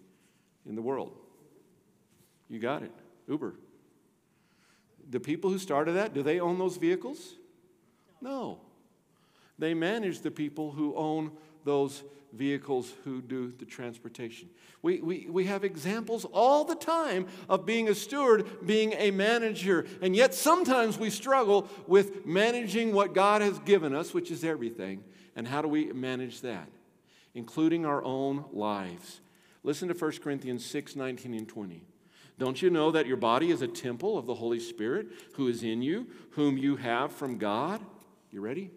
in 0.68 0.76
the 0.76 0.82
world? 0.82 1.18
You 2.50 2.60
got 2.60 2.84
it. 2.84 2.92
Uber. 3.28 3.56
The 5.10 5.20
people 5.20 5.50
who 5.50 5.60
started 5.60 5.94
that, 5.94 6.14
do 6.14 6.24
they 6.24 6.40
own 6.40 6.58
those 6.58 6.78
vehicles? 6.78 7.36
No. 8.22 8.60
They 9.58 9.74
manage 9.74 10.22
the 10.22 10.32
people 10.32 10.72
who 10.72 10.96
own 10.96 11.32
those 11.64 12.04
vehicles 12.34 12.94
who 13.04 13.22
do 13.22 13.52
the 13.52 13.66
transportation. 13.66 14.50
We, 14.82 15.02
we, 15.02 15.28
we 15.30 15.46
have 15.46 15.64
examples 15.64 16.26
all 16.26 16.64
the 16.64 16.76
time 16.76 17.28
of 17.48 17.66
being 17.66 17.90
a 17.90 17.96
steward, 17.96 18.66
being 18.66 18.94
a 18.94 19.12
manager, 19.12 19.86
and 20.02 20.16
yet 20.16 20.34
sometimes 20.34 20.98
we 20.98 21.10
struggle 21.10 21.68
with 21.88 22.26
managing 22.26 22.94
what 22.94 23.14
God 23.14 23.42
has 23.42 23.60
given 23.60 23.96
us, 23.96 24.14
which 24.14 24.32
is 24.32 24.44
everything. 24.44 25.04
And 25.36 25.48
how 25.48 25.62
do 25.62 25.68
we 25.68 25.92
manage 25.92 26.42
that? 26.42 26.70
Including 27.34 27.86
our 27.86 28.04
own 28.04 28.46
lives. 28.52 29.22
Listen 29.64 29.88
to 29.88 29.94
1 29.94 30.12
Corinthians 30.24 30.66
6 30.66 30.96
19 30.96 31.34
and 31.34 31.48
20. 31.48 31.84
Don't 32.40 32.62
you 32.62 32.70
know 32.70 32.90
that 32.92 33.06
your 33.06 33.18
body 33.18 33.52
is 33.52 33.62
a 33.62 33.68
temple 33.68 34.18
of 34.18 34.26
the 34.26 34.34
Holy 34.34 34.62
Spirit 34.62 35.08
who 35.34 35.50
is 35.50 35.62
in 35.62 35.82
you, 35.82 36.08
whom 36.32 36.58
you 36.58 36.78
have 36.78 37.12
from 37.12 37.38
God? 37.38 37.82
You 38.32 38.40
ready? 38.40 38.72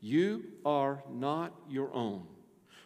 You 0.00 0.44
are 0.64 1.02
not 1.10 1.54
your 1.70 1.92
own, 1.94 2.26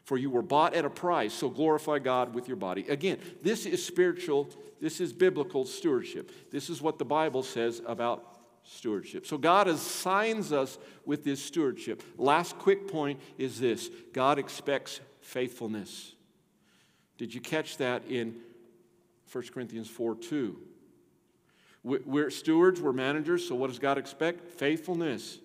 for 0.04 0.16
you 0.16 0.30
were 0.30 0.40
bought 0.40 0.74
at 0.74 0.84
a 0.84 0.90
price, 0.90 1.34
so 1.34 1.50
glorify 1.50 1.98
God 1.98 2.36
with 2.36 2.46
your 2.46 2.56
body. 2.56 2.86
Again, 2.88 3.18
this 3.42 3.66
is 3.66 3.84
spiritual, 3.84 4.48
this 4.80 5.00
is 5.00 5.12
biblical 5.12 5.64
stewardship. 5.64 6.30
This 6.52 6.70
is 6.70 6.80
what 6.80 7.00
the 7.00 7.04
Bible 7.04 7.42
says 7.42 7.82
about 7.84 8.38
stewardship. 8.62 9.26
So 9.26 9.36
God 9.36 9.66
assigns 9.66 10.52
us 10.52 10.78
with 11.04 11.24
this 11.24 11.44
stewardship. 11.44 12.00
Last 12.16 12.56
quick 12.58 12.86
point 12.86 13.18
is 13.38 13.58
this 13.58 13.90
God 14.12 14.38
expects 14.38 15.00
faithfulness. 15.20 16.14
Did 17.18 17.34
you 17.34 17.40
catch 17.40 17.76
that 17.78 18.04
in 18.08 18.36
1 19.32 19.44
Corinthians 19.52 19.88
4 19.88 20.16
2. 20.16 20.58
We're 21.84 22.30
stewards, 22.30 22.80
we're 22.80 22.92
managers, 22.92 23.48
so 23.48 23.56
what 23.56 23.66
does 23.66 23.80
God 23.80 23.98
expect? 23.98 24.52
Faithfulness. 24.52 25.38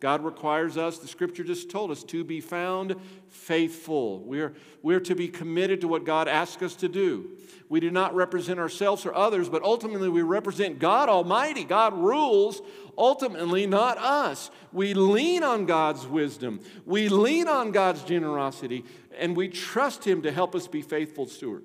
God 0.00 0.24
requires 0.24 0.76
us, 0.76 0.98
the 0.98 1.06
scripture 1.06 1.44
just 1.44 1.70
told 1.70 1.90
us, 1.90 2.02
to 2.04 2.22
be 2.22 2.40
found 2.40 2.96
faithful. 3.28 4.20
We're, 4.20 4.52
we're 4.82 5.00
to 5.00 5.14
be 5.14 5.28
committed 5.28 5.80
to 5.82 5.88
what 5.88 6.04
God 6.04 6.28
asks 6.28 6.62
us 6.62 6.74
to 6.76 6.88
do. 6.88 7.30
We 7.68 7.80
do 7.80 7.90
not 7.90 8.14
represent 8.14 8.58
ourselves 8.58 9.06
or 9.06 9.14
others, 9.14 9.48
but 9.48 9.62
ultimately 9.62 10.08
we 10.08 10.22
represent 10.22 10.80
God 10.80 11.08
Almighty. 11.08 11.64
God 11.64 11.94
rules, 11.94 12.60
ultimately, 12.98 13.66
not 13.66 13.96
us. 13.96 14.50
We 14.72 14.92
lean 14.92 15.42
on 15.42 15.66
God's 15.66 16.06
wisdom, 16.06 16.60
we 16.84 17.08
lean 17.08 17.48
on 17.48 17.70
God's 17.70 18.02
generosity, 18.02 18.84
and 19.16 19.36
we 19.36 19.48
trust 19.48 20.04
Him 20.04 20.22
to 20.22 20.32
help 20.32 20.54
us 20.54 20.66
be 20.66 20.82
faithful 20.82 21.26
steward. 21.26 21.62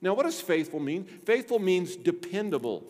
Now, 0.00 0.14
what 0.14 0.24
does 0.24 0.40
faithful 0.40 0.80
mean? 0.80 1.04
Faithful 1.04 1.58
means 1.58 1.96
dependable. 1.96 2.84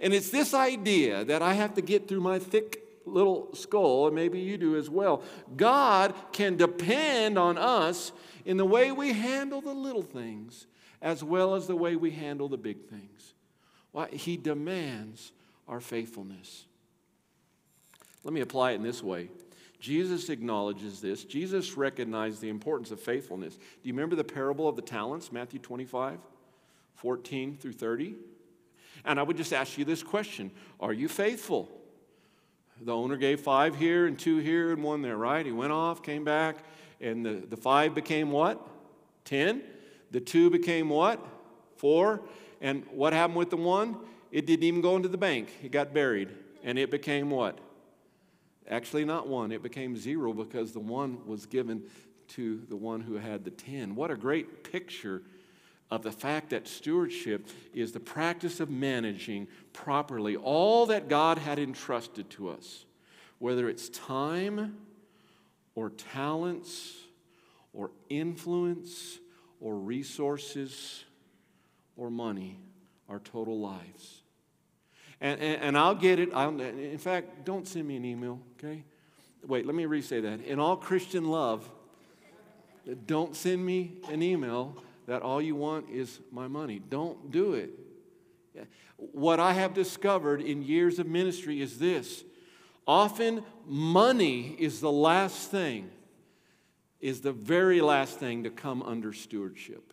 And 0.00 0.12
it's 0.14 0.30
this 0.30 0.54
idea 0.54 1.24
that 1.24 1.42
I 1.42 1.54
have 1.54 1.74
to 1.74 1.82
get 1.82 2.08
through 2.08 2.20
my 2.20 2.38
thick 2.38 2.82
little 3.04 3.54
skull, 3.54 4.06
and 4.06 4.14
maybe 4.14 4.40
you 4.40 4.56
do 4.56 4.76
as 4.76 4.88
well. 4.88 5.22
God 5.56 6.14
can 6.32 6.56
depend 6.56 7.38
on 7.38 7.58
us 7.58 8.12
in 8.44 8.56
the 8.56 8.64
way 8.64 8.92
we 8.92 9.12
handle 9.12 9.60
the 9.60 9.72
little 9.72 10.02
things 10.02 10.66
as 11.02 11.24
well 11.24 11.54
as 11.54 11.66
the 11.66 11.76
way 11.76 11.96
we 11.96 12.10
handle 12.10 12.48
the 12.48 12.58
big 12.58 12.88
things. 12.88 13.34
Why? 13.92 14.08
He 14.08 14.36
demands 14.36 15.32
our 15.66 15.80
faithfulness. 15.80 16.66
Let 18.22 18.34
me 18.34 18.40
apply 18.40 18.72
it 18.72 18.76
in 18.76 18.82
this 18.82 19.02
way. 19.02 19.28
Jesus 19.80 20.28
acknowledges 20.28 21.00
this. 21.00 21.24
Jesus 21.24 21.76
recognized 21.76 22.40
the 22.40 22.50
importance 22.50 22.90
of 22.90 23.00
faithfulness. 23.00 23.56
Do 23.56 23.62
you 23.84 23.94
remember 23.94 24.14
the 24.14 24.24
parable 24.24 24.68
of 24.68 24.76
the 24.76 24.82
talents, 24.82 25.32
Matthew 25.32 25.58
25, 25.58 26.18
14 26.96 27.56
through 27.56 27.72
30? 27.72 28.14
And 29.04 29.18
I 29.18 29.22
would 29.22 29.38
just 29.38 29.52
ask 29.52 29.78
you 29.78 29.84
this 29.84 30.02
question 30.02 30.50
Are 30.78 30.92
you 30.92 31.08
faithful? 31.08 31.70
The 32.82 32.94
owner 32.94 33.16
gave 33.16 33.40
five 33.40 33.76
here 33.76 34.06
and 34.06 34.18
two 34.18 34.38
here 34.38 34.72
and 34.72 34.82
one 34.82 35.02
there, 35.02 35.16
right? 35.16 35.44
He 35.44 35.52
went 35.52 35.72
off, 35.72 36.02
came 36.02 36.24
back, 36.24 36.56
and 37.00 37.24
the, 37.24 37.42
the 37.48 37.56
five 37.56 37.94
became 37.94 38.30
what? 38.30 38.66
Ten. 39.24 39.62
The 40.10 40.20
two 40.20 40.50
became 40.50 40.88
what? 40.88 41.24
Four. 41.76 42.22
And 42.60 42.84
what 42.90 43.12
happened 43.12 43.36
with 43.36 43.50
the 43.50 43.56
one? 43.56 43.96
It 44.30 44.46
didn't 44.46 44.64
even 44.64 44.80
go 44.80 44.96
into 44.96 45.08
the 45.08 45.18
bank, 45.18 45.48
it 45.62 45.72
got 45.72 45.94
buried. 45.94 46.28
And 46.62 46.78
it 46.78 46.90
became 46.90 47.30
what? 47.30 47.58
Actually, 48.70 49.04
not 49.04 49.26
one. 49.26 49.50
It 49.50 49.62
became 49.62 49.96
zero 49.96 50.32
because 50.32 50.72
the 50.72 50.80
one 50.80 51.26
was 51.26 51.44
given 51.44 51.82
to 52.28 52.62
the 52.68 52.76
one 52.76 53.00
who 53.00 53.14
had 53.16 53.44
the 53.44 53.50
ten. 53.50 53.96
What 53.96 54.12
a 54.12 54.16
great 54.16 54.62
picture 54.62 55.22
of 55.90 56.02
the 56.02 56.12
fact 56.12 56.50
that 56.50 56.68
stewardship 56.68 57.48
is 57.74 57.90
the 57.90 57.98
practice 57.98 58.60
of 58.60 58.70
managing 58.70 59.48
properly 59.72 60.36
all 60.36 60.86
that 60.86 61.08
God 61.08 61.36
had 61.38 61.58
entrusted 61.58 62.30
to 62.30 62.50
us, 62.50 62.84
whether 63.40 63.68
it's 63.68 63.88
time 63.88 64.76
or 65.74 65.90
talents 65.90 66.94
or 67.72 67.90
influence 68.08 69.18
or 69.60 69.74
resources 69.74 71.04
or 71.96 72.08
money, 72.08 72.60
our 73.08 73.18
total 73.18 73.58
lives. 73.58 74.19
And, 75.20 75.40
and, 75.40 75.62
and 75.62 75.78
I'll 75.78 75.94
get 75.94 76.18
it. 76.18 76.30
I'll, 76.32 76.58
in 76.60 76.98
fact, 76.98 77.44
don't 77.44 77.68
send 77.68 77.86
me 77.86 77.96
an 77.96 78.04
email, 78.04 78.40
okay? 78.58 78.84
Wait, 79.46 79.66
let 79.66 79.74
me 79.74 79.86
re 79.86 80.02
say 80.02 80.20
that. 80.20 80.40
In 80.42 80.58
all 80.58 80.76
Christian 80.76 81.30
love, 81.30 81.70
don't 83.06 83.36
send 83.36 83.64
me 83.64 83.98
an 84.08 84.22
email 84.22 84.82
that 85.06 85.22
all 85.22 85.40
you 85.42 85.56
want 85.56 85.90
is 85.90 86.20
my 86.30 86.48
money. 86.48 86.80
Don't 86.88 87.30
do 87.30 87.54
it. 87.54 87.70
What 88.96 89.40
I 89.40 89.54
have 89.54 89.74
discovered 89.74 90.42
in 90.42 90.62
years 90.62 90.98
of 90.98 91.06
ministry 91.06 91.60
is 91.60 91.78
this 91.78 92.24
often 92.86 93.42
money 93.66 94.56
is 94.58 94.80
the 94.80 94.92
last 94.92 95.50
thing, 95.50 95.90
is 97.00 97.20
the 97.20 97.32
very 97.32 97.80
last 97.80 98.18
thing 98.18 98.44
to 98.44 98.50
come 98.50 98.82
under 98.82 99.12
stewardship 99.12 99.92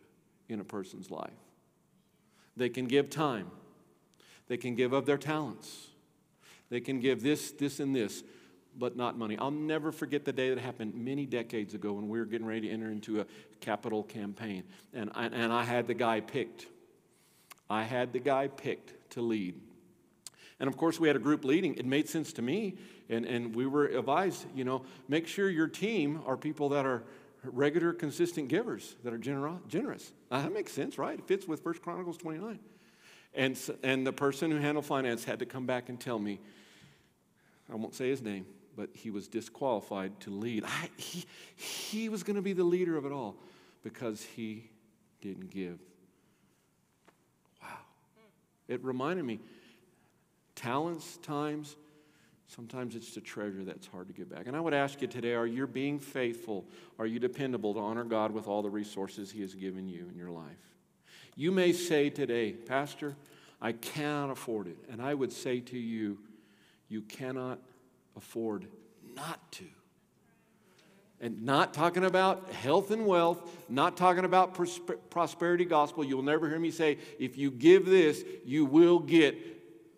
in 0.50 0.60
a 0.60 0.64
person's 0.64 1.10
life. 1.10 1.30
They 2.56 2.70
can 2.70 2.86
give 2.86 3.10
time, 3.10 3.52
they 4.48 4.58
can 4.58 4.76
give 4.76 4.94
of 4.94 5.06
their 5.06 5.18
talents, 5.18 5.88
they 6.70 6.80
can 6.80 7.00
give 7.00 7.22
this, 7.22 7.52
this, 7.52 7.80
and 7.80 7.96
this 7.96 8.24
but 8.78 8.96
not 8.96 9.18
money. 9.18 9.38
I'll 9.38 9.52
never 9.52 9.92
forget 9.92 10.24
the 10.24 10.34
day 10.34 10.50
that 10.50 10.60
happened 10.60 10.94
many 10.94 11.26
decades 11.26 11.74
ago 11.74 11.94
when 11.94 12.08
we 12.08 12.20
were 12.20 12.26
getting 12.26 12.46
ready 12.46 12.68
to 12.68 12.70
enter 12.70 12.92
into 12.92 13.22
a 13.22 13.26
capital 13.60 14.04
campaign. 14.04 14.64
And 14.94 15.10
I, 15.16 15.26
and 15.26 15.52
I 15.52 15.64
had 15.64 15.88
the 15.88 15.94
guy 15.94 16.20
picked. 16.20 16.68
I 17.70 17.84
had 17.84 18.14
the 18.14 18.20
guy 18.20 18.48
picked 18.48 19.12
to 19.12 19.22
lead. 19.22 19.60
And 20.60 20.68
of 20.68 20.78
course, 20.78 21.00
we 21.00 21.08
had 21.08 21.16
a 21.16 21.20
group 21.20 21.44
leading. 21.44 21.76
It 21.76 21.86
made 21.86 22.08
sense 22.08 22.34
to 22.34 22.42
me. 22.42 22.78
And, 23.10 23.26
and 23.26 23.56
we 23.56 23.66
were 23.66 23.86
advised, 23.86 24.46
you 24.56 24.64
know, 24.64 24.84
make 25.08 25.28
sure 25.28 25.50
your 25.50 25.68
team 25.68 26.22
are 26.26 26.38
people 26.38 26.70
that 26.70 26.86
are 26.86 27.04
regular, 27.44 27.94
consistent 27.94 28.48
givers, 28.48 28.96
that 29.04 29.14
are 29.14 29.20
gener- 29.20 29.66
generous. 29.68 30.12
Now, 30.30 30.42
that 30.42 30.54
makes 30.54 30.72
sense, 30.74 30.98
right? 30.98 31.18
It 31.18 31.28
fits 31.28 31.48
with 31.48 31.62
First 31.62 31.82
Chronicles 31.82 32.18
29. 32.18 32.60
And, 33.34 33.60
and 33.84 34.06
the 34.06 34.14
person 34.14 34.52
who 34.52 34.58
handled 34.58 34.86
finance 34.86 35.24
had 35.24 35.40
to 35.40 35.46
come 35.46 35.66
back 35.66 35.90
and 35.90 36.00
tell 36.00 36.18
me, 36.18 36.40
I 37.72 37.76
won't 37.76 37.94
say 37.94 38.10
his 38.10 38.22
name, 38.22 38.46
but 38.76 38.90
he 38.94 39.10
was 39.10 39.28
disqualified 39.28 40.20
to 40.22 40.30
lead. 40.30 40.64
I, 40.66 40.90
he, 40.98 41.26
he 41.56 42.10
was 42.10 42.24
going 42.24 42.36
to 42.36 42.42
be 42.42 42.54
the 42.54 42.64
leader 42.64 42.98
of 42.98 43.06
it 43.06 43.12
all 43.12 43.36
because 43.84 44.24
he 44.24 44.70
didn't 45.22 45.50
give. 45.50 45.80
Wow. 47.62 47.70
It 48.68 48.84
reminded 48.84 49.26
me 49.26 49.40
talents, 50.56 51.18
times, 51.18 51.76
sometimes 52.48 52.96
it's 52.96 53.14
the 53.14 53.22
treasure 53.22 53.64
that's 53.64 53.88
hard 53.88 54.08
to 54.08 54.14
give 54.14 54.30
back. 54.30 54.48
And 54.48 54.56
I 54.56 54.60
would 54.60 54.74
ask 54.74 55.02
you 55.02 55.08
today 55.08 55.34
are 55.34 55.46
you 55.46 55.68
being 55.68 56.00
faithful? 56.00 56.66
Are 56.98 57.06
you 57.06 57.20
dependable 57.20 57.74
to 57.74 57.80
honor 57.80 58.04
God 58.04 58.32
with 58.32 58.48
all 58.48 58.62
the 58.62 58.70
resources 58.70 59.32
he 59.32 59.42
has 59.42 59.54
given 59.54 59.88
you 59.88 60.08
in 60.12 60.18
your 60.18 60.32
life? 60.32 60.77
You 61.38 61.52
may 61.52 61.72
say 61.72 62.10
today, 62.10 62.52
Pastor, 62.52 63.16
I 63.62 63.72
cannot 63.72 64.32
afford 64.32 64.66
it. 64.68 64.78
And 64.90 65.00
I 65.00 65.14
would 65.14 65.32
say 65.32 65.60
to 65.60 65.78
you, 65.78 66.18
you 66.90 67.02
cannot 67.02 67.60
afford 68.16 68.66
not 69.16 69.52
to. 69.54 69.66
And 71.22 71.44
not 71.44 71.76
talking 71.76 72.04
about 72.04 72.52
health 72.52 72.90
and 72.90 73.06
wealth, 73.06 73.48
not 73.70 73.98
talking 73.98 74.26
about 74.26 74.56
prosper- 74.56 74.98
prosperity 75.10 75.66
gospel. 75.66 76.04
You'll 76.04 76.24
never 76.24 76.50
hear 76.50 76.60
me 76.60 76.72
say, 76.72 76.98
if 77.20 77.38
you 77.38 77.52
give 77.52 77.86
this, 77.86 78.24
you 78.44 78.66
will 78.66 79.00
get 79.00 79.38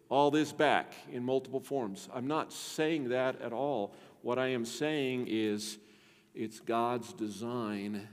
all 0.10 0.32
this 0.32 0.52
back 0.52 0.94
in 1.10 1.24
multiple 1.24 1.62
forms. 1.62 2.10
I'm 2.14 2.28
not 2.28 2.52
saying 2.52 3.10
that 3.10 3.42
at 3.42 3.54
all. 3.54 3.94
What 4.24 4.38
I 4.38 4.48
am 4.48 4.66
saying 4.66 5.28
is 5.30 5.78
it's 6.36 6.60
God's 6.60 7.14
design, 7.14 8.08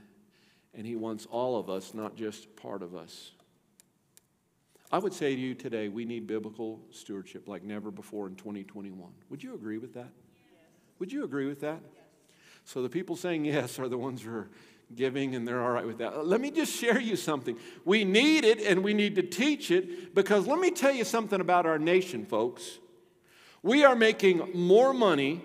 and 0.77 0.85
He 0.85 0.95
wants 0.95 1.25
all 1.25 1.59
of 1.59 1.69
us, 1.69 1.93
not 1.93 2.15
just 2.15 2.55
part 2.55 2.81
of 2.81 2.95
us. 2.95 3.31
I 4.91 4.99
would 4.99 5.13
say 5.13 5.35
to 5.35 5.41
you 5.41 5.53
today, 5.53 5.89
we 5.89 6.05
need 6.05 6.27
biblical 6.27 6.79
stewardship 6.91 7.47
like 7.47 7.63
never 7.63 7.91
before 7.91 8.27
in 8.27 8.35
2021. 8.35 9.11
Would 9.29 9.43
you 9.43 9.53
agree 9.53 9.79
with 9.79 9.93
that? 9.95 10.07
Yes. 10.07 10.65
Would 10.99 11.11
you 11.11 11.25
agree 11.25 11.47
with 11.47 11.59
that? 11.59 11.81
Yes. 11.83 12.03
So 12.63 12.81
the 12.81 12.89
people 12.89 13.17
saying 13.17 13.43
yes 13.43 13.79
are 13.79 13.89
the 13.89 13.97
ones 13.97 14.21
who 14.21 14.31
are 14.31 14.49
giving 14.95 15.35
and 15.35 15.45
they're 15.45 15.61
all 15.61 15.71
right 15.71 15.85
with 15.85 15.97
that. 15.97 16.13
Uh, 16.13 16.23
let 16.23 16.39
me 16.39 16.51
just 16.51 16.73
share 16.73 16.99
you 16.99 17.17
something. 17.17 17.57
We 17.83 18.05
need 18.05 18.45
it 18.45 18.61
and 18.61 18.83
we 18.83 18.93
need 18.93 19.15
to 19.15 19.23
teach 19.23 19.71
it 19.71 20.15
because 20.15 20.47
let 20.47 20.59
me 20.59 20.71
tell 20.71 20.93
you 20.93 21.03
something 21.03 21.41
about 21.41 21.65
our 21.65 21.79
nation, 21.79 22.25
folks. 22.25 22.79
We 23.61 23.83
are 23.83 23.95
making 23.95 24.51
more 24.53 24.93
money 24.93 25.41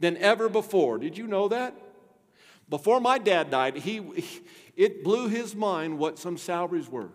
than 0.00 0.16
ever 0.16 0.48
before. 0.48 0.98
Did 0.98 1.16
you 1.16 1.26
know 1.26 1.48
that? 1.48 1.74
Before 2.68 3.00
my 3.00 3.18
dad 3.18 3.50
died, 3.50 3.76
he, 3.76 4.02
it 4.76 5.02
blew 5.02 5.28
his 5.28 5.54
mind 5.54 5.98
what 5.98 6.18
some 6.18 6.36
salaries 6.36 6.88
were. 6.88 7.10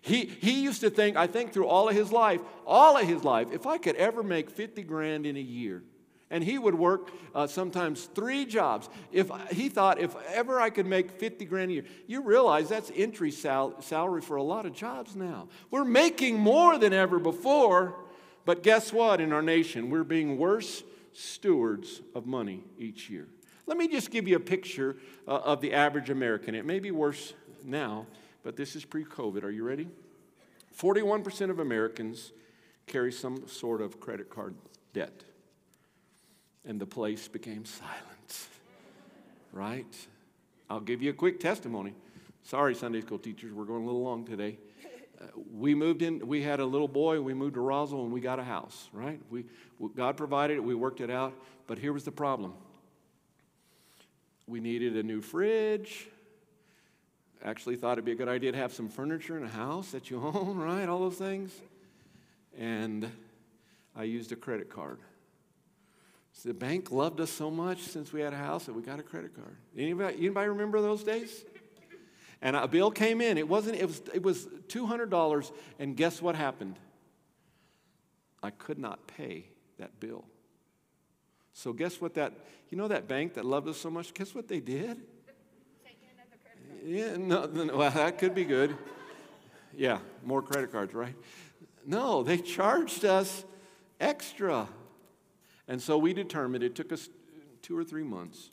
He, 0.00 0.26
he 0.26 0.62
used 0.62 0.80
to 0.82 0.90
think, 0.90 1.16
I 1.16 1.26
think 1.26 1.52
through 1.52 1.66
all 1.66 1.88
of 1.88 1.94
his 1.96 2.12
life, 2.12 2.40
all 2.66 2.96
of 2.96 3.06
his 3.06 3.24
life, 3.24 3.48
if 3.52 3.66
I 3.66 3.78
could 3.78 3.96
ever 3.96 4.22
make 4.22 4.50
50 4.50 4.82
grand 4.84 5.26
in 5.26 5.36
a 5.36 5.40
year, 5.40 5.82
and 6.30 6.44
he 6.44 6.58
would 6.58 6.74
work 6.74 7.10
uh, 7.34 7.46
sometimes 7.46 8.04
three 8.14 8.44
jobs. 8.44 8.88
If 9.12 9.30
he 9.50 9.68
thought, 9.68 9.98
if 9.98 10.14
ever 10.28 10.60
I 10.60 10.70
could 10.70 10.86
make 10.86 11.10
50 11.10 11.44
grand 11.46 11.70
a 11.70 11.74
year, 11.74 11.84
you 12.06 12.22
realize 12.22 12.68
that's 12.68 12.92
entry 12.94 13.30
sal- 13.30 13.80
salary 13.80 14.20
for 14.20 14.36
a 14.36 14.42
lot 14.42 14.66
of 14.66 14.74
jobs 14.74 15.16
now. 15.16 15.48
We're 15.70 15.84
making 15.84 16.38
more 16.38 16.78
than 16.78 16.92
ever 16.92 17.18
before, 17.18 17.96
but 18.44 18.62
guess 18.62 18.92
what? 18.92 19.20
In 19.20 19.32
our 19.32 19.42
nation, 19.42 19.90
we're 19.90 20.04
being 20.04 20.38
worse 20.38 20.82
stewards 21.12 22.02
of 22.14 22.26
money 22.26 22.62
each 22.78 23.08
year. 23.08 23.26
Let 23.68 23.76
me 23.76 23.86
just 23.86 24.10
give 24.10 24.26
you 24.26 24.36
a 24.36 24.40
picture 24.40 24.96
uh, 25.28 25.32
of 25.36 25.60
the 25.60 25.74
average 25.74 26.08
American. 26.08 26.54
It 26.54 26.64
may 26.64 26.80
be 26.80 26.90
worse 26.90 27.34
now, 27.62 28.06
but 28.42 28.56
this 28.56 28.74
is 28.74 28.86
pre 28.86 29.04
COVID. 29.04 29.44
Are 29.44 29.50
you 29.50 29.62
ready? 29.62 29.88
41% 30.74 31.50
of 31.50 31.58
Americans 31.58 32.32
carry 32.86 33.12
some 33.12 33.46
sort 33.46 33.82
of 33.82 34.00
credit 34.00 34.30
card 34.30 34.54
debt. 34.94 35.22
And 36.64 36.80
the 36.80 36.86
place 36.86 37.28
became 37.28 37.66
silent. 37.66 38.48
Right? 39.52 39.96
I'll 40.70 40.80
give 40.80 41.02
you 41.02 41.10
a 41.10 41.14
quick 41.14 41.38
testimony. 41.38 41.92
Sorry, 42.44 42.74
Sunday 42.74 43.02
school 43.02 43.18
teachers, 43.18 43.52
we're 43.52 43.66
going 43.66 43.82
a 43.82 43.86
little 43.86 44.02
long 44.02 44.24
today. 44.24 44.58
Uh, 45.20 45.26
we 45.52 45.74
moved 45.74 46.00
in, 46.00 46.26
we 46.26 46.40
had 46.40 46.60
a 46.60 46.64
little 46.64 46.88
boy, 46.88 47.20
we 47.20 47.34
moved 47.34 47.54
to 47.54 47.60
Roswell, 47.60 48.04
and 48.04 48.12
we 48.12 48.20
got 48.20 48.38
a 48.38 48.44
house, 48.44 48.88
right? 48.94 49.20
We, 49.28 49.44
God 49.94 50.16
provided 50.16 50.56
it, 50.56 50.64
we 50.64 50.74
worked 50.74 51.02
it 51.02 51.10
out, 51.10 51.34
but 51.66 51.78
here 51.78 51.92
was 51.92 52.04
the 52.04 52.12
problem. 52.12 52.54
We 54.48 54.60
needed 54.60 54.96
a 54.96 55.02
new 55.02 55.20
fridge. 55.20 56.08
Actually, 57.44 57.76
thought 57.76 57.92
it'd 57.92 58.06
be 58.06 58.12
a 58.12 58.16
good 58.16 58.28
idea 58.28 58.50
to 58.50 58.58
have 58.58 58.72
some 58.72 58.88
furniture 58.88 59.36
in 59.36 59.44
a 59.44 59.48
house 59.48 59.90
that 59.90 60.10
you 60.10 60.20
own, 60.22 60.56
right? 60.58 60.88
All 60.88 61.00
those 61.00 61.16
things. 61.16 61.52
And 62.58 63.10
I 63.94 64.04
used 64.04 64.32
a 64.32 64.36
credit 64.36 64.70
card. 64.70 65.00
So 66.32 66.48
the 66.48 66.54
bank 66.54 66.90
loved 66.90 67.20
us 67.20 67.30
so 67.30 67.50
much 67.50 67.82
since 67.82 68.10
we 68.10 68.22
had 68.22 68.32
a 68.32 68.38
house 68.38 68.64
that 68.64 68.72
we 68.72 68.80
got 68.80 68.98
a 68.98 69.02
credit 69.02 69.34
card. 69.34 69.56
Anybody, 69.76 70.16
anybody 70.16 70.48
remember 70.48 70.80
those 70.80 71.04
days? 71.04 71.44
And 72.40 72.56
a 72.56 72.66
bill 72.66 72.90
came 72.90 73.20
in. 73.20 73.36
It 73.36 73.48
wasn't. 73.48 73.76
It 73.76 73.86
was. 73.86 74.00
It 74.14 74.22
was 74.22 74.46
two 74.68 74.86
hundred 74.86 75.10
dollars. 75.10 75.50
And 75.78 75.96
guess 75.96 76.22
what 76.22 76.36
happened? 76.36 76.76
I 78.42 78.50
could 78.50 78.78
not 78.78 79.06
pay 79.08 79.46
that 79.78 79.98
bill. 80.00 80.24
So 81.58 81.72
guess 81.72 82.00
what? 82.00 82.14
That 82.14 82.34
you 82.70 82.78
know 82.78 82.86
that 82.86 83.08
bank 83.08 83.34
that 83.34 83.44
loved 83.44 83.66
us 83.66 83.78
so 83.78 83.90
much. 83.90 84.14
Guess 84.14 84.32
what 84.32 84.46
they 84.46 84.60
did? 84.60 85.02
Yeah. 86.84 87.16
No. 87.16 87.46
no 87.46 87.76
well, 87.76 87.90
that 87.90 88.16
could 88.18 88.32
be 88.32 88.44
good. 88.44 88.76
Yeah. 89.76 89.98
More 90.24 90.40
credit 90.40 90.70
cards, 90.70 90.94
right? 90.94 91.16
No, 91.84 92.22
they 92.22 92.38
charged 92.38 93.04
us 93.04 93.44
extra. 93.98 94.68
And 95.66 95.82
so 95.82 95.98
we 95.98 96.12
determined. 96.12 96.62
It 96.62 96.76
took 96.76 96.92
us 96.92 97.08
two 97.60 97.76
or 97.76 97.82
three 97.82 98.04
months. 98.04 98.50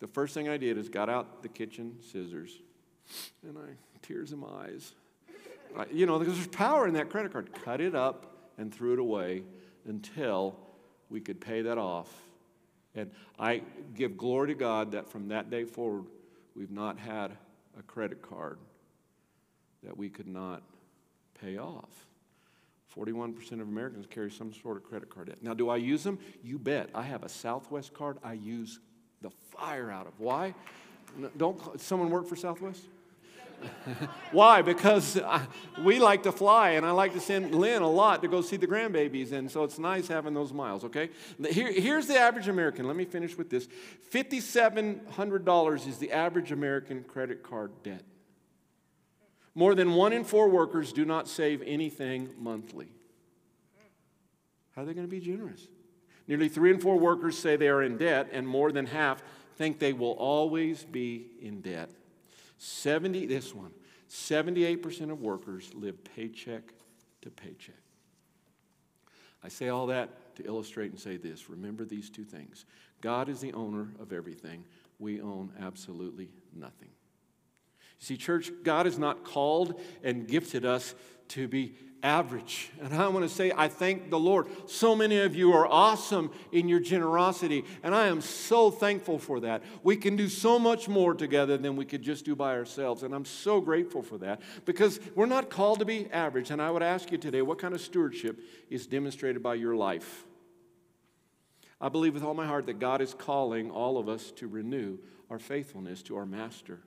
The 0.00 0.06
first 0.06 0.34
thing 0.34 0.50
I 0.50 0.58
did 0.58 0.76
is 0.76 0.90
got 0.90 1.08
out 1.08 1.42
the 1.42 1.48
kitchen 1.48 1.96
scissors 2.12 2.58
and 3.42 3.56
I, 3.56 3.70
tears 4.02 4.32
in 4.32 4.40
my 4.40 4.48
eyes. 4.48 4.92
I, 5.74 5.86
you 5.90 6.04
know, 6.04 6.18
because 6.18 6.34
there's 6.34 6.46
power 6.48 6.86
in 6.86 6.92
that 6.92 7.08
credit 7.08 7.32
card. 7.32 7.54
Cut 7.64 7.80
it 7.80 7.94
up 7.94 8.50
and 8.58 8.72
threw 8.72 8.92
it 8.92 8.98
away 8.98 9.44
until 9.86 10.67
we 11.10 11.20
could 11.20 11.40
pay 11.40 11.62
that 11.62 11.78
off. 11.78 12.12
And 12.94 13.10
I 13.38 13.62
give 13.94 14.16
glory 14.16 14.48
to 14.48 14.54
God 14.54 14.92
that 14.92 15.08
from 15.08 15.28
that 15.28 15.50
day 15.50 15.64
forward, 15.64 16.04
we've 16.56 16.70
not 16.70 16.98
had 16.98 17.32
a 17.78 17.82
credit 17.82 18.22
card 18.22 18.58
that 19.84 19.96
we 19.96 20.08
could 20.08 20.26
not 20.26 20.62
pay 21.40 21.58
off. 21.58 22.06
41% 22.96 23.52
of 23.52 23.60
Americans 23.60 24.06
carry 24.10 24.30
some 24.30 24.52
sort 24.52 24.76
of 24.76 24.84
credit 24.84 25.08
card 25.08 25.28
debt. 25.28 25.42
Now, 25.42 25.54
do 25.54 25.68
I 25.68 25.76
use 25.76 26.02
them? 26.02 26.18
You 26.42 26.58
bet. 26.58 26.90
I 26.94 27.02
have 27.02 27.22
a 27.22 27.28
Southwest 27.28 27.94
card 27.94 28.18
I 28.24 28.32
use 28.32 28.80
the 29.20 29.30
fire 29.30 29.90
out 29.90 30.06
of. 30.06 30.18
Why? 30.18 30.54
Don't 31.36 31.80
someone 31.80 32.10
work 32.10 32.26
for 32.26 32.36
Southwest? 32.36 32.82
Why? 34.32 34.62
Because 34.62 35.18
I, 35.18 35.46
we 35.82 35.98
like 35.98 36.22
to 36.24 36.32
fly, 36.32 36.70
and 36.70 36.84
I 36.84 36.90
like 36.90 37.12
to 37.14 37.20
send 37.20 37.54
Lynn 37.54 37.82
a 37.82 37.90
lot 37.90 38.22
to 38.22 38.28
go 38.28 38.40
see 38.40 38.56
the 38.56 38.66
grandbabies, 38.66 39.32
and 39.32 39.50
so 39.50 39.64
it's 39.64 39.78
nice 39.78 40.08
having 40.08 40.34
those 40.34 40.52
miles, 40.52 40.84
okay? 40.84 41.10
Here, 41.50 41.72
here's 41.72 42.06
the 42.06 42.18
average 42.18 42.48
American. 42.48 42.86
Let 42.86 42.96
me 42.96 43.04
finish 43.04 43.36
with 43.36 43.50
this 43.50 43.68
$5,700 44.12 45.86
is 45.86 45.98
the 45.98 46.12
average 46.12 46.52
American 46.52 47.04
credit 47.04 47.42
card 47.42 47.70
debt. 47.82 48.04
More 49.54 49.74
than 49.74 49.94
one 49.94 50.12
in 50.12 50.24
four 50.24 50.48
workers 50.48 50.92
do 50.92 51.04
not 51.04 51.26
save 51.28 51.62
anything 51.62 52.28
monthly. 52.38 52.88
How 54.76 54.82
are 54.82 54.84
they 54.84 54.94
going 54.94 55.06
to 55.06 55.10
be 55.10 55.20
generous? 55.20 55.66
Nearly 56.28 56.48
three 56.48 56.70
in 56.70 56.78
four 56.78 56.98
workers 56.98 57.36
say 57.36 57.56
they 57.56 57.68
are 57.68 57.82
in 57.82 57.96
debt, 57.96 58.28
and 58.30 58.46
more 58.46 58.70
than 58.70 58.86
half 58.86 59.22
think 59.56 59.80
they 59.80 59.92
will 59.92 60.12
always 60.12 60.84
be 60.84 61.26
in 61.40 61.60
debt. 61.60 61.90
70, 62.58 63.26
this 63.26 63.54
one, 63.54 63.72
78% 64.10 65.10
of 65.10 65.20
workers 65.20 65.70
live 65.74 66.02
paycheck 66.04 66.62
to 67.22 67.30
paycheck. 67.30 67.74
I 69.42 69.48
say 69.48 69.68
all 69.68 69.86
that 69.86 70.34
to 70.36 70.44
illustrate 70.44 70.90
and 70.90 70.98
say 70.98 71.16
this 71.16 71.48
remember 71.48 71.84
these 71.84 72.10
two 72.10 72.24
things 72.24 72.64
God 73.00 73.28
is 73.28 73.40
the 73.40 73.52
owner 73.52 73.92
of 74.00 74.12
everything, 74.12 74.64
we 74.98 75.20
own 75.20 75.52
absolutely 75.60 76.32
nothing. 76.52 76.88
You 78.00 78.06
see, 78.06 78.16
church, 78.16 78.50
God 78.62 78.86
has 78.86 78.98
not 78.98 79.24
called 79.24 79.80
and 80.02 80.26
gifted 80.26 80.64
us 80.64 80.94
to 81.28 81.48
be 81.48 81.74
average. 82.02 82.70
And 82.80 82.94
I 82.94 83.08
want 83.08 83.28
to 83.28 83.34
say, 83.34 83.52
I 83.56 83.68
thank 83.68 84.10
the 84.10 84.18
Lord. 84.18 84.46
So 84.70 84.94
many 84.94 85.18
of 85.18 85.34
you 85.34 85.52
are 85.52 85.66
awesome 85.66 86.30
in 86.52 86.68
your 86.68 86.80
generosity, 86.80 87.64
and 87.82 87.94
I 87.94 88.06
am 88.06 88.20
so 88.20 88.70
thankful 88.70 89.18
for 89.18 89.40
that. 89.40 89.62
We 89.82 89.96
can 89.96 90.16
do 90.16 90.28
so 90.28 90.58
much 90.58 90.88
more 90.88 91.14
together 91.14 91.56
than 91.56 91.76
we 91.76 91.84
could 91.84 92.02
just 92.02 92.24
do 92.24 92.36
by 92.36 92.54
ourselves, 92.54 93.02
and 93.02 93.14
I'm 93.14 93.24
so 93.24 93.60
grateful 93.60 94.02
for 94.02 94.18
that 94.18 94.40
because 94.64 95.00
we're 95.14 95.26
not 95.26 95.50
called 95.50 95.80
to 95.80 95.84
be 95.84 96.08
average. 96.12 96.50
And 96.50 96.62
I 96.62 96.70
would 96.70 96.82
ask 96.82 97.10
you 97.10 97.18
today, 97.18 97.42
what 97.42 97.58
kind 97.58 97.74
of 97.74 97.80
stewardship 97.80 98.38
is 98.70 98.86
demonstrated 98.86 99.42
by 99.42 99.54
your 99.54 99.74
life? 99.74 100.24
I 101.80 101.88
believe 101.88 102.14
with 102.14 102.24
all 102.24 102.34
my 102.34 102.46
heart 102.46 102.66
that 102.66 102.80
God 102.80 103.00
is 103.00 103.14
calling 103.14 103.70
all 103.70 103.98
of 103.98 104.08
us 104.08 104.32
to 104.32 104.48
renew 104.48 104.98
our 105.30 105.38
faithfulness 105.38 106.02
to 106.02 106.16
our 106.16 106.26
Master. 106.26 106.80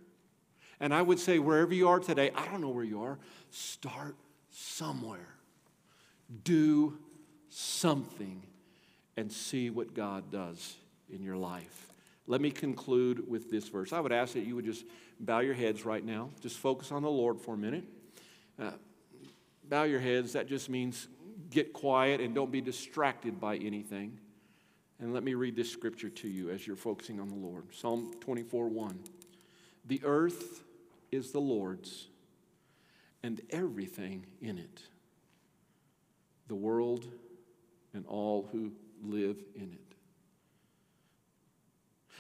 And 0.80 0.94
I 0.94 1.02
would 1.02 1.20
say, 1.20 1.38
wherever 1.38 1.74
you 1.74 1.88
are 1.90 2.00
today, 2.00 2.32
I 2.36 2.46
don't 2.48 2.60
know 2.60 2.70
where 2.70 2.84
you 2.84 3.04
are, 3.04 3.20
start 3.52 4.16
somewhere. 4.52 5.36
Do 6.44 6.98
something 7.50 8.44
and 9.18 9.32
see 9.32 9.70
what 9.70 9.94
God 9.94 10.32
does 10.32 10.76
in 11.10 11.24
your 11.24 11.38
life. 11.38 11.92
Let 12.28 12.40
me 12.40 12.52
conclude 12.52 13.28
with 13.28 13.50
this 13.50 13.68
verse. 13.68 13.92
I 13.92 14.00
would 14.00 14.12
ask 14.12 14.34
that 14.34 14.46
you 14.46 14.56
would 14.56 14.66
just 14.66 14.86
bow 15.20 15.40
your 15.40 15.54
heads 15.54 15.86
right 15.86 16.04
now. 16.04 16.30
Just 16.40 16.58
focus 16.58 16.92
on 16.92 17.02
the 17.02 17.10
Lord 17.10 17.40
for 17.40 17.56
a 17.56 17.58
minute. 17.58 17.84
Uh, 18.60 18.72
bow 19.68 19.84
your 19.84 20.00
heads. 20.00 20.34
That 20.34 20.48
just 20.48 20.70
means 20.70 21.08
get 21.50 21.74
quiet 21.74 22.22
and 22.22 22.34
don't 22.34 22.52
be 22.52 22.62
distracted 22.62 23.40
by 23.40 23.58
anything. 23.58 24.18
And 25.00 25.14
let 25.14 25.24
me 25.24 25.34
read 25.34 25.56
this 25.56 25.72
scripture 25.72 26.10
to 26.10 26.28
you 26.28 26.52
as 26.52 26.66
you're 26.66 26.76
focusing 26.76 27.20
on 27.20 27.28
the 27.28 27.36
Lord 27.36 27.66
Psalm 27.74 28.14
24 28.22 28.70
1. 28.70 29.00
The 29.88 30.02
earth 30.04 30.64
is 31.12 31.32
the 31.32 31.42
Lord's 31.42 32.08
and 33.24 33.42
everything 33.52 34.26
in 34.42 34.58
it 34.58 34.82
the 36.48 36.56
world 36.56 37.06
and 37.94 38.06
all 38.08 38.50
who 38.52 38.74
live 39.02 39.38
in 39.56 39.72
it. 39.72 39.96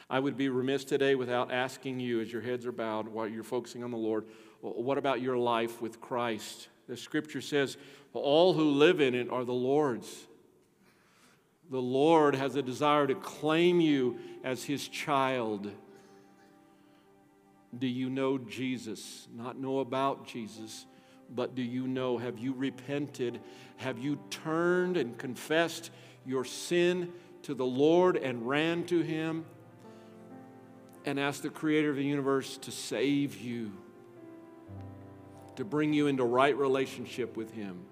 I 0.10 0.20
would 0.20 0.38
be 0.38 0.48
remiss 0.48 0.86
today 0.86 1.16
without 1.16 1.52
asking 1.52 2.00
you, 2.00 2.22
as 2.22 2.32
your 2.32 2.42
heads 2.42 2.66
are 2.66 2.72
bowed 2.72 3.10
while 3.10 3.28
you're 3.28 3.44
focusing 3.44 3.84
on 3.84 3.92
the 3.92 3.98
Lord, 3.98 4.26
what 4.62 4.98
about 4.98 5.22
your 5.22 5.38
life 5.38 5.82
with 5.82 6.00
Christ? 6.00 6.70
The 6.88 6.96
scripture 6.96 7.42
says, 7.42 7.76
all 8.14 8.54
who 8.54 8.72
live 8.72 9.02
in 9.02 9.16
it 9.16 9.30
are 9.30 9.44
the 9.44 9.52
Lord's. 9.52 10.28
The 11.70 11.82
Lord 11.82 12.36
has 12.36 12.56
a 12.56 12.62
desire 12.62 13.08
to 13.08 13.16
claim 13.16 13.82
you 13.82 14.18
as 14.44 14.64
his 14.64 14.88
child. 14.88 15.72
Do 17.78 17.88
you 17.88 18.10
know 18.10 18.38
Jesus? 18.38 19.28
Not 19.34 19.58
know 19.58 19.80
about 19.80 20.26
Jesus, 20.26 20.86
but 21.34 21.56
do 21.56 21.62
you 21.62 21.88
know? 21.88 22.18
Have 22.18 22.38
you 22.38 22.54
repented? 22.54 23.40
Have 23.78 24.00
you 24.00 24.20
turned 24.30 24.98
and 24.98 25.18
confessed 25.18 25.92
your 26.26 26.46
sin 26.46 27.12
to 27.44 27.54
the 27.54 27.66
Lord 27.66 28.18
and 28.18 28.48
ran 28.48 28.84
to 28.86 29.02
Him 29.02 29.46
and 31.06 31.20
asked 31.20 31.44
the 31.44 31.50
Creator 31.50 31.92
of 31.92 31.96
the 31.96 32.04
universe 32.04 32.58
to 32.60 32.72
save 32.72 33.38
you, 33.38 33.72
to 35.56 35.66
bring 35.66 35.94
you 35.94 36.08
into 36.08 36.24
right 36.24 36.56
relationship 36.56 37.36
with 37.36 37.54
Him? 37.54 37.86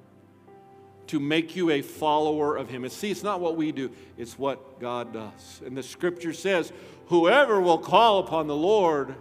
to 1.10 1.20
make 1.20 1.56
you 1.56 1.72
a 1.72 1.82
follower 1.82 2.56
of 2.56 2.70
him. 2.70 2.84
And 2.84 2.94
see, 2.94 3.10
it's 3.10 3.24
not 3.24 3.40
what 3.40 3.58
we 3.58 3.72
do, 3.72 3.90
it's 4.16 4.38
what 4.38 4.80
God 4.80 5.12
does. 5.12 5.60
And 5.66 5.76
the 5.76 5.82
scripture 5.82 6.34
says, 6.34 6.72
Whoever 7.08 7.60
will 7.60 7.80
call 7.80 8.20
upon 8.20 8.46
the 8.46 8.56
Lord 8.56 9.16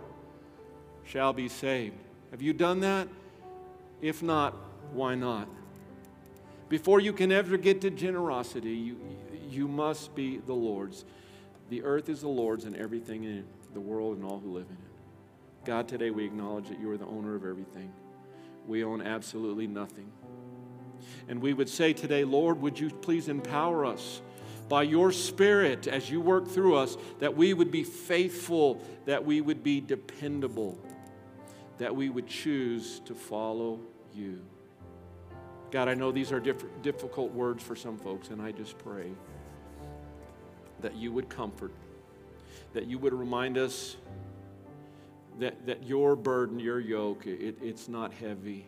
shall 1.05 1.33
be 1.33 1.49
saved. 1.49 1.97
Have 2.31 2.43
you 2.43 2.53
done 2.53 2.81
that? 2.81 3.09
If 4.01 4.23
not, 4.23 4.55
why 4.93 5.15
not? 5.15 5.49
Before 6.69 7.01
you 7.01 7.13
can 7.13 7.33
ever 7.33 7.57
get 7.57 7.81
to 7.81 7.91
generosity, 7.91 8.71
you, 8.71 8.97
you 9.49 9.67
must 9.67 10.15
be 10.15 10.39
the 10.39 10.53
Lord's. 10.53 11.05
The 11.71 11.83
earth 11.83 12.09
is 12.09 12.21
the 12.21 12.29
Lord's 12.29 12.65
and 12.65 12.77
everything 12.77 13.25
in 13.25 13.39
it, 13.39 13.75
the 13.75 13.81
world 13.81 14.17
and 14.17 14.25
all 14.25 14.39
who 14.39 14.53
live 14.53 14.67
in 14.67 14.77
it. 14.77 15.65
God, 15.65 15.89
today 15.89 16.11
we 16.11 16.25
acknowledge 16.25 16.69
that 16.69 16.79
you 16.79 16.91
are 16.91 16.97
the 16.97 17.07
owner 17.07 17.35
of 17.35 17.45
everything. 17.45 17.93
We 18.67 18.85
own 18.85 19.03
absolutely 19.03 19.67
nothing. 19.67 20.11
And 21.29 21.41
we 21.41 21.55
would 21.55 21.69
say 21.69 21.93
today, 21.93 22.25
Lord, 22.25 22.61
would 22.61 22.79
you 22.79 22.91
please 22.91 23.29
empower 23.29 23.85
us 23.85 24.21
by 24.69 24.83
your 24.83 25.11
Spirit 25.11 25.87
as 25.87 26.11
you 26.11 26.21
work 26.21 26.47
through 26.47 26.77
us 26.77 26.97
that 27.21 27.35
we 27.35 27.55
would 27.55 27.71
be 27.71 27.85
faithful, 27.85 28.83
that 29.07 29.25
we 29.25 29.41
would 29.41 29.63
be 29.63 29.81
dependable 29.81 30.79
that 31.79 31.95
we 31.95 32.09
would 32.09 32.27
choose 32.27 33.01
to 33.07 33.15
follow 33.15 33.81
you. 34.15 34.41
God, 35.71 35.89
I 35.89 35.95
know 35.95 36.11
these 36.11 36.33
are 36.33 36.41
diff- 36.41 36.65
difficult 36.83 37.33
words 37.33 37.63
for 37.63 37.77
some 37.77 37.97
folks, 37.99 38.29
and 38.29 38.41
I 38.41 38.53
just 38.53 38.79
pray 38.79 39.13
that 40.81 40.97
you 40.97 41.13
would 41.13 41.29
comfort, 41.29 41.73
that 42.73 42.87
you 42.87 42.99
would 42.99 43.13
remind 43.13 43.59
us 43.59 43.97
that, 45.39 45.67
that 45.67 45.85
your 45.85 46.17
burden, 46.17 46.59
your 46.59 46.81
yoke, 46.81 47.27
it, 47.27 47.57
it's 47.63 47.89
not 47.89 48.13
heavy. 48.13 48.67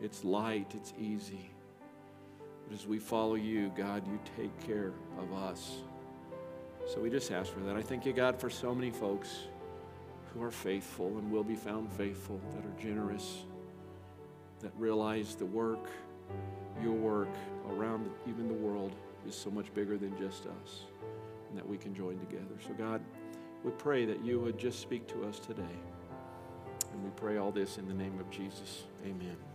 It's 0.00 0.24
light, 0.24 0.72
it's 0.74 0.92
easy. 0.98 1.50
But 2.66 2.74
as 2.74 2.86
we 2.86 2.98
follow 2.98 3.34
you, 3.34 3.72
God, 3.76 4.06
you 4.06 4.18
take 4.36 4.66
care 4.66 4.92
of 5.18 5.32
us. 5.32 5.78
So 6.86 7.00
we 7.00 7.10
just 7.10 7.30
ask 7.30 7.52
for 7.52 7.60
that. 7.60 7.76
I 7.76 7.82
thank 7.82 8.06
you, 8.06 8.12
God, 8.12 8.40
for 8.40 8.48
so 8.48 8.74
many 8.74 8.90
folks 8.90 9.46
who 10.32 10.42
are 10.42 10.50
faithful 10.50 11.08
and 11.18 11.30
will 11.30 11.44
be 11.44 11.56
found 11.56 11.90
faithful, 11.92 12.40
that 12.54 12.64
are 12.64 12.82
generous, 12.82 13.44
that 14.60 14.72
realize 14.78 15.34
the 15.34 15.46
work, 15.46 15.88
your 16.82 16.92
work 16.92 17.28
around 17.70 18.10
even 18.28 18.48
the 18.48 18.54
world 18.54 18.92
is 19.26 19.34
so 19.34 19.50
much 19.50 19.72
bigger 19.74 19.98
than 19.98 20.16
just 20.18 20.46
us, 20.46 20.82
and 21.48 21.58
that 21.58 21.68
we 21.68 21.76
can 21.76 21.94
join 21.94 22.18
together. 22.20 22.54
So, 22.66 22.72
God, 22.74 23.00
we 23.64 23.70
pray 23.72 24.04
that 24.06 24.24
you 24.24 24.40
would 24.40 24.58
just 24.58 24.80
speak 24.80 25.06
to 25.08 25.24
us 25.24 25.38
today. 25.38 25.62
And 26.92 27.04
we 27.04 27.10
pray 27.10 27.36
all 27.36 27.52
this 27.52 27.78
in 27.78 27.86
the 27.86 27.94
name 27.94 28.18
of 28.18 28.30
Jesus. 28.30 28.84
Amen. 29.04 29.49